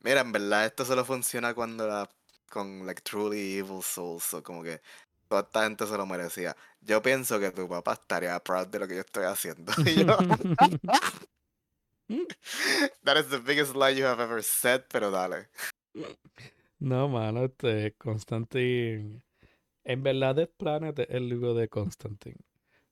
[0.00, 2.10] mira, en verdad esto solo funciona cuando la,
[2.50, 4.82] con like truly evil souls, o como que
[5.28, 6.56] toda esta gente se lo merecía.
[6.80, 9.72] Yo pienso que tu papá estaría proud de lo que yo estoy haciendo.
[13.04, 15.46] That is the biggest lie you have ever said, pero dale.
[16.80, 19.22] No, mano, este Constantine.
[19.84, 22.36] En verdad, Death Planet es el libro de Constantine.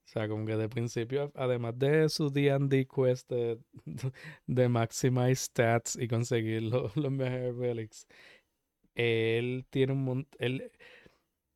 [0.07, 3.61] O sea, como que de principio, además de su D&D quest de,
[4.47, 8.07] de maximize stats y conseguir los, los mejores relics,
[8.95, 10.63] él tiene un montón...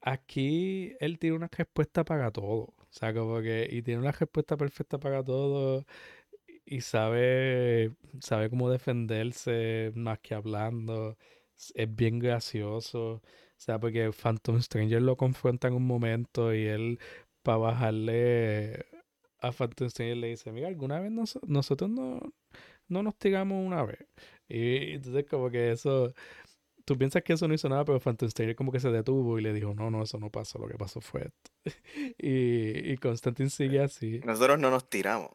[0.01, 2.75] Aquí él tiene una respuesta para todo.
[2.77, 3.69] O sea, como que...
[3.71, 5.87] Y tiene una respuesta perfecta para todo.
[6.67, 7.95] Y sabe...
[8.21, 11.17] Sabe cómo defenderse más que hablando
[11.75, 13.15] es bien gracioso.
[13.15, 13.23] O
[13.57, 16.99] sea, porque Phantom Stranger lo confronta en un momento y él,
[17.43, 18.87] para bajarle
[19.41, 21.13] a Phantom Stranger, le dice: Mira, alguna vez
[21.47, 22.21] nosotros no,
[22.89, 24.07] no nos tiramos una vez.
[24.49, 26.13] Y entonces, como que eso.
[26.85, 29.43] Tú piensas que eso no hizo nada, pero Phantom Stranger como que se detuvo y
[29.43, 30.59] le dijo: No, no, eso no pasó.
[30.59, 31.51] Lo que pasó fue esto.
[32.19, 34.21] y, y Constantine sigue así.
[34.25, 35.31] Nosotros no nos tiramos.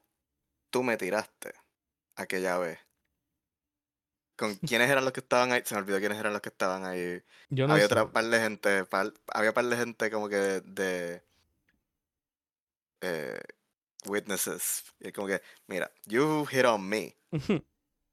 [0.69, 1.53] Tú me tiraste
[2.17, 2.86] aquella vez.
[4.38, 5.61] ¿Con quiénes eran los que estaban ahí?
[5.65, 7.22] Se me olvidó quiénes eran los que estaban ahí.
[7.49, 8.85] Yo no había otra par de gente,
[9.34, 11.23] había par de gente como que de,
[13.01, 13.39] eh,
[14.05, 14.93] witnesses.
[14.99, 17.15] Y como que, mira, you hit on me.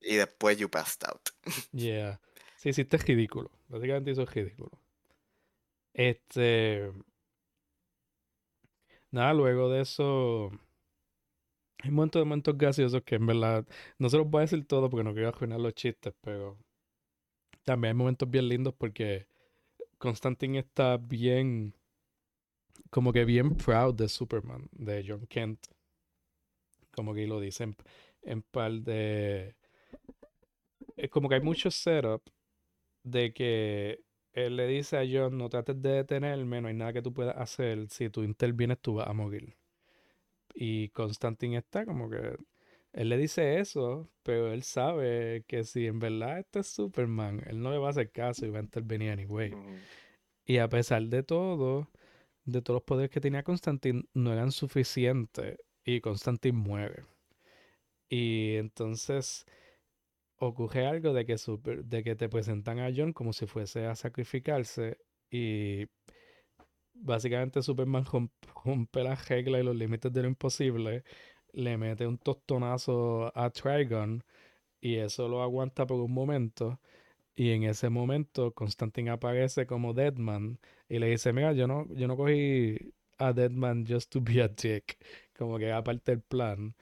[0.01, 1.29] y después you passed out.
[1.73, 2.19] yeah.
[2.57, 3.51] Sí, sí, esto es ridículo.
[3.69, 4.71] Básicamente eso es ridículo.
[5.93, 6.91] Este.
[9.11, 10.51] Nada, luego de eso.
[11.85, 13.67] Hay montón de momentos graciosos que en verdad
[13.99, 16.57] no se los voy a decir todo porque no quiero arruinar los chistes, pero
[17.65, 19.27] también hay momentos bien lindos porque
[19.99, 21.75] Constantine está bien,
[22.89, 25.67] como que bien proud de Superman, de John Kent.
[26.91, 27.77] Como que lo dicen
[28.23, 29.55] en par de...
[30.97, 32.23] Es como que hay mucho setup
[33.03, 34.01] de que
[34.33, 37.37] él le dice a John, no trates de detenerme, no hay nada que tú puedas
[37.37, 39.55] hacer, si tú intervienes tú vas a morir.
[40.55, 42.37] Y Constantine está como que
[42.93, 47.61] Él le dice eso, pero él sabe que si en verdad este es Superman, él
[47.61, 49.53] no le va a hacer caso y va a intervenir anyway.
[50.47, 51.91] Y a pesar de todo,
[52.45, 57.05] de todos los poderes que tenía Constantine, no eran suficientes y Constantine muere.
[58.09, 59.45] Y entonces
[60.37, 63.97] ocurre algo de que, super, de que te presentan a John como si fuese a
[63.97, 64.99] sacrificarse
[65.31, 65.87] y
[66.95, 68.05] básicamente Superman
[68.65, 71.05] rompe las reglas y los límites de lo imposible,
[71.53, 74.25] le mete un tostonazo a Trigon
[74.81, 76.81] y eso lo aguanta por un momento.
[77.37, 80.59] Y en ese momento Constantine aparece como Deadman
[80.89, 84.49] y le dice, mira, yo no, yo no cogí a Deadman just to be a
[84.49, 84.99] dick.
[85.37, 86.75] Como que aparte del plan.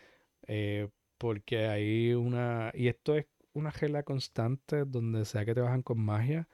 [0.46, 2.70] Eh, porque hay una...
[2.74, 6.48] Y esto es una regla constante donde sea que trabajan con magia.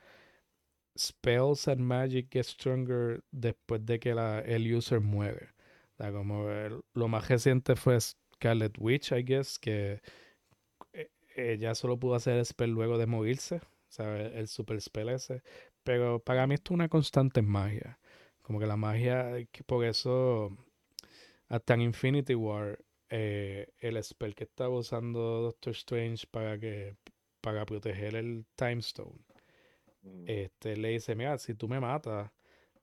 [0.99, 5.51] Spells and magic get stronger después de que la, el user muere.
[5.97, 6.49] como
[6.95, 10.01] lo más reciente fue Scarlet Witch, I guess, que
[10.93, 13.57] eh, ella solo pudo hacer el spell luego de morirse.
[13.57, 15.43] O sea, el super spell ese.
[15.83, 17.99] Pero para mí esto es una constante magia.
[18.43, 19.33] Como que la magia,
[19.67, 20.57] por eso,
[21.49, 22.79] hasta en Infinity War,
[23.11, 26.97] eh, el spell que estaba usando Doctor Strange para que
[27.41, 29.19] para proteger el Time Stone.
[30.09, 30.25] Mm.
[30.27, 32.31] Este le dice, mira, si tú me matas,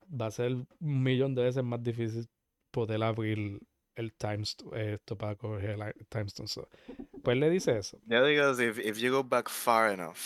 [0.10, 2.28] va a ser un millón de veces más difícil
[2.72, 3.60] poder abrir
[3.96, 4.44] el Time
[4.74, 6.68] esto para coger el Time Stone.
[7.24, 8.00] pues le dice eso.
[8.06, 10.18] Ya digo, if, if you go back far enough,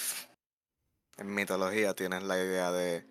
[1.17, 3.05] en mitología tienes la idea de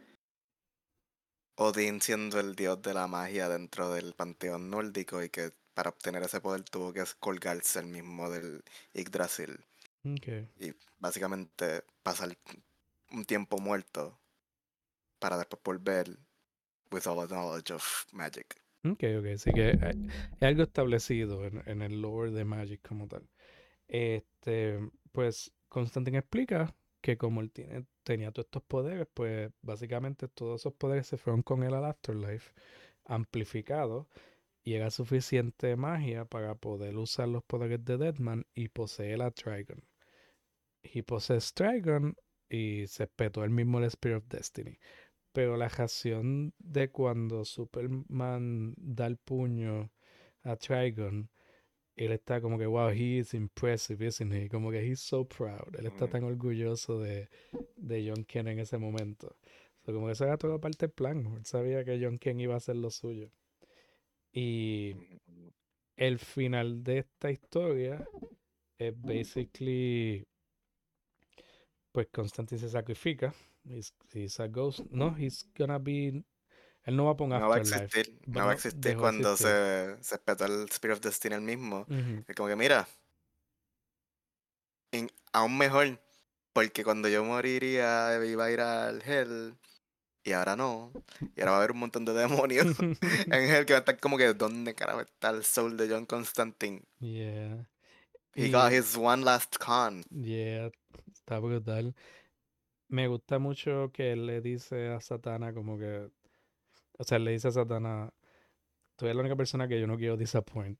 [1.56, 6.23] Odín siendo el dios de la magia dentro del panteón nórdico y que para obtener
[6.23, 8.62] ese poder tuvo que colgarse el mismo del
[8.94, 9.65] Yggdrasil.
[10.02, 12.36] Y básicamente pasar
[13.10, 14.18] un tiempo muerto
[15.18, 16.18] para después volver
[16.90, 18.60] with all the knowledge of magic.
[18.85, 23.28] Ok, ok, así que es algo establecido en, el lore de Magic como tal.
[23.89, 24.78] Este,
[25.12, 30.74] pues Constantine explica que como él tiene, tenía todos estos poderes, pues básicamente todos esos
[30.74, 32.52] poderes se fueron con él al Afterlife,
[33.05, 34.06] amplificados
[34.62, 39.82] y era suficiente magia para poder usar los poderes de Deadman y poseer a Trigon.
[40.82, 42.16] Y posee Trigon
[42.49, 44.79] y se espetó el mismo el Spirit of Destiny.
[45.33, 49.91] Pero la reacción de cuando Superman da el puño
[50.43, 51.31] a Trigon,
[51.99, 54.49] él está como que, wow, he is impressive, isn't he?
[54.49, 55.75] Como que he's so proud.
[55.77, 57.29] Él está tan orgulloso de,
[57.77, 59.37] de John Ken en ese momento.
[59.85, 61.27] como que eso era toda parte del plan.
[61.37, 63.33] Él sabía que John Ken iba a hacer lo suyo.
[64.33, 64.95] Y
[65.97, 68.07] el final de esta historia
[68.79, 70.28] es basically
[71.93, 73.35] pues Constantine se sacrifica.
[73.65, 74.81] He's, a ghost.
[74.90, 76.24] No, he's gonna be.
[76.85, 78.19] Él no va a poner No va a existir.
[78.27, 81.86] No va a existir cuando se, se espeta el Spirit of Destiny el mismo.
[82.27, 82.89] Es como que, mira.
[85.32, 86.01] aún mejor.
[86.55, 89.55] Porque cuando yo moriría iba a ir al Hell
[90.24, 90.93] y ahora no.
[91.36, 93.98] Y ahora va a haber un montón de demonios en el que va a estar
[93.98, 96.82] como que, ¿dónde carajo está el soul de John Constantine?
[97.01, 97.66] Yeah.
[98.35, 100.05] He got his one last con.
[100.10, 100.70] Yeah,
[101.29, 101.95] está brutal.
[102.89, 106.09] Me gusta mucho que él le dice a Satana como que,
[106.99, 108.11] o sea, le dice a Satana,
[108.97, 110.79] tú eres la única persona que yo no quiero disappoint.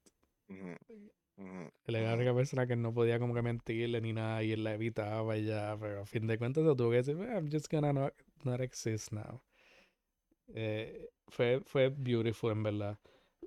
[0.49, 4.65] Él era la única persona que no podía como que mentirle ni nada y él
[4.65, 7.71] la evitaba y ya, pero a fin de cuentas se tuvo que decir, I'm just
[7.71, 8.15] gonna not,
[8.45, 9.43] not exist now.
[10.55, 12.99] Eh, fue, fue beautiful en verdad.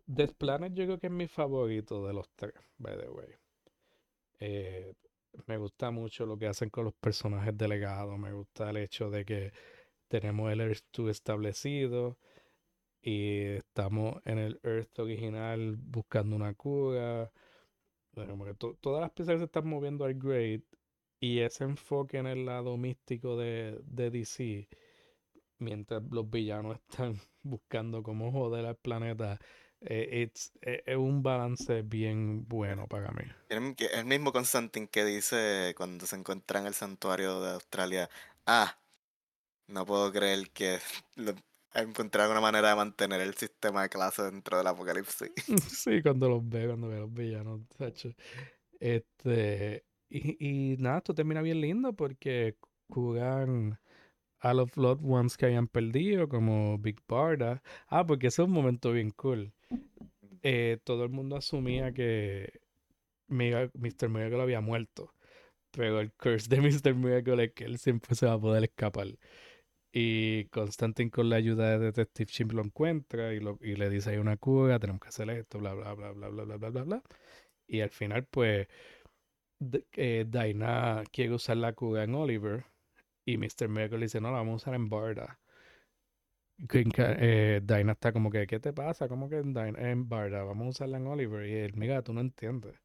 [0.06, 3.30] Death Planet yo creo que es mi favorito de los tres, by the way.
[4.40, 4.94] Eh,
[5.47, 8.17] me gusta mucho lo que hacen con los personajes delegados.
[8.17, 9.53] Me gusta el hecho de que
[10.07, 12.17] tenemos el Earth 2 establecido
[13.01, 17.31] y estamos en el Earth original buscando una cura
[18.81, 20.63] todas las piezas se están moviendo al grade
[21.19, 24.67] y ese enfoque en el lado místico de, DC,
[25.59, 29.39] mientras los villanos están buscando cómo joder al planeta,
[29.83, 30.29] eh,
[30.61, 33.23] eh, es un balance bien bueno para mí.
[33.49, 38.09] El, mismo Constantine que dice cuando se encuentra en el santuario de Australia,
[38.45, 38.77] ah,
[39.67, 40.77] no puedo creer que
[41.73, 45.31] encontrar una manera de mantener el sistema de clase dentro del apocalipsis.
[45.83, 47.61] Sí, cuando los ve, cuando ve a los villanos,
[48.79, 52.55] Este, y, y, nada, esto termina bien lindo porque
[52.87, 53.79] jugan
[54.39, 57.63] a los loved ones que hayan perdido, como Big Barda.
[57.87, 59.53] Ah, porque ese es un momento bien cool.
[60.43, 62.61] Eh, todo el mundo asumía que
[63.27, 64.10] Mr.
[64.10, 65.14] Miracle había muerto.
[65.72, 66.95] Pero el curse de Mr.
[66.95, 69.07] Miracle es que él siempre se va a poder escapar.
[69.93, 74.11] Y Constantine con la ayuda de Detective Chimp lo encuentra y, lo, y le dice
[74.11, 76.84] hay una cura, tenemos que hacer esto, bla, bla, bla, bla, bla, bla, bla, bla,
[76.84, 77.03] bla.
[77.68, 78.68] Y al final, pues,
[79.93, 80.26] eh,
[81.11, 82.65] quiere usar la cura en Oliver
[83.26, 83.69] y Mr.
[83.69, 85.40] Miracle dice, no, la vamos a usar en Barda.
[86.69, 89.07] Eh, Daina está como que, ¿qué te pasa?
[89.07, 90.43] ¿Cómo que en, en Barda?
[90.43, 91.47] Vamos a usarla en Oliver.
[91.47, 92.75] Y él, mira, tú no entiendes.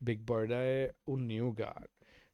[0.00, 1.86] Big Barda es un new god.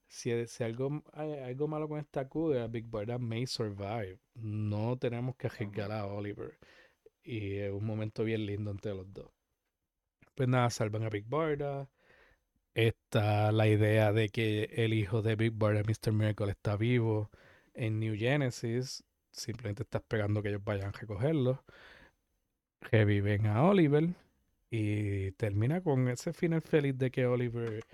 [0.09, 4.19] Si, si algo, hay algo malo con esta cura, Big Barda may survive.
[4.35, 6.59] No tenemos que arriesgar a Oliver.
[7.23, 9.31] Y es un momento bien lindo entre los dos.
[10.35, 11.89] Pues nada, salvan a Big Barda.
[12.75, 16.13] Está la idea de que el hijo de Big Barda, Mr.
[16.13, 17.31] Miracle, está vivo
[17.75, 19.05] en New Genesis.
[19.31, 21.65] Simplemente está esperando que ellos vayan a recogerlo.
[22.81, 24.09] Reviven a Oliver.
[24.71, 27.85] Y termina con ese final feliz de que Oliver.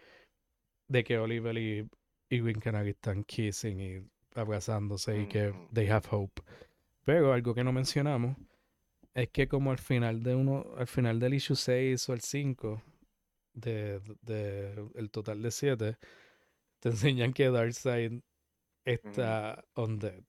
[0.89, 1.89] De que Oliver y,
[2.29, 6.43] y están kissing y abrazándose y que they have hope.
[7.05, 8.37] Pero algo que no mencionamos
[9.15, 12.83] es que como al final de uno, al final del issue 6 o el 5
[13.55, 15.97] de, de el total de 7,
[16.81, 18.21] te enseñan que Darkseid
[18.85, 20.23] está on dead.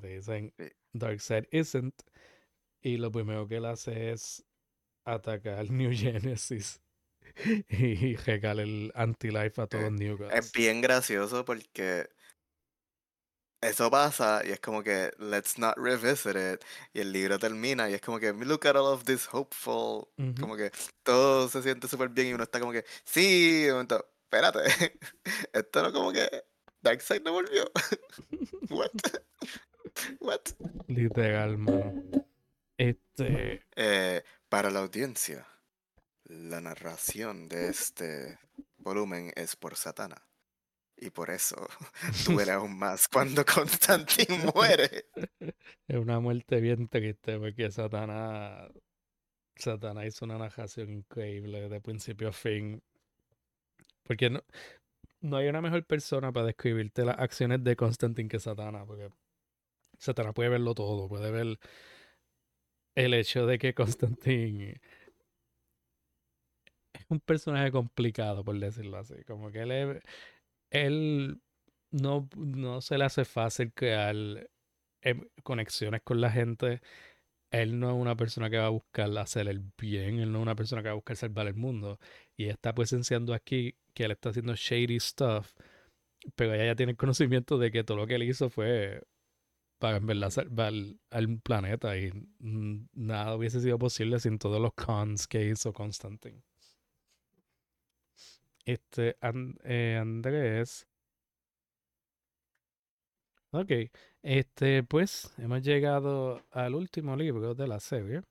[0.00, 0.54] Te dicen
[0.92, 1.94] Darkseid isn't.
[2.80, 4.44] Y lo primero que él hace es
[5.04, 6.80] atacar New Genesis
[7.68, 10.34] y regalar el anti-life a todos los New Gods.
[10.34, 12.08] Es bien gracioso porque
[13.60, 17.94] eso pasa y es como que let's not revisit it y el libro termina y
[17.94, 20.08] es como que look at all of this hopeful
[20.38, 20.70] como que
[21.02, 24.60] todo se siente súper bien y uno está como que sí momento espérate
[25.52, 26.28] esto no como que
[26.82, 27.68] Darkseid no volvió
[28.70, 28.90] what
[30.20, 30.40] what
[30.86, 32.26] literal man
[32.76, 35.46] este eh, para la audiencia
[36.24, 38.38] la narración de este
[38.78, 40.28] volumen es por Satana
[41.00, 41.56] y por eso
[42.26, 45.06] duele aún más cuando Constantine muere.
[45.86, 48.70] Es una muerte bien triste porque Satanás,
[49.56, 52.82] Satanás hizo una narración increíble de principio a fin.
[54.02, 54.42] Porque no,
[55.20, 58.84] no hay una mejor persona para describirte las acciones de Constantine que Satanás.
[58.86, 59.10] Porque
[59.98, 61.58] Satanás puede verlo todo, puede ver
[62.94, 64.80] el hecho de que Constantine
[66.92, 69.14] es un personaje complicado, por decirlo así.
[69.24, 70.02] Como que él es
[70.70, 71.40] él
[71.90, 74.14] no, no se le hace fácil crear
[75.02, 76.80] em, conexiones con la gente.
[77.50, 80.42] Él no es una persona que va a buscar hacer el bien, él no es
[80.42, 81.98] una persona que va a buscar salvar el mundo.
[82.36, 85.52] Y está presenciando aquí que él está haciendo shady stuff,
[86.36, 89.02] pero ella ya tiene el conocimiento de que todo lo que él hizo fue
[89.78, 92.10] para en al planeta y
[92.40, 96.42] nada hubiese sido posible sin todos los cons que hizo Constantine.
[98.64, 99.16] Este,
[99.64, 100.86] eh, Andrés.
[103.50, 103.70] Ok,
[104.22, 108.22] este, pues hemos llegado al último libro de la serie,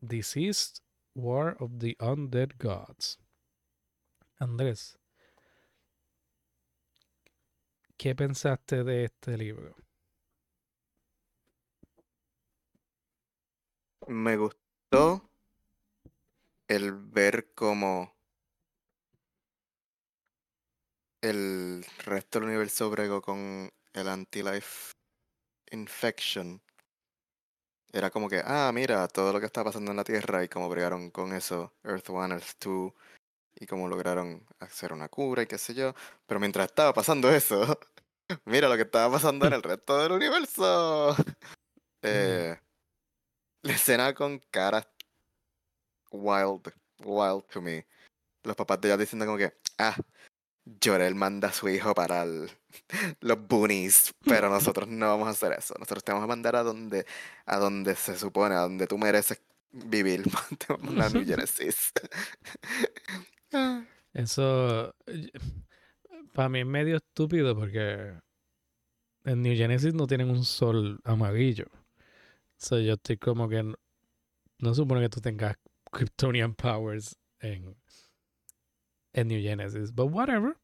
[0.00, 0.82] Deceased
[1.14, 3.18] War of the Undead Gods.
[4.38, 4.98] Andrés,
[7.96, 9.85] ¿qué pensaste de este libro?
[14.08, 15.28] Me gustó
[16.68, 18.14] el ver cómo
[21.20, 24.92] el resto del universo bregó con el anti-life
[25.72, 26.62] infection.
[27.92, 30.68] Era como que, ah, mira, todo lo que está pasando en la Tierra y cómo
[30.68, 32.92] bregaron con eso Earth One, Earth 2
[33.56, 35.94] y cómo lograron hacer una cura y qué sé yo.
[36.26, 37.78] Pero mientras estaba pasando eso,
[38.44, 41.16] mira lo que estaba pasando en el resto del universo.
[42.02, 42.56] Eh,
[43.66, 44.86] la escena con caras
[46.12, 46.72] wild,
[47.04, 47.84] wild to me.
[48.44, 49.96] Los papás de ella diciendo como que, ah,
[50.82, 52.24] Jorel manda a su hijo para
[53.20, 55.74] los boonies, pero nosotros no vamos a hacer eso.
[55.78, 57.06] Nosotros te vamos a mandar a donde,
[57.44, 59.40] a donde se supone, a donde tú mereces
[59.72, 60.24] vivir.
[60.94, 61.92] la New Genesis.
[64.14, 64.94] eso
[66.32, 68.14] para mí es medio estúpido porque
[69.24, 71.66] en New Genesis no tienen un sol amarillo.
[72.58, 73.74] So yo estoy como que no,
[74.58, 75.56] no supone que tú tengas
[75.92, 77.76] Kryptonian powers en
[79.16, 79.92] en New Genesis.
[79.92, 80.56] But whatever.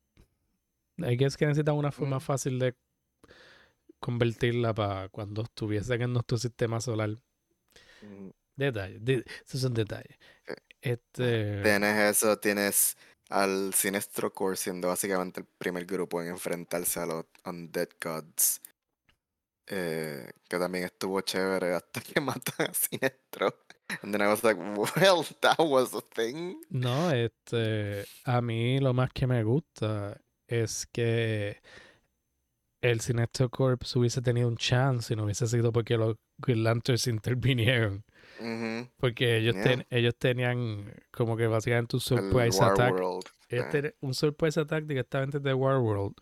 [0.99, 2.21] I guess que necesitan una forma mm.
[2.21, 2.75] fácil de
[3.99, 7.11] convertirla para cuando estuviese en nuestro sistema solar.
[8.03, 8.29] Mm.
[8.57, 10.19] Detalle, esos son detalles.
[10.81, 11.63] Este...
[11.63, 12.97] Tienes eso, tienes
[13.31, 18.61] al Sinestro Core siendo básicamente el primer grupo en enfrentarse a los Undead Gods.
[19.69, 23.55] Eh, que también estuvo chévere hasta que matan a Sinestro.
[24.03, 26.57] And then I was like, well, that was a thing.
[26.71, 30.19] No, este, a mí lo más que me gusta
[30.49, 31.61] es que
[32.81, 37.07] el Sinestro Corps hubiese tenido un chance y no hubiese sido porque los Green Lanterns
[37.07, 38.05] intervinieron.
[38.97, 39.55] Porque ellos,
[39.91, 42.95] ellos tenían como que básicamente un surprise attack.
[43.49, 46.15] este, un surprise attack directamente de Warworld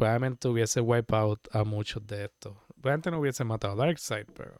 [0.00, 2.56] probablemente hubiese wipe out a muchos de estos.
[2.80, 4.56] Probablemente no hubiese matado a Darkseid, pero.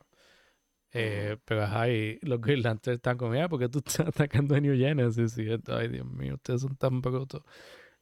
[0.92, 4.76] Eh, pero ahí los Green Lanterns están como, ya, porque tú estás atacando a New
[4.76, 5.38] Genesis.
[5.38, 7.42] Y ay, Dios mío, ustedes son tan brutos.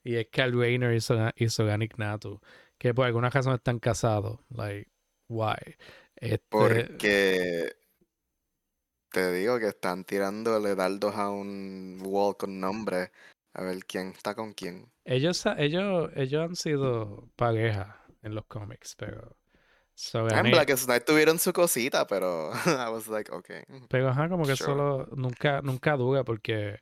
[0.02, 1.64] Y es que Al Rayner hizo, hizo
[1.96, 2.40] Natu,
[2.78, 4.40] que por alguna razón están casados.
[4.48, 4.90] Like,
[5.28, 5.76] why?
[6.16, 6.46] Este...
[6.48, 7.72] Porque
[9.10, 13.10] te digo que están tirándole dardos a un wall con nombre
[13.54, 14.90] a ver quién está con quién.
[15.04, 19.36] Ellos, ellos, ellos han sido pareja en los cómics, pero.
[20.12, 23.62] En Black Knight tuvieron su cosita, pero I was like, okay.
[23.88, 26.80] Pero ajá, como que solo nunca, nunca dura porque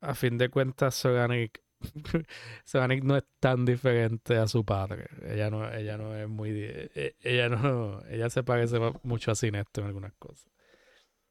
[0.00, 1.62] a fin de cuentas Soganic,
[2.64, 5.06] Soganic no es tan diferente a su padre.
[5.26, 9.82] Ella no, ella no es muy e, ella no, ella se parece mucho a Sinestro
[9.82, 10.50] en algunas cosas.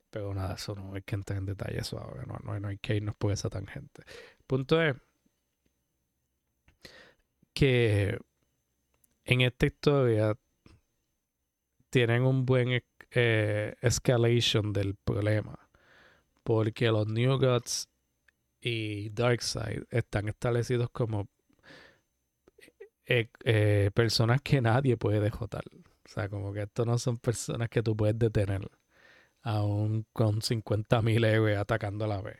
[0.10, 2.78] Pero nada, eso no hay que entrar en detalle eso ahora, no, no, no hay
[2.78, 4.04] que irnos por esa tangente
[4.48, 4.96] punto es
[7.54, 8.20] que
[9.26, 10.38] en esta historia
[11.94, 15.60] tienen un buen eh, escalation del problema.
[16.44, 17.88] Porque los New Gods
[18.60, 21.30] y Darkseid están establecidos como
[23.06, 25.64] eh, eh, personas que nadie puede dejotar.
[25.72, 28.68] O sea, como que estos no son personas que tú puedes detener.
[29.44, 32.40] Aún con 50.000 héroes atacando a la vez.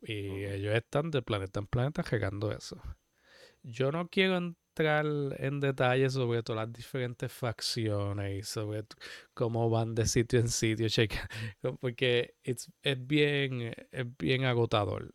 [0.00, 2.80] Y ellos están de planeta en planeta regando eso.
[3.62, 4.38] Yo no quiero
[4.78, 5.06] entrar
[5.38, 8.84] en detalle sobre todas las diferentes facciones y sobre
[9.34, 10.86] cómo van de sitio en sitio,
[11.80, 15.10] porque es bien, es bien agotador.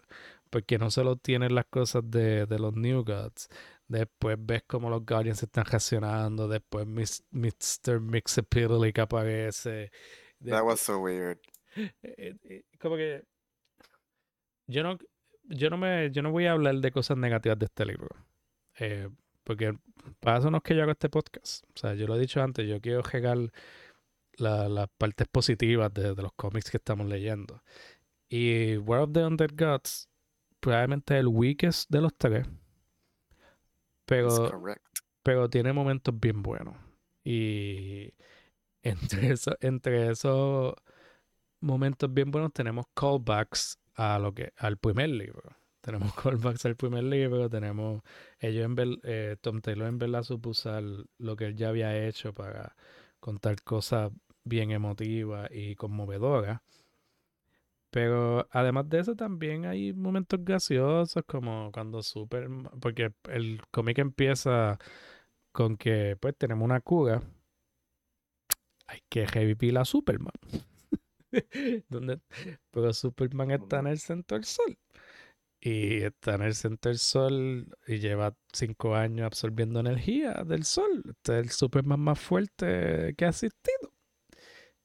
[0.49, 3.47] Porque no solo tienen las cosas de, los New Gods,
[3.87, 7.99] después ves cómo los Guardians están reaccionando, después Mr.
[7.99, 9.91] Mixapilly que aparece.
[10.45, 11.39] That was so weird.
[11.75, 13.23] Eh, eh, como que
[14.67, 14.99] yo no,
[15.45, 18.09] yo no me, yo no voy a hablar de cosas negativas de este libro.
[18.77, 19.09] Eh,
[19.43, 19.77] porque
[20.19, 21.65] para eso no es que yo haga este podcast.
[21.75, 23.37] O sea, yo lo he dicho antes, yo quiero regar
[24.37, 27.61] las partes positivas de, los cómics que estamos leyendo.
[28.29, 30.09] Y World of the Under Gods
[30.59, 32.47] probablemente es el weakest de los tres.
[34.05, 34.51] Pero,
[35.21, 36.75] pero tiene momentos bien buenos.
[37.23, 38.13] Y
[38.81, 40.73] entre, eso, entre esos
[41.59, 45.55] momentos bien buenos tenemos callbacks a lo que al primer libro.
[45.83, 48.01] Tenemos callbacks al primer libro, tenemos
[48.39, 50.71] ellos en eh, Tom Taylor en verdad supuso
[51.17, 52.75] lo que él ya había hecho para
[53.19, 54.11] contar cosas
[54.45, 56.61] bien emotivas y conmovedoras.
[57.91, 64.79] Pero además de eso también hay momentos graciosos como cuando Superman, porque el cómic empieza
[65.51, 67.21] con que pues tenemos una cura,
[68.87, 70.33] hay que revivir a Superman.
[71.89, 72.21] donde,
[72.71, 74.77] pero Superman está en el centro del sol.
[75.65, 81.03] Y está en el centro del sol y lleva cinco años absorbiendo energía del sol.
[81.09, 83.93] Este es el Superman más fuerte que ha existido.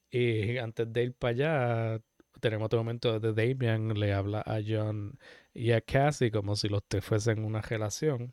[0.09, 2.01] Y antes de ir para allá,
[2.41, 5.19] tenemos otro momento de Damian le habla a John
[5.53, 8.33] y a Cassie como si los tres fuesen una relación.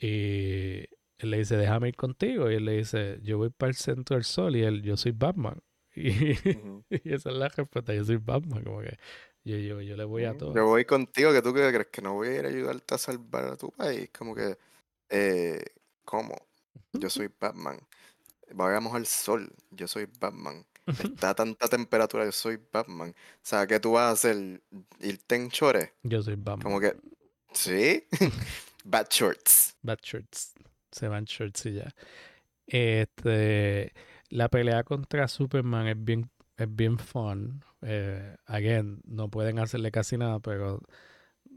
[0.00, 0.80] Y
[1.18, 2.50] él le dice, déjame ir contigo.
[2.50, 4.56] Y él le dice, yo voy para el centro del sol.
[4.56, 5.60] Y él, yo soy Batman.
[5.94, 6.32] Y,
[7.04, 7.94] esa es la respuesta.
[7.94, 8.96] Yo soy Batman, como que
[9.44, 10.54] yo, yo, yo le voy a todo.
[10.54, 13.44] Yo voy contigo, que tú crees que no voy a ir a ayudarte a salvar
[13.44, 14.10] a tu país.
[14.16, 14.56] Como que,
[15.08, 15.64] eh,
[16.04, 16.36] ¿cómo?
[16.92, 17.80] Yo soy Batman.
[18.54, 20.64] Vayamos al sol, yo soy Batman.
[20.86, 23.10] Está a tanta temperatura, yo soy Batman.
[23.10, 24.60] O sea, ¿qué tú vas a hacer?
[25.00, 25.90] ¿Irte en chores?
[26.02, 26.62] Yo soy Batman.
[26.62, 26.96] Como que,
[27.52, 28.04] ¿sí?
[28.84, 29.76] Bat shorts.
[29.82, 30.54] Bat shorts.
[30.90, 31.94] Se van shorts y ya.
[32.66, 33.92] Este
[34.32, 37.62] la pelea contra Superman es bien, es bien fun.
[37.82, 40.80] Eh, again, no pueden hacerle casi nada, pero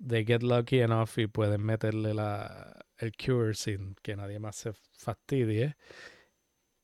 [0.07, 4.73] they get lucky enough y pueden meterle la, el cure sin que nadie más se
[4.97, 5.75] fastidie.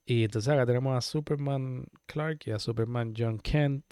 [0.06, 3.86] Y entonces acá tenemos a Superman Clark y a Superman John Kent.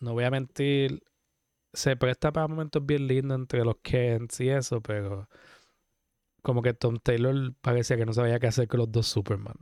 [0.00, 1.02] No voy a mentir,
[1.72, 5.28] se presta para momentos bien lindos entre los Kents y eso, pero
[6.42, 9.56] como que Tom Taylor parecía que no sabía qué hacer con los dos Superman.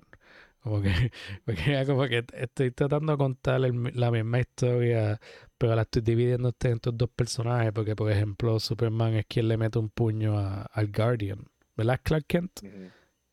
[0.63, 0.91] Como que,
[1.45, 5.21] porque como que estoy tratando de contar la misma historia,
[5.57, 9.57] pero la estoy dividiendo entre estos dos personajes, porque por ejemplo Superman es quien le
[9.57, 11.47] mete un puño al Guardian,
[11.77, 12.01] ¿verdad?
[12.03, 12.61] Clark Kent.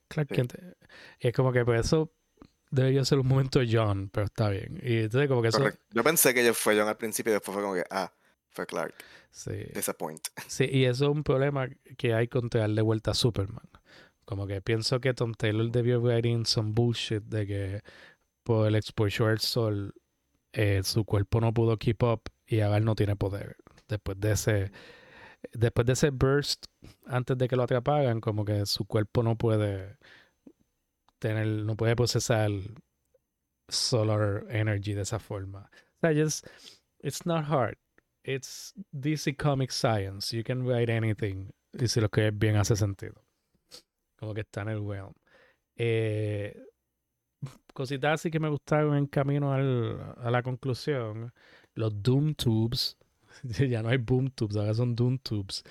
[0.08, 0.54] Clark Kent.
[1.20, 2.12] Y es como que por eso
[2.72, 4.80] debería ser un momento John, pero está bien.
[4.84, 5.64] Y entonces como que eso...
[5.92, 8.12] Yo pensé que fue John al principio y después fue como que, ah,
[8.50, 8.96] fue Clark.
[9.32, 9.66] Sí.
[9.74, 10.22] Disappoint.
[10.48, 11.68] Sí, y eso es un problema
[11.98, 13.70] que hay con traerle vuelta a Superman.
[14.28, 17.82] Como que pienso que Tom Taylor debió writing some bullshit de que
[18.44, 19.94] por el exposure al sol
[20.52, 23.56] eh, su cuerpo no pudo keep up y ahora no tiene poder.
[23.88, 24.72] Después de ese
[25.54, 26.66] después de ese burst,
[27.06, 29.98] antes de que lo atrapagan, como que su cuerpo no puede
[31.20, 32.52] tener, no puede procesar
[33.70, 35.70] solar energy de esa forma.
[36.02, 36.42] O sea,
[37.02, 37.78] it's not hard.
[38.26, 40.36] It's DC Comic Science.
[40.36, 41.54] You can write anything.
[41.72, 43.27] Y si lo que bien hace sentido.
[44.18, 45.14] Como que está en el realm.
[45.76, 46.60] Eh,
[47.74, 51.32] cositas así que me gustaron en camino al, a la conclusión.
[51.74, 52.98] Los Doom Tubes.
[53.70, 55.64] ya no hay Boom Tubes, ahora son Doom Tubes.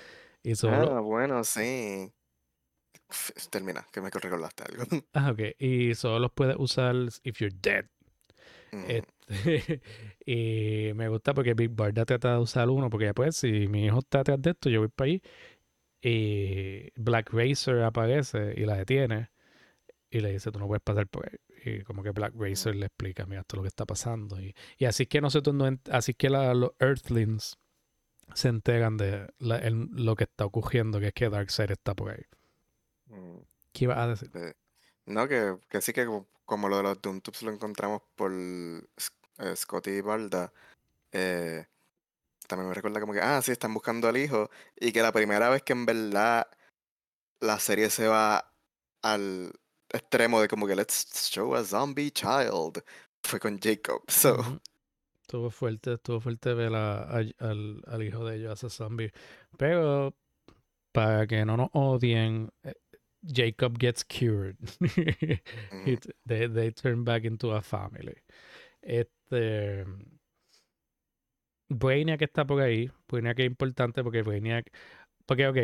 [0.43, 2.11] Y ah, bueno, sí.
[3.49, 4.83] Termina, que me recordaste algo.
[5.13, 5.39] Ah, ok.
[5.59, 7.85] Y solo los puedes usar if you're dead.
[8.71, 9.81] Este,
[10.25, 13.99] y me gusta porque Big Barda trata de usar uno, porque después, si mi hijo
[13.99, 15.21] está atrás de esto, yo voy para ahí.
[16.01, 19.31] Y Black Racer aparece y la detiene.
[20.09, 21.37] Y le dice, tú no puedes pasar por ahí.
[21.65, 24.39] Y como que Black Racer le explica, mira, esto es lo que está pasando.
[24.39, 27.57] Y, y así que nosotros no, así que los Earthlings
[28.33, 32.23] se enteran de lo que está ocurriendo, que es que Darkseid está por ahí.
[33.07, 33.39] Mm.
[33.73, 34.29] ¿Qué iba a decir?
[35.05, 36.05] No, que, que sí que
[36.45, 40.51] como lo de los Tubes lo encontramos por eh, Scotty Balda,
[41.11, 41.65] eh,
[42.47, 44.49] también me recuerda como que, ah, sí, están buscando al hijo.
[44.75, 46.47] Y que la primera vez que en verdad
[47.39, 48.53] la serie se va
[49.01, 49.51] al
[49.89, 52.83] extremo de como que let's show a zombie child
[53.23, 54.01] fue con Jacob.
[54.07, 54.61] So.
[55.21, 59.11] Estuvo fuerte, estuvo fuerte ver al, al, hijo de ellos, a zombie.
[59.57, 60.15] Pero
[60.93, 62.73] para que no nos odien, eh,
[63.21, 64.55] Jacob gets cured.
[66.25, 68.15] they, they turn back into a family.
[68.81, 69.85] Este.
[71.69, 72.91] Brainiac está por ahí.
[73.07, 74.71] Brainiac es importante porque Brainiac.
[75.25, 75.57] Porque, ok,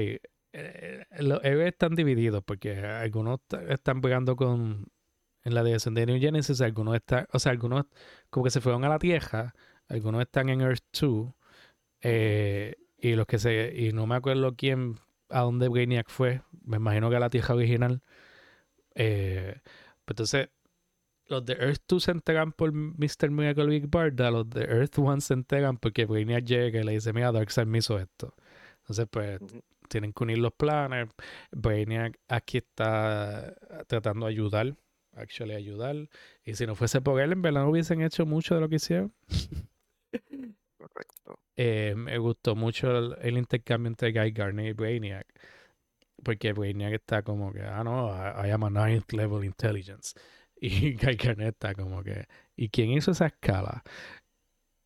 [0.53, 3.39] eh, los héroes están divididos porque algunos
[3.69, 4.87] están pegando con.
[5.45, 7.27] En la dirección de New Genesis, algunos están.
[7.33, 7.85] O sea, algunos
[8.29, 9.53] como que se fueron a la Tierra.
[9.89, 11.33] Algunos están en Earth 2.
[12.01, 13.73] Eh, y los que se.
[13.75, 14.99] Y no me acuerdo quién
[15.29, 16.41] a dónde Brainiac fue.
[16.65, 18.01] Me imagino que a la Tierra original.
[18.95, 19.59] Eh,
[20.05, 20.49] pues entonces,
[21.27, 23.29] los de Earth 2 se entregan por Mr.
[23.31, 27.13] Miracle Big Barda, los de Earth 1 se entregan porque Brainiac llega y le dice,
[27.13, 28.35] mira, Darkseid me hizo esto.
[28.79, 29.39] Entonces, pues,
[29.87, 31.09] tienen que unir los planes.
[31.51, 33.55] Brainiac aquí está
[33.87, 34.75] tratando de ayudar,
[35.13, 36.09] actually ayudar.
[36.43, 38.75] Y si no fuese por él, en verdad no hubiesen hecho mucho de lo que
[38.75, 39.13] hicieron.
[40.77, 41.39] Correcto.
[41.55, 45.27] Eh, me gustó mucho el, intercambio entre Guy Garner y Brainiac.
[46.23, 50.13] Porque Brainiac está como que, ah, no, I, am a ninth level intelligence.
[50.63, 51.17] Y Guy
[51.75, 52.25] como que,
[52.55, 53.83] ¿y quién hizo esa escala?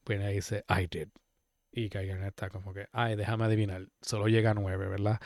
[0.03, 1.09] Brainiac dice, I did.
[1.71, 2.09] Y Guy
[2.51, 5.19] como que, ay, déjame adivinar, solo llega a nueve, ¿verdad?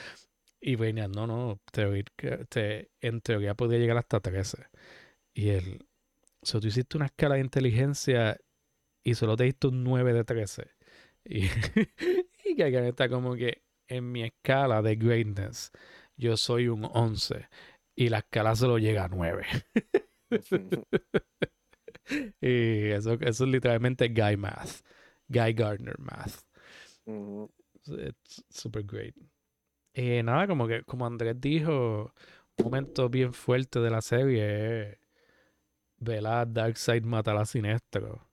[0.59, 2.03] Y Brainiac, no, no, te,
[2.49, 4.67] te, en teoría podría llegar hasta 13.
[5.33, 5.87] Y él,
[6.41, 8.37] so, tú hiciste una escala de inteligencia
[9.05, 10.67] y solo te diste un 9 de 13.
[11.23, 11.43] Y,
[12.43, 15.71] y está como que en mi escala de greatness,
[16.17, 17.47] yo soy un 11
[17.95, 19.45] y la escala solo llega a 9.
[22.41, 24.81] y eso, eso es literalmente Guy Math,
[25.27, 26.43] Guy Gardner Math.
[27.05, 28.15] Es
[28.49, 29.15] super great.
[29.93, 32.13] Y nada, como que como Andrés dijo,
[32.57, 34.97] un momento bien fuerte de la serie es
[35.97, 38.27] ver a Darkseid matar a Sinestro.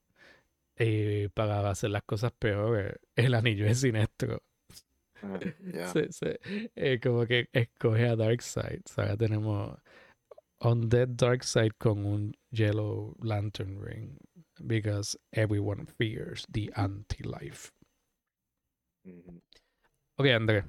[0.79, 4.43] Y para hacer las cosas peores, el anillo es sinestro.
[5.23, 5.41] Ah,
[7.03, 8.83] como que escoge a Darkseid.
[8.97, 9.77] Ahora tenemos
[10.61, 14.19] Undead Darkseid con un Yellow Lantern Ring.
[14.61, 17.71] Because everyone fears the anti-life.
[20.17, 20.65] Ok, André.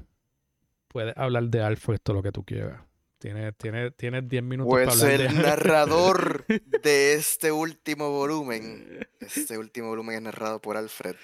[0.88, 2.82] Puedes hablar de Alfred todo lo que tú quieras.
[3.20, 6.46] Tienes 10 tiene, minutos pues para hablar el narrador
[6.84, 9.08] de este último volumen.
[9.20, 11.16] Este último volumen es narrado por Alfred.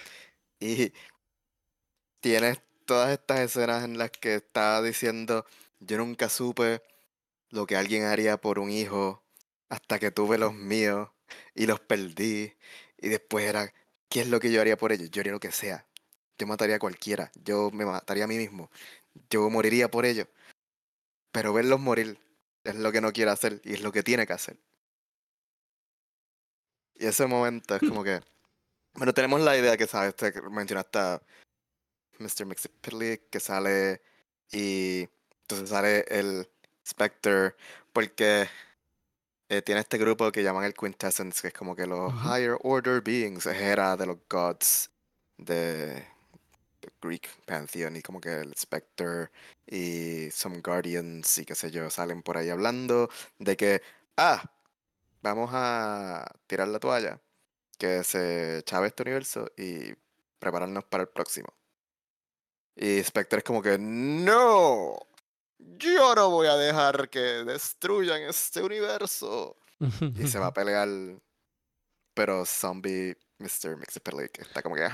[0.60, 0.92] Y
[2.20, 5.46] tienes todas estas escenas en las que está diciendo,
[5.80, 6.82] yo nunca supe
[7.56, 9.24] lo que alguien haría por un hijo
[9.70, 11.10] hasta que tuve los míos
[11.56, 12.54] y los perdí.
[12.98, 13.74] Y después era,
[14.10, 15.10] ¿qué es lo que yo haría por ellos?
[15.10, 15.88] Yo haría lo que sea.
[16.38, 17.32] Yo mataría a cualquiera.
[17.44, 18.70] Yo me mataría a mí mismo.
[19.30, 20.28] Yo moriría por ellos.
[21.32, 22.20] Pero verlos morir
[22.64, 24.58] es lo que no quiere hacer y es lo que tiene que hacer.
[26.96, 28.22] Y ese momento es como que.
[28.94, 31.22] Bueno, tenemos la idea que sabes, te mencionaste a
[32.20, 32.46] Mr.
[32.46, 34.02] Mixipilly que sale
[34.52, 35.08] y
[35.42, 36.50] entonces sale el
[36.86, 37.56] Spectre
[37.92, 38.48] porque
[39.50, 43.02] eh, tiene este grupo que llaman el Quintessence, que es como que los higher order
[43.02, 44.90] beings, era de los gods
[45.38, 46.06] de
[47.02, 49.30] Greek Pantheon y como que el Spectre
[49.68, 53.10] y some Guardians y qué sé yo salen por ahí hablando
[53.40, 53.82] de que,
[54.18, 54.44] ah,
[55.22, 57.20] vamos a tirar la toalla,
[57.78, 59.94] que se chave este universo y
[60.40, 61.50] prepararnos para el próximo.
[62.76, 64.98] Y Spectre es como que, no,
[65.58, 69.58] yo no voy a dejar que destruyan este universo.
[69.80, 70.88] y se va a pelear,
[72.14, 73.78] pero zombie Mr.
[74.32, 74.88] que está como que,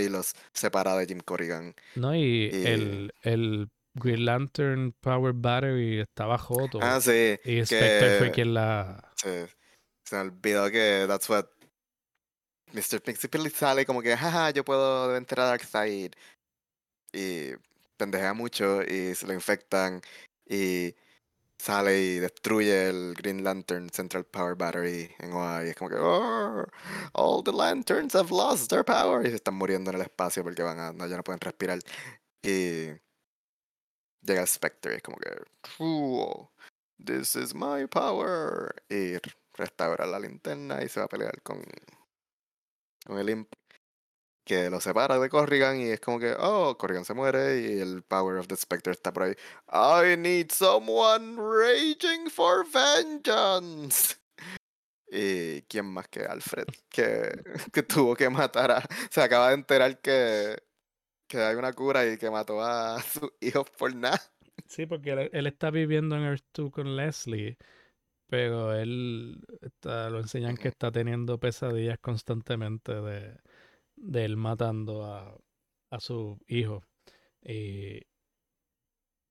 [0.00, 1.74] y los separa de Jim Corrigan.
[1.96, 6.78] No, y, El, el Green Lantern Power Battery estaba joto.
[6.80, 7.38] Ah, sí.
[7.44, 9.12] Y Spectre fue quien la...
[9.16, 9.46] Sí.
[10.04, 11.46] Se me olvidó que that's what
[12.72, 13.00] Mr.
[13.02, 16.12] Pixie sale como que, jaja, yo puedo entrar a Darkseid.
[17.12, 17.50] Y
[18.02, 20.02] pendejea mucho y se lo infectan
[20.44, 20.94] y
[21.56, 25.96] sale y destruye el Green Lantern Central Power Battery en OA y es como que
[25.96, 26.66] oh,
[27.12, 30.64] all the lanterns have lost their power y se están muriendo en el espacio porque
[30.64, 31.78] van a, no, ya no pueden respirar.
[32.42, 32.88] Y
[34.22, 35.30] llega Spectre y es como que
[35.76, 36.48] True,
[37.04, 39.18] this is my power y
[39.54, 41.62] restaura la linterna y se va a pelear con
[43.06, 43.52] con el Imp
[44.52, 48.02] que lo separa de Corrigan y es como que, oh, Corrigan se muere y el
[48.02, 49.34] Power of the Spectre está por ahí.
[49.72, 54.16] I need someone raging for vengeance.
[55.14, 57.30] Y quién más que Alfred, que,
[57.72, 58.82] que tuvo que matar a...
[59.10, 60.56] Se acaba de enterar que,
[61.28, 64.18] que hay una cura y que mató a sus hijos por nada.
[64.66, 67.58] Sí, porque él, está viviendo en Earth 2 con Leslie,
[68.26, 73.36] pero él está, lo enseñan que está teniendo pesadillas constantemente de
[74.02, 75.38] de él matando a,
[75.90, 76.84] a su hijo.
[77.42, 78.02] Y,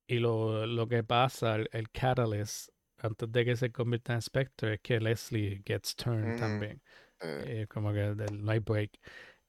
[0.08, 4.82] y lo, lo, que pasa, el, catalyst, antes de que se convierta en Spectre, es
[4.82, 6.82] que Leslie gets turned también.
[7.22, 7.68] Eh.
[7.70, 8.92] como que del Nightbreak.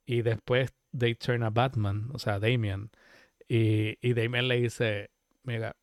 [0.05, 2.91] Y después they turn a Batman, o sea, Damian.
[3.49, 5.11] Y, y Damian le dice,
[5.45, 5.77] mira,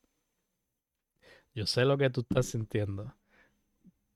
[1.54, 3.16] yo sé lo que tú estás sintiendo,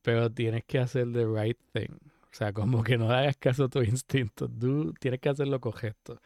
[0.01, 2.12] pero tienes que hacer the right thing.
[2.33, 4.49] O sea, como que no hagas caso a tu instinto.
[4.49, 6.19] Tú tienes que hacer lo correcto.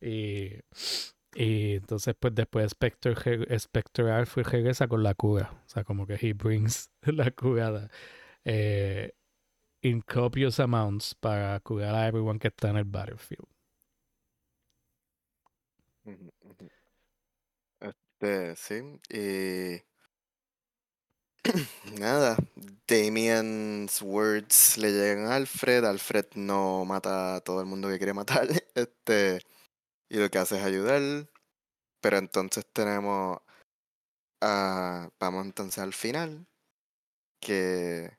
[0.00, 0.52] Y,
[1.34, 3.14] y entonces, pues después Spectre,
[3.58, 5.50] Spectre Alfred regresa con la cura.
[5.66, 7.90] O sea, como que he brings la curada.
[8.44, 9.12] Eh,
[9.82, 13.46] in copious amounts para curar a everyone que está en el battlefield.
[17.80, 19.00] Este, sí.
[19.10, 19.82] Y
[22.00, 22.36] Nada,
[22.86, 28.14] Damien's words le llegan a Alfred, Alfred no mata a todo el mundo que quiere
[28.14, 29.40] matar, este,
[30.08, 31.28] y lo que hace es ayudar,
[32.00, 33.38] pero entonces tenemos,
[34.40, 36.46] a, vamos entonces al final,
[37.40, 38.10] que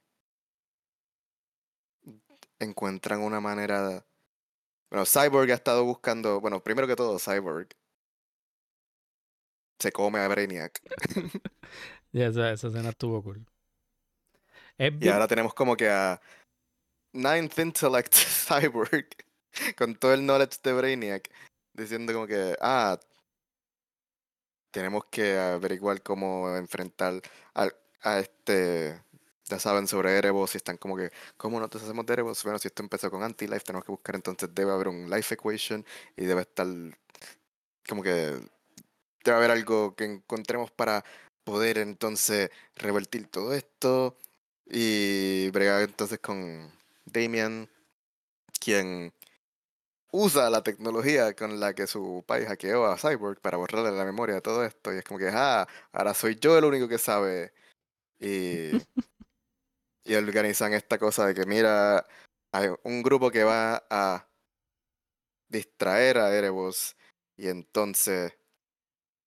[2.59, 4.05] encuentran una manera,
[4.91, 7.69] bueno, Cyborg ha estado buscando, bueno, primero que todo, Cyborg
[9.79, 10.81] se come a Brainiac.
[12.15, 13.45] Ya, esa, escena estuvo cool.
[14.77, 16.21] y ahora tenemos como que a
[17.11, 18.13] Ninth Intellect
[18.47, 19.09] Cyborg
[19.77, 21.29] con todo el knowledge de Brainiac
[21.73, 22.97] diciendo como que, ah,
[24.71, 27.21] tenemos que averiguar cómo enfrentar
[27.53, 27.67] a,
[28.03, 29.03] a este,
[29.49, 32.41] ya saben, sobre Erebos y están como que, ¿cómo no te hacemos de Erebos?
[32.45, 35.85] Bueno, si esto empezó con Anti-Life, tenemos que buscar entonces, debe haber un Life Equation
[36.15, 36.67] y debe estar
[37.89, 38.39] como que
[39.25, 41.03] debe haber algo que encontremos para
[41.45, 44.17] poder entonces revertir todo esto
[44.65, 46.71] y bregar entonces con
[47.05, 47.69] Damian,
[48.59, 49.13] quien
[50.11, 54.35] usa la tecnología con la que su país hackeó a Cyborg para borrarle la memoria
[54.35, 54.93] de todo esto.
[54.93, 57.53] Y es como que, ah, ahora soy yo el único que sabe.
[58.19, 58.71] Y,
[60.05, 62.05] y organizan esta cosa de que, mira,
[62.51, 64.27] hay un grupo que va a
[65.49, 66.95] distraer a Erebos
[67.37, 68.33] y entonces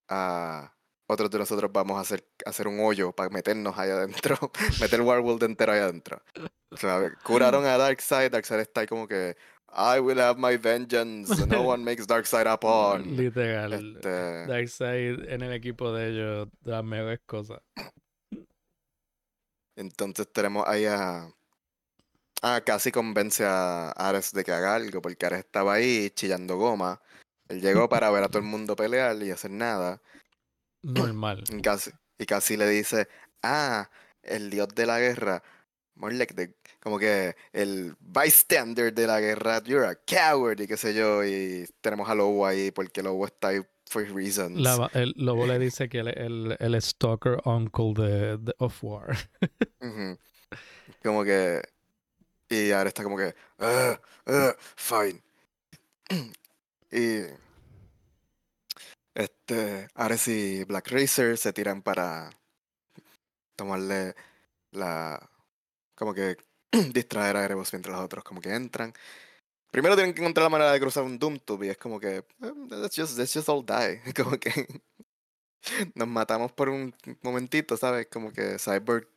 [0.09, 0.75] a
[1.09, 4.37] otros de nosotros vamos a hacer, hacer un hoyo para meternos ahí adentro,
[4.81, 6.23] meter Warworld entero ahí adentro.
[6.71, 9.35] O sea, curaron a Darkseid, Darkseid está ahí como que
[9.71, 13.17] I will have my vengeance, no one makes Darkseid upon.
[13.17, 13.73] Literal.
[13.73, 14.47] Este...
[14.47, 17.61] Darkseid en el equipo de ellos, las mejores cosas.
[19.77, 21.33] Entonces tenemos ahí a...
[22.43, 27.01] Ah, casi convence a Ares de que haga algo, porque Ares estaba ahí chillando goma.
[27.49, 30.01] Él llegó para ver a todo el mundo pelear y hacer nada.
[30.83, 31.45] Normal.
[31.51, 33.09] Y casi, y casi le dice,
[33.43, 33.91] ah,
[34.23, 35.43] el dios de la guerra.
[35.95, 40.77] More like the, como que el bystander de la guerra, you're a coward y qué
[40.77, 41.25] sé yo.
[41.25, 44.61] Y tenemos a Lobo ahí porque Lobo está ahí for reasons.
[44.93, 49.17] el, Lobo le dice que el, el, el stalker uncle de, de of War.
[51.03, 51.63] Como que.
[52.49, 53.35] Y ahora está como que.
[53.59, 53.97] Uh,
[54.31, 55.23] uh, fine.
[56.91, 57.25] y
[59.19, 62.31] este, Ares y Black Racer se tiran para
[63.57, 64.15] tomarle
[64.71, 65.29] la.
[65.97, 66.37] como que
[66.93, 68.95] distraer a Erebos mientras los otros como que entran.
[69.73, 72.25] Primero tienen que encontrar la manera de cruzar un Doomtube y es como que.
[72.71, 74.01] Let's just, let's just all die.
[74.17, 74.67] Como que.
[75.97, 78.07] Nos matamos por un momentito, ¿sabes?
[78.07, 79.09] Como que Cyborg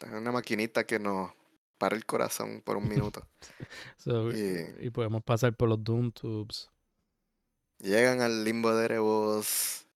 [0.00, 1.32] es una maquinita que nos
[1.76, 3.28] para el corazón por un minuto.
[4.80, 6.70] y, podemos pasar por los Doomtubes.
[7.80, 9.86] Llegan al limbo de Erebos.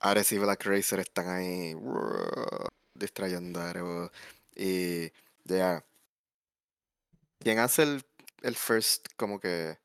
[0.00, 1.74] Ares y Black Racer están ahí
[2.94, 4.10] distrayendo a Erebos.
[4.54, 5.10] Y
[5.44, 5.84] ya.
[7.40, 8.04] ¿Quién hace el,
[8.42, 9.78] el first como que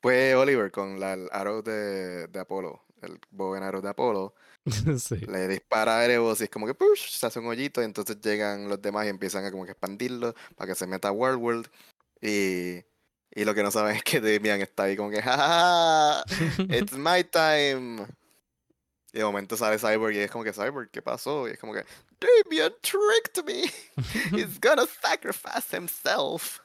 [0.00, 4.34] fue Oliver con la, el arrow de, de Apolo, el bow de Apolo.
[5.28, 8.20] Le dispara a Erebos y es como que push, se hace un hoyito y entonces
[8.20, 11.42] llegan los demás y empiezan a como que expandirlo para que se meta a World
[11.42, 11.68] World.
[12.20, 12.84] Y,
[13.38, 16.24] y lo que no saben es que Damian está ahí como que ¡Ja,
[16.70, 18.04] ¡It's my time!
[19.12, 21.46] Y de momento sale Cyborg y es como que Cyborg, ¿qué pasó?
[21.46, 21.84] Y es como que
[22.18, 23.70] Damian tricked me.
[24.36, 26.58] He's gonna sacrifice himself.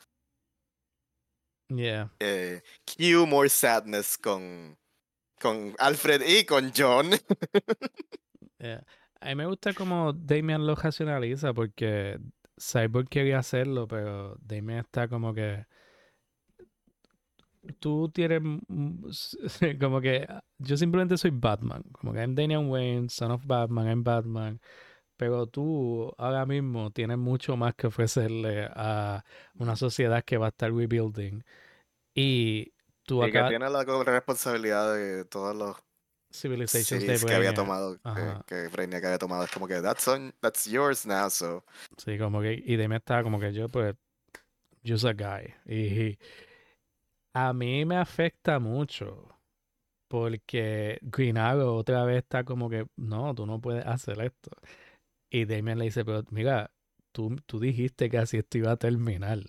[1.69, 2.09] Yeah.
[2.19, 4.75] Eh, cue more sadness con,
[5.39, 7.11] con Alfred y con John.
[9.21, 12.17] A mí me gusta como Damian lo racionaliza porque
[12.59, 15.67] Cyborg quería hacerlo, pero Damian está como que
[17.79, 18.41] tú tienes
[19.79, 20.27] como que
[20.57, 24.59] yo simplemente soy Batman, como que I'm Damian Wayne, son of Batman, I'm Batman,
[25.17, 29.23] pero tú ahora mismo tienes mucho más que ofrecerle a
[29.55, 31.43] una sociedad que va a estar rebuilding
[32.13, 32.73] y
[33.03, 35.77] tú y que tiene la responsabilidad de todos los
[36.33, 37.97] civilizations que había tomado,
[38.47, 40.09] que, que había tomado, es como que that's,
[40.41, 41.63] that's yours now, so.
[41.97, 43.95] Sí, como que, y de mí está como que yo pues,
[44.85, 45.53] just a guy.
[45.65, 46.17] Y,
[47.33, 49.29] a mí me afecta mucho
[50.07, 54.51] porque Green Arrow otra vez está como que, no, tú no puedes hacer esto.
[55.31, 56.71] Y Damien le dice, pero mira,
[57.11, 59.39] tú, tú dijiste que así esto iba a terminar.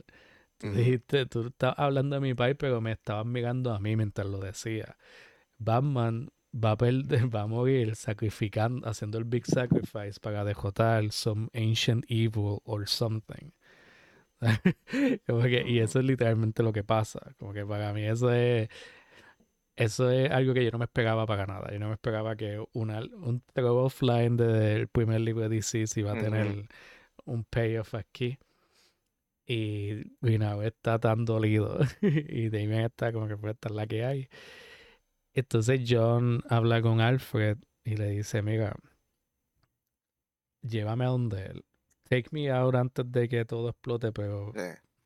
[0.57, 4.27] Tú dijiste, tú estabas hablando de mi país, pero me estabas mirando a mí mientras
[4.27, 4.97] lo decía.
[5.59, 11.49] Batman va a perder, va a morir sacrificando, haciendo el big sacrifice para derrotar some
[11.53, 13.53] ancient evil or something.
[15.67, 17.21] y eso es literalmente lo que pasa.
[17.39, 18.69] Como que para mí eso es
[19.77, 21.73] eso es algo que yo no me esperaba para nada.
[21.73, 26.01] Yo no me esperaba que una, un throw offline del primer libro de DC se
[26.01, 26.69] iba a tener
[27.25, 28.39] un payoff aquí.
[29.47, 31.79] Y Greenhow está tan dolido.
[32.03, 34.29] y Damien está como que puede estar la que hay.
[35.35, 38.77] Entonces John habla con Alfred y le dice, mira,
[40.63, 41.65] llévame a donde él.
[42.15, 44.53] Take me out antes de que todo explote, pero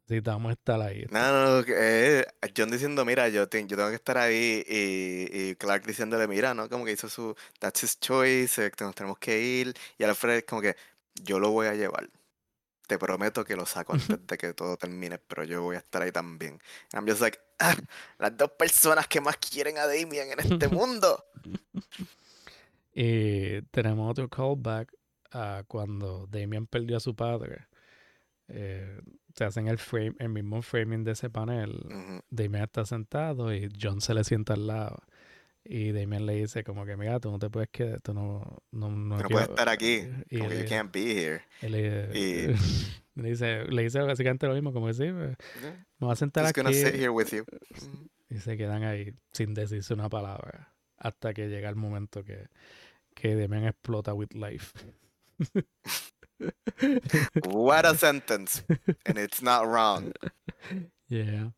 [0.09, 1.06] necesitamos estar ahí.
[1.10, 6.28] No, no, eh, John diciendo, mira, yo, yo tengo que estar ahí y, Clark diciéndole,
[6.28, 6.68] mira, ¿no?
[6.68, 9.74] Como que hizo su, that's his choice, eh, nos tenemos que ir.
[9.97, 10.76] Y Alfred como que,
[11.14, 12.10] yo lo voy a llevar.
[12.86, 16.02] Te prometo que lo saco antes de que todo termine, pero yo voy a estar
[16.02, 16.60] ahí también.
[16.93, 17.74] I'm just like, ah,
[18.18, 21.24] las dos personas que más quieren a Damien en este mundo.
[22.94, 24.97] y tenemos otro callback
[25.32, 27.66] a cuando Damien perdió a su padre.
[28.48, 29.00] Eh,
[29.34, 31.80] se hacen el frame, el mismo framing de ese panel.
[32.30, 35.02] Damien está sentado y John se le sienta al lado.
[35.64, 38.62] Y Damien le dice como que, mira, tú no te puedes quedar, tú no...
[38.70, 41.42] No, no, puedes estar aquí, y como you can't be here.
[41.60, 42.46] Le, y...
[43.14, 45.36] le, dice, le dice básicamente lo mismo, como que sí, pues,
[45.98, 46.62] me va a sentar aquí.
[46.72, 47.44] Sit here with you.
[48.30, 52.48] Y se quedan ahí sin decirse una palabra hasta que llega el momento que,
[53.14, 54.78] que Damien explota with life.
[57.47, 58.65] What a sentence.
[59.06, 60.12] And it's not wrong.
[61.09, 61.52] Yeah.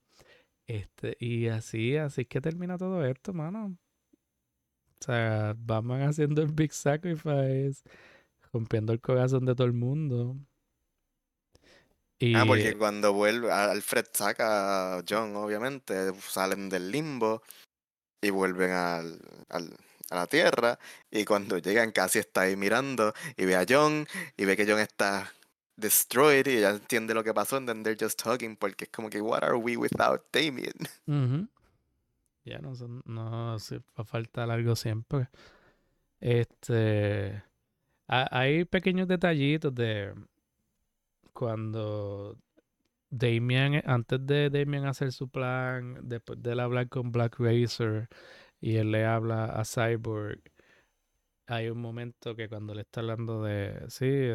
[0.66, 3.76] Este, y así, así que termina todo esto, mano.
[5.00, 7.82] O sea, Batman haciendo el Big Sacrifice,
[8.52, 10.36] rompiendo el corazón de todo el mundo.
[12.18, 12.34] Y...
[12.36, 17.42] Ah, porque cuando vuelve, Alfred saca a John, obviamente, salen del limbo
[18.20, 19.74] y vuelven al, al,
[20.10, 20.78] a la Tierra.
[21.10, 24.06] Y cuando llegan, casi está ahí mirando y ve a John
[24.36, 25.32] y ve que John está
[25.76, 27.56] destroyed y ya entiende lo que pasó.
[27.56, 30.74] And then they're just talking porque es como que, what are we without Damien?
[32.42, 32.72] Ya no,
[33.04, 35.28] no se va a faltar algo siempre.
[36.18, 37.42] Este.
[38.08, 40.14] Hay pequeños detallitos de
[41.32, 42.36] cuando
[43.10, 48.08] Damien, antes de Damien hacer su plan, después de él hablar con Black Racer
[48.60, 50.40] y él le habla a Cyborg,
[51.46, 54.28] hay un momento que cuando le está hablando de, sí,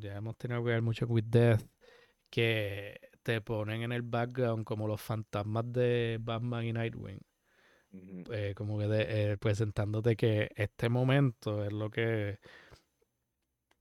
[0.00, 1.62] ya hemos tenido que ver mucho with Death,
[2.30, 7.20] que te ponen en el background como los fantasmas de Batman y Nightwing.
[8.32, 12.38] Eh, como que eh, presentándote que este momento es lo que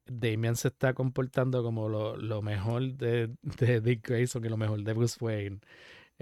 [0.06, 4.94] Damian se está comportando como lo, mejor de, de, Dick Grayson y lo mejor de
[4.94, 5.62] Bruce Wayne.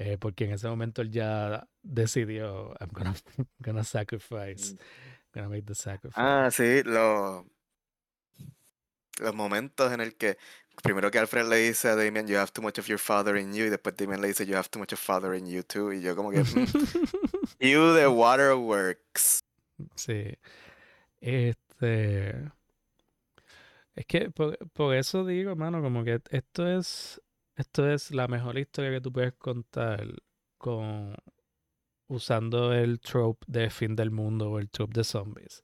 [0.04, 3.14] Eh, porque en ese momento él ya decidió, I'm gonna,
[3.60, 4.78] gonna sacrifice, Mm.
[5.34, 6.20] gonna make the sacrifice.
[6.20, 7.46] Ah, sí, lo-
[9.20, 10.38] los momentos en el que
[10.82, 13.54] primero que Alfred le dice a Damien, you have too much of your father in
[13.54, 15.92] you, y después Damien le dice, you have too much of father in you too,
[15.94, 16.44] y yo como que, mm,
[17.60, 19.44] you the waterworks.
[19.96, 20.36] Sí.
[21.20, 22.52] Este.
[23.96, 27.22] Es que por, por eso digo, mano, como que esto es.
[27.56, 30.06] Esto es la mejor historia que tú puedes contar
[30.58, 31.16] con.
[32.08, 35.64] usando el trope de fin del mundo o el trope de zombies.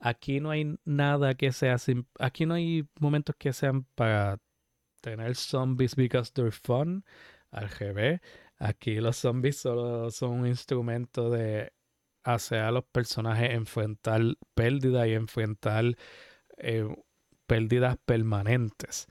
[0.00, 2.06] Aquí no hay nada que sea sin.
[2.18, 4.38] Aquí no hay momentos que sean para
[5.00, 7.04] tener zombies because they're fun.
[7.50, 8.20] Al revés.
[8.58, 11.72] Aquí los zombies solo son un instrumento de
[12.24, 14.22] hacer a los personajes enfrentar
[14.54, 15.84] pérdidas y enfrentar
[16.58, 16.86] eh,
[17.46, 19.06] pérdidas permanentes.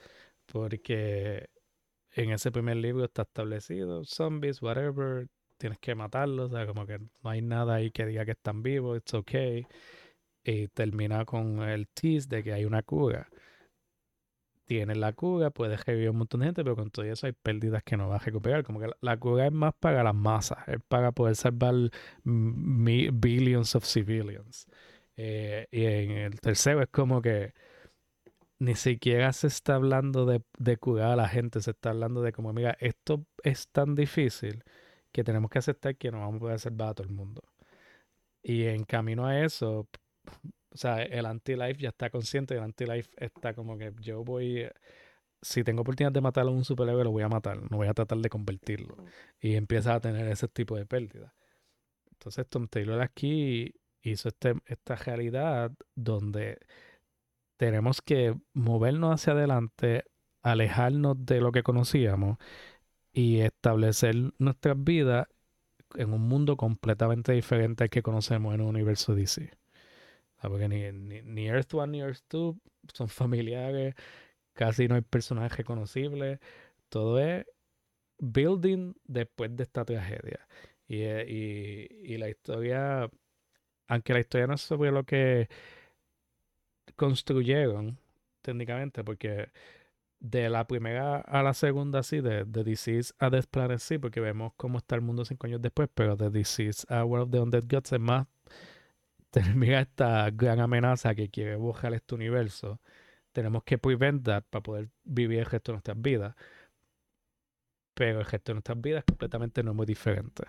[0.46, 1.50] Porque
[2.16, 5.28] en ese primer libro está establecido, zombies, whatever,
[5.58, 8.64] tienes que matarlos, o sea, como que no hay nada ahí que diga que están
[8.64, 9.66] vivos, it's okay.
[10.44, 13.30] Y termina con el tease de que hay una cura.
[14.66, 17.84] Tienes la cura, puedes revivir un montón de gente, pero con todo eso hay pérdidas
[17.84, 18.64] que no vas a recuperar.
[18.64, 21.76] Como que la, la cura es más para las masas, es para poder salvar
[22.24, 24.68] billions of civilians.
[25.16, 27.54] Eh, y en el tercero es como que
[28.60, 32.32] ni siquiera se está hablando de, de, curar a la gente, se está hablando de
[32.32, 34.64] como, mira, esto es tan difícil
[35.12, 37.44] que tenemos que aceptar que no vamos a poder salvar a todo el mundo.
[38.44, 39.88] Y en camino a eso,
[40.72, 44.68] o sea, el anti-life ya está consciente, el anti-life está como que yo voy,
[45.42, 47.94] si tengo oportunidad de matar a un superhéroe, lo voy a matar, no voy a
[47.94, 48.98] tratar de convertirlo.
[49.40, 51.34] Y empieza a tener ese tipo de pérdida.
[52.12, 56.60] Entonces Tom Taylor aquí hizo este, esta realidad donde
[57.58, 60.04] tenemos que movernos hacia adelante,
[60.42, 62.38] alejarnos de lo que conocíamos
[63.14, 65.28] y establecer nuestras vidas
[65.96, 69.52] en un mundo completamente diferente al que conocemos en un universo DC.
[70.42, 72.56] Porque ni, Earth One ni Earth 2
[72.94, 73.96] son familiares,
[74.54, 76.40] casi no hay personajes reconocibles,
[76.90, 77.46] todo es
[78.20, 80.48] building después de esta tragedia.
[80.88, 83.10] Y, y, y la historia,
[83.88, 85.48] aunque la historia no es sobre lo que
[86.96, 87.98] construyeron
[88.42, 89.50] técnicamente, porque
[90.20, 93.48] de la primera a la segunda, sí, de, de Disease a Death
[93.80, 97.26] sí, porque vemos cómo está el mundo cinco años después, pero de Disease a World
[97.26, 98.28] of the Undead Gods es más,
[99.32, 102.80] termina esta gran amenaza que quiere borrar este universo.
[103.34, 106.36] Tenemos que prevent that para poder vivir el resto de nuestras vidas.
[107.96, 110.44] Pero el resto de nuestras vidas es completamente no muy diferente.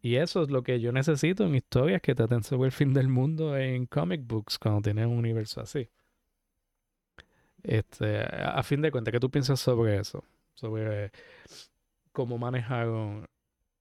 [0.00, 3.08] Y eso es lo que yo necesito en historias que traten sobre el fin del
[3.08, 5.88] mundo en comic books cuando tienen un universo así.
[7.64, 10.24] Este, a fin de cuentas, ¿qué tú piensas sobre eso?
[10.54, 11.10] Sobre
[12.12, 13.26] cómo manejaron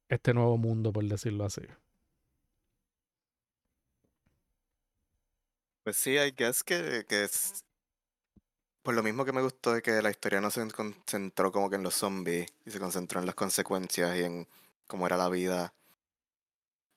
[0.09, 1.61] este nuevo mundo, por decirlo así.
[5.83, 7.63] Pues sí, I guess que, que es.
[8.83, 11.75] Por lo mismo que me gustó de que la historia no se concentró como que
[11.75, 14.47] en los zombies y se concentró en las consecuencias y en
[14.87, 15.73] cómo era la vida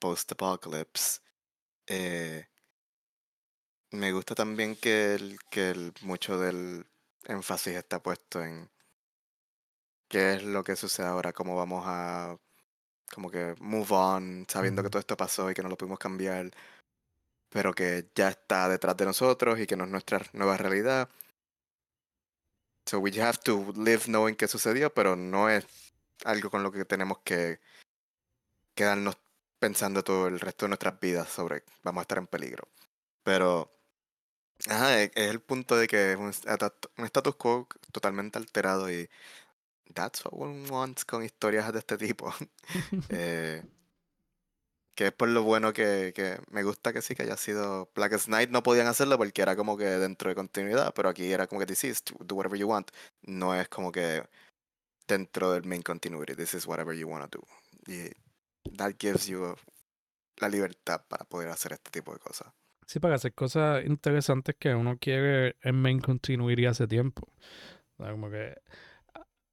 [0.00, 1.20] post-apocalypse.
[1.86, 2.46] Eh,
[3.92, 6.86] me gusta también que, el, que el, mucho del
[7.24, 8.70] énfasis está puesto en
[10.08, 12.36] qué es lo que sucede ahora, cómo vamos a
[13.12, 16.50] como que move on, sabiendo que todo esto pasó y que no lo pudimos cambiar,
[17.48, 21.08] pero que ya está detrás de nosotros y que no es nuestra nueva realidad.
[22.86, 25.66] So we have to live knowing qué sucedió, pero no es
[26.24, 27.60] algo con lo que tenemos que
[28.74, 29.16] quedarnos
[29.60, 32.68] pensando todo el resto de nuestras vidas sobre vamos a estar en peligro.
[33.22, 33.70] Pero
[34.68, 36.32] ajá, es, es el punto de que es un,
[36.98, 39.08] un, status quo totalmente alterado y
[39.94, 42.34] that's what one wants con historias de este tipo.
[43.10, 43.62] eh,
[44.94, 48.28] que es por lo bueno que, que, me gusta que sí que haya sido Blackest
[48.28, 51.60] Night no podían hacerlo porque era como que dentro de continuidad, pero aquí era como
[51.60, 52.90] que this is do whatever you want.
[53.22, 54.24] No es como que
[55.08, 57.46] dentro del main continuity, this is whatever you want to do.
[57.92, 58.10] Y
[58.76, 59.54] that gives you
[60.38, 62.52] la libertad para poder hacer este tipo de cosas.
[62.86, 67.28] Sí, para hacer cosas interesantes que uno quiere en main continuity hace tiempo.
[67.96, 68.56] O sea, como que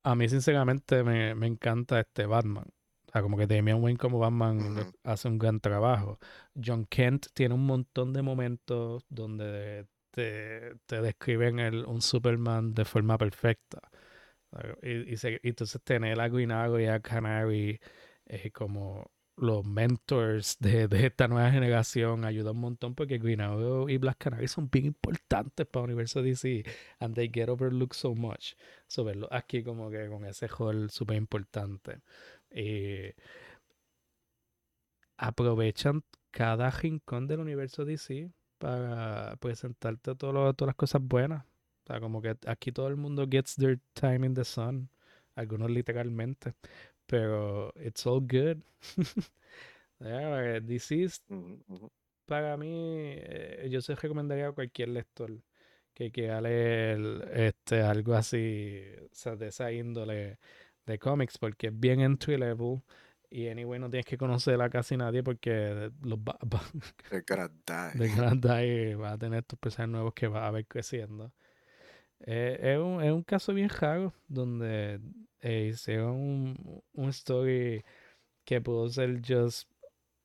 [0.04, 2.66] a mí sinceramente me, me encanta este Batman.
[3.08, 4.94] O sea, como que Damian Wayne como Batman uh -huh.
[5.04, 6.20] hace un gran trabajo.
[6.56, 12.86] John Kent tiene un montón de momentos donde te, te describen el, un Superman de
[12.86, 13.82] forma perfecta.
[14.82, 17.80] Y, y, se, y entonces tener a Green Arrow y a Canary
[18.28, 23.88] eh, como los mentors de, de, esta nueva generación ayuda un montón porque Green Arrow
[23.88, 26.66] y Black Canary son bien importantes para el universo DC
[27.00, 28.56] and they get overlooked so much.
[28.88, 32.02] So verlo aquí como que con ese rol súper importante.
[32.52, 33.14] Y
[35.18, 41.46] aprovechan cada rincón del universo DC para presentarte todas las cosas buenas.
[41.84, 44.90] O sea, como que aquí todo el mundo gets their time in the sun.
[45.36, 46.56] Algunos literalmente.
[47.08, 48.62] Pero it's all good.
[50.00, 51.08] DC
[52.28, 52.68] para mí,
[53.18, 55.32] eh, yo se recomendaría a cualquier lector
[55.94, 60.38] que quiera leer este, algo así, o sea, de esa índole
[60.86, 62.84] de cómics, porque es bien entry level.
[63.30, 66.62] Y anyway, no tienes que conocer a casi nadie porque los va, va
[68.36, 71.34] de va a tener estos personajes nuevos que va a ver creciendo.
[72.22, 75.00] Eh, es, un, es, un, caso bien raro donde
[75.40, 77.84] eh, hicieron un, un story
[78.44, 79.70] que pudo ser just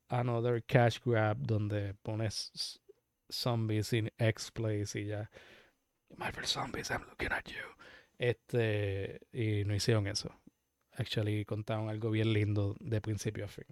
[0.09, 2.81] another cash grab donde pones
[3.31, 5.31] zombies in X place y ya.
[6.17, 7.65] Marvel Zombies, I'm looking at you.
[8.19, 10.31] Este, y no hicieron eso.
[10.93, 13.65] Actually, contaron algo bien lindo de principio a fin.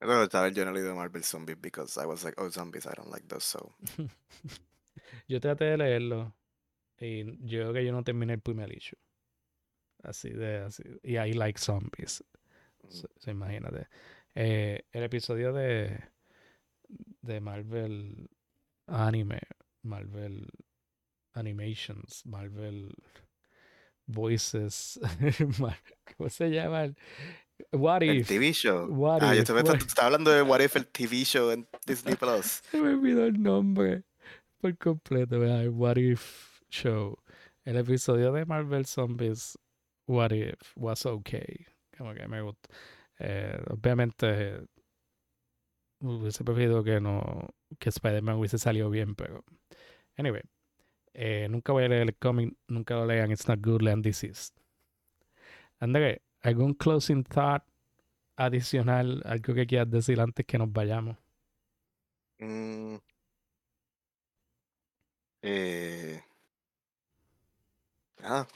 [0.00, 3.44] yo no leído Marvel Zombies because I was like, oh, zombies, I don't like those,
[3.44, 3.74] so.
[5.26, 6.34] yo traté de leerlo
[7.00, 8.98] y yo creo que yo no terminé el primer issue.
[10.02, 10.82] Así de así.
[11.02, 12.24] Y I like zombies.
[12.88, 13.88] Se, imagínate.
[14.34, 15.98] Eh, el episodio de,
[17.22, 18.28] de Marvel
[18.86, 19.40] Anime,
[19.82, 20.48] Marvel
[21.34, 22.94] Animations, Marvel
[24.06, 24.98] Voices,
[26.16, 26.94] ¿cómo se llama?
[27.72, 28.10] What If.
[28.10, 28.86] El TV show.
[28.86, 29.60] What ah, yo estaba
[30.06, 32.62] hablando de What If, el TV show en Disney Plus.
[32.70, 34.04] Se me olvidó el nombre
[34.60, 35.42] por completo.
[35.44, 37.18] El What If Show.
[37.64, 39.58] El episodio de Marvel Zombies,
[40.06, 41.66] What If, was okay.
[41.96, 42.68] Como que me gusta.
[43.18, 44.66] Eh, obviamente
[46.00, 47.48] hubiese preferido que no
[47.78, 49.44] que Spider-Man hubiese salido bien, pero
[50.16, 50.42] anyway,
[51.14, 54.52] eh, nunca voy a leer el cómic, nunca lo lean, it's not good, lean disease.
[55.80, 57.64] André, ¿algún closing thought
[58.36, 61.16] adicional, algo que quieras decir antes que nos vayamos?
[62.38, 62.96] Mm.
[65.42, 66.22] Eh,
[68.22, 68.46] ah,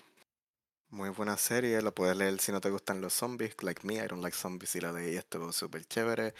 [0.90, 4.06] muy buena serie, la puedes leer si no te gustan los zombies, like me, I
[4.08, 6.34] don't like zombies y la leí, estuvo súper chévere.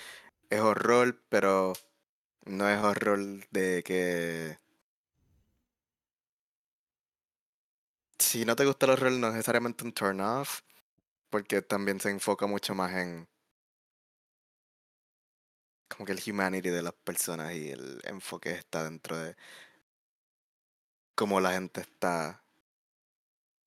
[0.51, 1.75] Es horror, pero
[2.47, 3.21] no es horror
[3.53, 4.59] de que...
[8.19, 10.61] Si no te gusta el horror, no es necesariamente un turn off,
[11.31, 13.29] porque también se enfoca mucho más en
[15.89, 19.37] como que el humanity de las personas y el enfoque está dentro de
[21.15, 22.43] cómo la gente está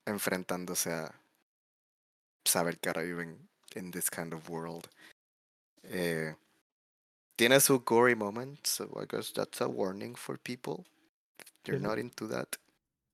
[0.06, 1.20] enfrentándose a
[2.46, 4.88] saber que ahora viven en this kind of world.
[5.84, 6.34] Eh,
[7.36, 10.86] tiene su gory moment, so I guess that's a warning for people.
[11.66, 12.58] You're not into that.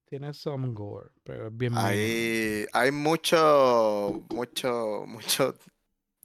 [0.10, 5.56] Tiene some gore, pero bien Hay, hay mucho, mucho, mucho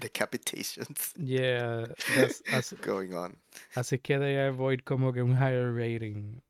[0.01, 1.13] decapitations.
[1.19, 3.37] Yeah, that's, going on.
[3.77, 6.43] Así que they avoid como que un higher rating.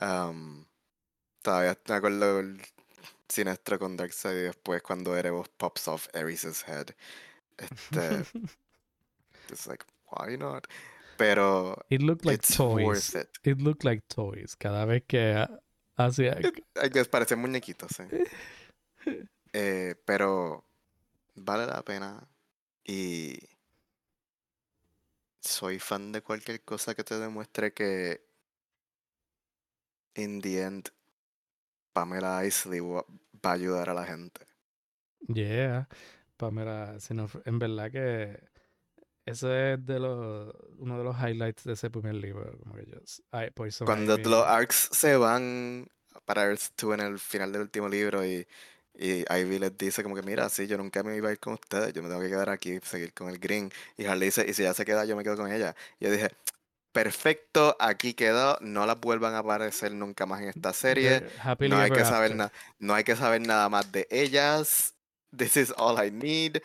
[0.00, 0.66] Um,
[1.42, 2.42] todavía me acuerdo
[3.28, 6.94] Sinestro con Darkseid y después cuando Erebos pops off Ares' head.
[7.56, 8.24] Este.
[9.50, 10.66] it's like, why not?
[11.16, 11.76] Pero.
[11.90, 13.14] It looked like toys.
[13.14, 13.28] It.
[13.44, 13.60] it.
[13.60, 14.56] looked like toys.
[14.56, 15.46] Cada vez que
[15.96, 16.36] hacía.
[16.92, 18.24] que parecen muñequitos, ¿eh?
[19.52, 20.64] eh, pero.
[21.34, 22.28] Vale la pena.
[22.84, 23.38] Y.
[25.40, 28.25] Soy fan de cualquier cosa que te demuestre que.
[30.16, 30.90] In the end,
[31.92, 33.04] Pamela Isley va
[33.42, 34.40] a ayudar a la gente.
[35.28, 35.88] Yeah,
[36.36, 36.96] Pamela,
[37.44, 38.38] en verdad que
[39.26, 42.58] ese es de los, uno de los highlights de ese primer libro.
[43.84, 45.88] Cuando los arcs se van
[46.24, 48.46] para Earth 2 en el final del último libro y,
[48.94, 51.54] y Ivy les dice como que mira, sí, yo nunca me iba a ir con
[51.54, 53.70] ustedes, yo me tengo que quedar aquí y seguir con el Green.
[53.96, 55.74] Y Harley dice, y si ella se queda, yo me quedo con ella.
[55.98, 56.30] Y yo dije,
[56.96, 61.28] perfecto, aquí quedó, no las vuelvan a aparecer nunca más en esta serie.
[61.68, 64.94] No hay que saber nada, no hay que saber nada más de ellas.
[65.36, 66.62] This is all I need.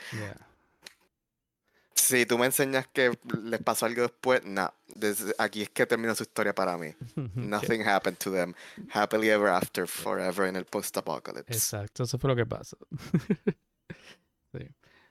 [1.93, 3.11] Si tú me enseñas que
[3.43, 4.73] les pasó algo después, no.
[5.37, 6.93] aquí es que termina su historia para mí.
[7.35, 8.53] Nothing happened to them.
[8.93, 11.53] Happily ever after, forever en el post-apocalypse.
[11.53, 12.77] Exacto, eso fue lo que pasó.
[14.53, 14.69] sí.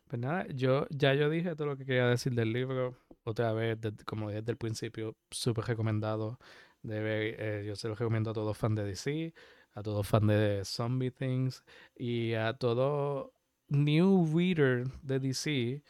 [0.08, 3.78] Pues nada, yo ya yo dije todo lo que quería decir del libro otra vez,
[4.06, 6.38] como desde el principio, súper recomendado.
[6.82, 7.00] De
[7.38, 9.34] eh, yo se lo recomiendo a todos fans de DC,
[9.74, 11.62] a todos fans de Zombie Things
[11.94, 13.34] y a todo
[13.68, 15.82] new reader de DC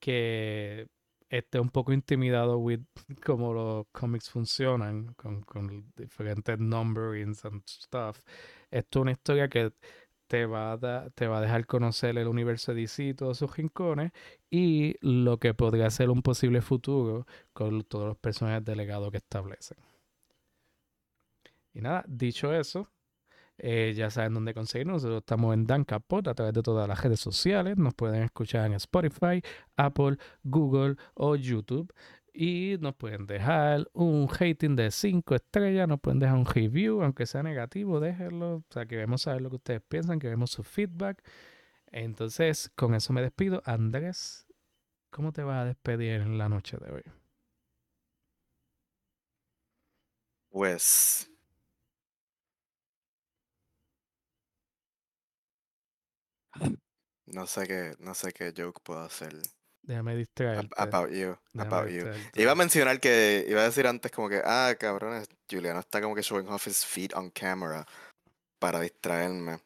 [0.00, 0.88] que
[1.30, 2.80] esté un poco intimidado with
[3.24, 8.18] cómo los cómics funcionan con, con diferentes numberings and stuff.
[8.70, 9.72] Esto es una historia que
[10.32, 14.12] te va, a te va a dejar conocer el universo DC y todos sus rincones
[14.50, 19.76] y lo que podría ser un posible futuro con todos los personajes delegados que establecen.
[21.74, 22.88] Y nada, dicho eso,
[23.58, 25.02] eh, ya saben dónde conseguirnos.
[25.02, 27.76] Nosotros estamos en Dan Capot a través de todas las redes sociales.
[27.76, 29.42] Nos pueden escuchar en Spotify,
[29.76, 31.92] Apple, Google o YouTube.
[32.34, 37.26] Y nos pueden dejar un rating de 5 estrellas, nos pueden dejar un review, aunque
[37.26, 38.56] sea negativo, déjenlo.
[38.56, 41.22] O sea, queremos saber lo que ustedes piensan, queremos su feedback.
[41.92, 43.62] Entonces, con eso me despido.
[43.66, 44.46] Andrés,
[45.10, 47.02] ¿cómo te vas a despedir en la noche de hoy?
[50.50, 51.28] Pues
[57.38, 59.32] No sé qué, no sé qué joke puedo hacer.
[59.82, 60.68] Déjame distraerte.
[60.76, 61.36] About you.
[61.58, 62.04] about you.
[62.34, 66.14] Iba a mencionar que, iba a decir antes como que, ah, cabrones, Juliano está como
[66.14, 67.84] que showing off his feet on camera
[68.58, 69.58] para distraerme.